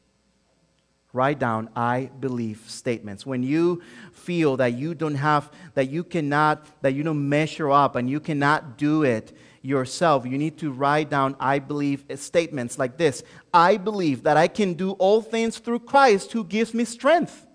Write 1.14 1.40
down 1.40 1.70
i 1.76 2.10
believe 2.20 2.64
statements. 2.68 3.26
When 3.26 3.44
you 3.44 3.82
feel 4.14 4.56
that 4.58 4.74
you 4.74 4.96
don't 4.96 5.16
have 5.16 5.52
that 5.74 5.90
you 5.90 6.04
cannot 6.04 6.66
that 6.82 6.94
you 6.94 7.04
don't 7.04 7.28
measure 7.28 7.70
up 7.70 7.96
and 7.96 8.10
you 8.10 8.20
cannot 8.20 8.78
do 8.78 9.04
it 9.04 9.34
yourself 9.64 10.26
you 10.26 10.40
need 10.40 10.58
to 10.58 10.72
write 10.72 11.12
down 11.12 11.36
i 11.40 11.60
believe 11.60 12.06
statements 12.16 12.80
like 12.80 12.98
this. 12.98 13.24
I 13.54 13.76
believe 13.76 14.24
that 14.24 14.38
i 14.38 14.48
can 14.48 14.74
do 14.74 14.92
all 14.92 15.22
things 15.22 15.58
through 15.60 15.80
christ 15.80 16.32
who 16.32 16.46
gives 16.46 16.74
me 16.74 16.86
strength. 16.86 17.46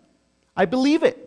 I 0.55 0.67
believe 0.67 1.03
it 1.03 1.26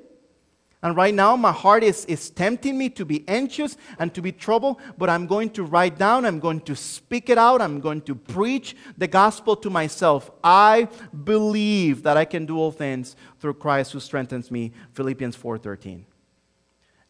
and 0.81 0.95
right 0.95 1.13
now, 1.13 1.35
my 1.35 1.51
heart 1.51 1.83
is, 1.83 2.05
is 2.05 2.29
tempting 2.29 2.77
me 2.77 2.89
to 2.91 3.03
be 3.03 3.25
anxious 3.27 3.75
and 3.97 4.13
to 4.13 4.21
be 4.21 4.31
troubled, 4.31 4.79
but 4.97 5.09
I'm 5.09 5.27
going 5.27 5.49
to 5.51 5.63
write 5.63 5.97
down, 5.97 6.23
I'm 6.23 6.39
going 6.39 6.61
to 6.61 6.75
speak 6.75 7.29
it 7.29 7.37
out, 7.37 7.61
I'm 7.61 7.81
going 7.81 8.01
to 8.03 8.15
preach 8.15 8.77
the 8.97 9.07
gospel 9.07 9.57
to 9.57 9.69
myself. 9.69 10.31
I 10.41 10.87
believe 11.25 12.03
that 12.03 12.15
I 12.15 12.23
can 12.23 12.45
do 12.45 12.57
all 12.57 12.71
things 12.71 13.17
through 13.39 13.55
Christ 13.55 13.91
who 13.91 13.99
strengthens 13.99 14.49
me. 14.49 14.71
Philippians 14.93 15.35
4:13. 15.35 16.05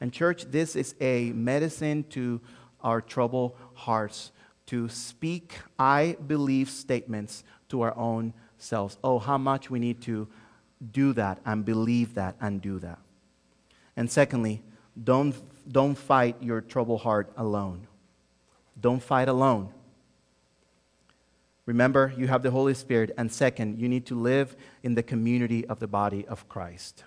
And 0.01 0.11
church, 0.11 0.45
this 0.45 0.75
is 0.75 0.95
a 0.99 1.31
medicine 1.33 2.05
to 2.09 2.41
our 2.81 3.01
troubled 3.01 3.55
hearts 3.75 4.31
to 4.67 4.89
speak 4.89 5.59
I 5.77 6.15
believe 6.25 6.69
statements 6.71 7.43
to 7.69 7.81
our 7.81 7.95
own 7.95 8.33
selves. 8.57 8.97
Oh, 9.03 9.19
how 9.19 9.37
much 9.37 9.69
we 9.69 9.77
need 9.77 10.01
to 10.01 10.27
do 10.91 11.13
that 11.13 11.39
and 11.45 11.63
believe 11.63 12.15
that 12.15 12.35
and 12.41 12.61
do 12.61 12.79
that. 12.79 12.97
And 13.99 14.09
secondly, 14.09 14.63
don't, 15.03 15.35
don't 15.69 15.93
fight 15.93 16.37
your 16.41 16.61
troubled 16.61 17.01
heart 17.01 17.33
alone. 17.35 17.85
Don't 18.79 19.03
fight 19.03 19.27
alone. 19.27 19.73
Remember, 21.65 22.13
you 22.17 22.27
have 22.27 22.41
the 22.41 22.49
Holy 22.49 22.73
Spirit. 22.73 23.11
And 23.17 23.29
second, 23.29 23.77
you 23.77 23.89
need 23.89 24.05
to 24.05 24.15
live 24.15 24.55
in 24.83 24.95
the 24.95 25.03
community 25.03 25.65
of 25.65 25.79
the 25.79 25.87
body 25.87 26.25
of 26.27 26.47
Christ. 26.47 27.03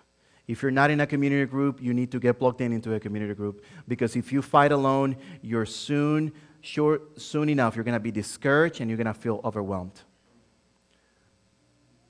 If 0.47 0.61
you're 0.61 0.70
not 0.70 0.90
in 0.90 1.01
a 1.01 1.07
community 1.07 1.47
group, 1.47 1.82
you 1.82 1.95
need 1.95 2.12
to 2.12 2.20
get 2.20 2.38
plugged 2.38 2.61
in 2.61 2.74
into 2.74 2.93
a 2.93 3.01
community 3.01 3.32
group 3.32 3.64
because 3.88 4.14
if 4.14 4.30
you 4.30 4.43
fight 4.43 4.70
alone, 4.70 5.16
you're 5.40 5.64
soon, 5.64 6.30
sure, 6.61 7.01
soon 7.16 7.49
enough, 7.49 7.74
you're 7.74 7.86
going 7.86 7.95
to 7.95 8.01
be 8.01 8.11
discouraged 8.11 8.82
and 8.82 8.90
you're 8.90 8.99
going 8.99 9.07
to 9.07 9.14
feel 9.14 9.40
overwhelmed. 9.45 9.99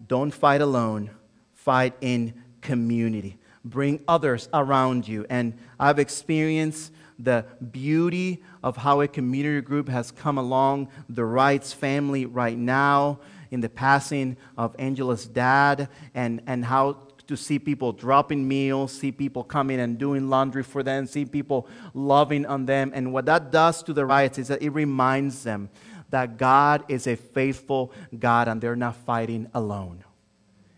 Don't 0.05 0.35
fight 0.35 0.61
alone, 0.61 1.11
fight 1.53 1.95
in 2.01 2.35
community 2.61 3.39
bring 3.65 4.01
others 4.09 4.49
around 4.53 5.07
you. 5.07 5.27
And 5.29 5.55
I've 5.79 5.99
experienced 5.99 6.93
the 7.19 7.45
beauty 7.71 8.43
of 8.63 8.77
how 8.77 9.01
a 9.01 9.09
community 9.09 9.61
group 9.61 9.89
has 9.89 10.11
come 10.11 10.39
along, 10.39 10.89
the 11.09 11.25
Wrights 11.25 11.73
family 11.73 12.27
right 12.27 12.59
now, 12.59 13.21
in 13.51 13.61
the 13.61 13.69
passing 13.69 14.37
of 14.57 14.75
Angela's 14.79 15.27
dad, 15.27 15.89
and, 16.15 16.43
and 16.47 16.65
how 16.65 16.97
to 17.27 17.37
see 17.37 17.59
people 17.59 17.93
dropping 17.93 18.47
meals, 18.47 18.93
see 18.93 19.13
people 19.13 19.45
coming 19.45 19.79
and 19.79 19.99
doing 19.99 20.29
laundry 20.29 20.63
for 20.63 20.83
them, 20.83 21.07
see 21.07 21.25
people 21.25 21.69
loving 21.95 22.47
on 22.47 22.67
them. 22.67 22.91
And 22.95 23.13
what 23.13 23.27
that 23.27 23.53
does 23.53 23.83
to 23.85 23.93
the 23.93 24.05
Wrights 24.05 24.39
is 24.39 24.49
that 24.49 24.63
it 24.63 24.71
reminds 24.71 25.45
them 25.45 25.71
that 26.11 26.37
God 26.37 26.85
is 26.89 27.07
a 27.07 27.17
faithful 27.17 27.93
God 28.19 28.49
and 28.49 28.61
they're 28.61 28.77
not 28.77 28.97
fighting 28.97 29.49
alone. 29.55 30.05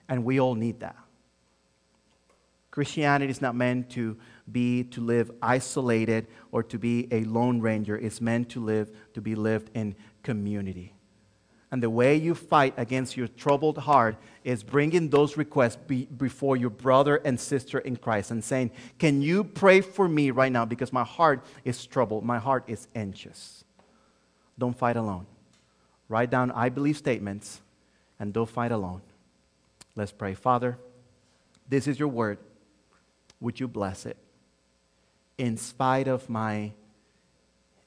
And 0.09 0.25
we 0.25 0.39
all 0.39 0.55
need 0.55 0.81
that. 0.81 0.97
Christianity 2.75 3.31
is 3.31 3.41
not 3.41 3.55
meant 3.55 3.89
to 3.91 4.17
be 4.51 4.83
to 4.83 5.01
live 5.01 5.31
isolated 5.41 6.27
or 6.51 6.65
to 6.65 6.77
be 6.77 7.07
a 7.13 7.23
lone 7.23 7.61
ranger. 7.61 7.97
It's 7.97 8.21
meant 8.21 8.49
to 8.49 8.61
live 8.61 8.91
to 9.13 9.21
be 9.21 9.37
lived 9.37 9.71
in 9.75 9.95
community. 10.25 10.93
And 11.71 11.81
the 11.81 11.89
way 11.89 12.17
you 12.17 12.35
fight 12.35 12.75
against 12.77 13.17
your 13.17 13.29
troubled 13.29 13.79
heart 13.79 14.17
is 14.43 14.65
bringing 14.65 15.09
those 15.09 15.37
requests 15.37 15.77
be, 15.77 16.07
before 16.07 16.57
your 16.57 16.71
brother 16.71 17.21
and 17.25 17.39
sister 17.39 17.79
in 17.79 17.95
Christ 17.95 18.33
and 18.33 18.43
saying, 18.43 18.73
Can 18.99 19.23
you 19.23 19.45
pray 19.45 19.81
for 19.81 20.09
me 20.09 20.33
right 20.33 20.51
now? 20.51 20.65
Because 20.65 20.93
my 20.93 21.05
heart 21.05 21.45
is 21.65 21.87
troubled, 21.87 22.25
my 22.25 22.41
heart 22.41 22.65
is 22.67 22.89
anxious. 22.97 23.63
Don't 24.59 24.77
fight 24.77 24.97
alone. 24.97 25.27
Write 26.09 26.31
down 26.31 26.51
I 26.51 26.71
believe 26.71 26.97
statements 26.97 27.61
and 28.19 28.33
don't 28.33 28.51
fight 28.51 28.73
alone. 28.73 29.03
Let's 29.95 30.11
pray. 30.11 30.35
Father, 30.35 30.77
this 31.69 31.87
is 31.87 32.01
your 32.01 32.09
word. 32.09 32.39
Would 33.45 33.61
you 33.61 33.69
bless 33.69 34.07
it? 34.07 34.17
In 35.37 35.59
spite 35.59 36.09
of 36.09 36.31
my 36.31 36.73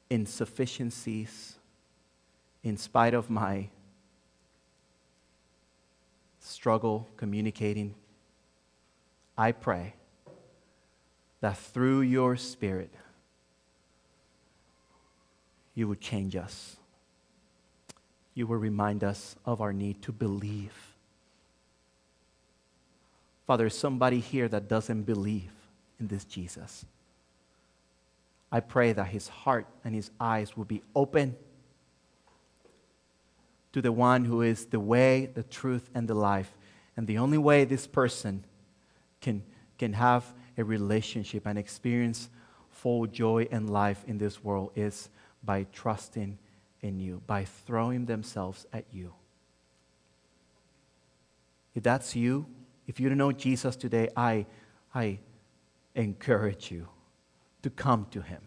insufficiencies, 0.07 1.55
in 2.63 2.77
spite 2.77 3.15
of 3.15 3.31
my 3.31 3.69
struggle 6.39 7.07
communicating, 7.17 7.95
I 9.35 9.51
pray 9.51 9.95
that 11.41 11.57
through 11.57 12.01
your 12.01 12.35
Spirit, 12.35 12.93
you 15.73 15.87
would 15.87 16.01
change 16.01 16.35
us. 16.35 16.75
You 18.35 18.45
will 18.45 18.57
remind 18.57 19.03
us 19.03 19.35
of 19.43 19.59
our 19.59 19.73
need 19.73 20.03
to 20.03 20.11
believe 20.11 20.96
Father, 23.47 23.69
somebody 23.69 24.19
here 24.19 24.49
that 24.49 24.67
doesn't 24.67 25.03
believe 25.03 25.51
in 26.01 26.07
this 26.07 26.25
Jesus. 26.25 26.85
I 28.51 28.59
pray 28.59 28.91
that 28.91 29.07
his 29.07 29.29
heart 29.29 29.65
and 29.85 29.95
his 29.95 30.11
eyes 30.19 30.57
will 30.57 30.65
be 30.65 30.83
open 30.93 31.35
to 33.71 33.81
the 33.81 33.91
one 33.91 34.25
who 34.25 34.41
is 34.41 34.65
the 34.65 34.79
way, 34.79 35.27
the 35.27 35.43
truth, 35.43 35.89
and 35.95 36.07
the 36.07 36.13
life. 36.13 36.51
And 36.97 37.07
the 37.07 37.17
only 37.19 37.37
way 37.37 37.63
this 37.63 37.87
person 37.87 38.43
can, 39.21 39.43
can 39.77 39.93
have 39.93 40.25
a 40.57 40.63
relationship 40.63 41.45
and 41.45 41.57
experience 41.57 42.29
full 42.69 43.07
joy 43.07 43.47
and 43.49 43.69
life 43.69 44.03
in 44.07 44.17
this 44.17 44.43
world 44.43 44.71
is 44.75 45.09
by 45.43 45.65
trusting 45.71 46.37
in 46.81 46.99
you, 46.99 47.21
by 47.27 47.45
throwing 47.45 48.05
themselves 48.05 48.65
at 48.73 48.85
you. 48.91 49.13
If 51.75 51.83
that's 51.83 52.15
you, 52.15 52.47
if 52.87 52.99
you 52.99 53.09
don't 53.09 53.17
know 53.17 53.33
Jesus 53.33 53.75
today, 53.75 54.09
I, 54.15 54.45
I 54.95 55.19
encourage 55.93 56.71
you 56.71 56.87
to 57.61 57.69
come 57.69 58.07
to 58.11 58.21
him, 58.21 58.41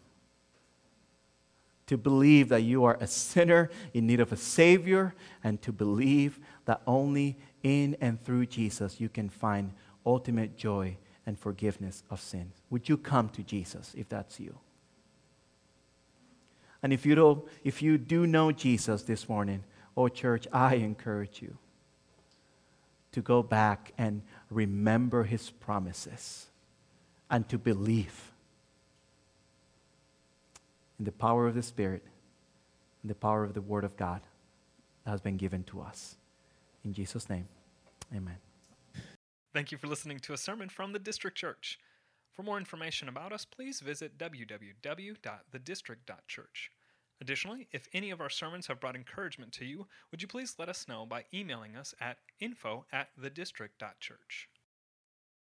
to 1.86 1.98
believe 1.98 2.48
that 2.48 2.62
you 2.62 2.84
are 2.84 2.96
a 3.00 3.06
sinner 3.06 3.70
in 3.92 4.06
need 4.06 4.20
of 4.20 4.32
a 4.32 4.36
Savior, 4.36 5.14
and 5.44 5.60
to 5.62 5.72
believe 5.72 6.40
that 6.64 6.80
only 6.86 7.36
in 7.62 7.96
and 8.00 8.22
through 8.24 8.46
Jesus 8.46 9.00
you 9.00 9.08
can 9.08 9.28
find 9.28 9.72
ultimate 10.06 10.56
joy 10.56 10.96
and 11.26 11.38
forgiveness 11.38 12.02
of 12.10 12.20
sins. 12.20 12.62
Would 12.70 12.88
you 12.88 12.96
come 12.96 13.28
to 13.30 13.42
Jesus 13.42 13.92
if 13.96 14.08
that's 14.08 14.40
you? 14.40 14.58
And 16.82 16.94
if 16.94 17.04
you, 17.04 17.14
don't, 17.14 17.44
if 17.62 17.82
you 17.82 17.98
do 17.98 18.26
know 18.26 18.52
Jesus 18.52 19.02
this 19.02 19.28
morning, 19.28 19.64
oh 19.98 20.08
church, 20.08 20.46
I 20.50 20.76
encourage 20.76 21.42
you 21.42 21.58
to 23.12 23.20
go 23.20 23.42
back 23.42 23.92
and 23.98 24.22
remember 24.50 25.24
his 25.24 25.50
promises 25.50 26.46
and 27.30 27.48
to 27.48 27.58
believe 27.58 28.32
in 30.98 31.04
the 31.04 31.12
power 31.12 31.46
of 31.46 31.54
the 31.54 31.62
Spirit 31.62 32.02
and 33.02 33.10
the 33.10 33.14
power 33.14 33.44
of 33.44 33.54
the 33.54 33.60
Word 33.60 33.84
of 33.84 33.96
God 33.96 34.22
that 35.04 35.10
has 35.10 35.20
been 35.20 35.36
given 35.36 35.62
to 35.64 35.80
us. 35.80 36.16
In 36.84 36.92
Jesus' 36.92 37.28
name, 37.28 37.48
amen. 38.14 38.36
Thank 39.52 39.72
you 39.72 39.78
for 39.78 39.88
listening 39.88 40.20
to 40.20 40.32
a 40.32 40.36
sermon 40.36 40.68
from 40.68 40.92
the 40.92 40.98
District 40.98 41.36
Church. 41.36 41.78
For 42.32 42.44
more 42.44 42.58
information 42.58 43.08
about 43.08 43.32
us, 43.32 43.44
please 43.44 43.80
visit 43.80 44.16
www.thedistrict.church. 44.16 46.70
Additionally, 47.20 47.68
if 47.72 47.88
any 47.92 48.10
of 48.10 48.20
our 48.20 48.30
sermons 48.30 48.66
have 48.66 48.80
brought 48.80 48.96
encouragement 48.96 49.52
to 49.52 49.64
you, 49.64 49.86
would 50.10 50.22
you 50.22 50.28
please 50.28 50.56
let 50.58 50.68
us 50.68 50.88
know 50.88 51.04
by 51.04 51.24
emailing 51.34 51.76
us 51.76 51.94
at 52.00 52.18
info 52.40 52.86
at 52.92 53.08
thedistrict.church. 53.20 54.48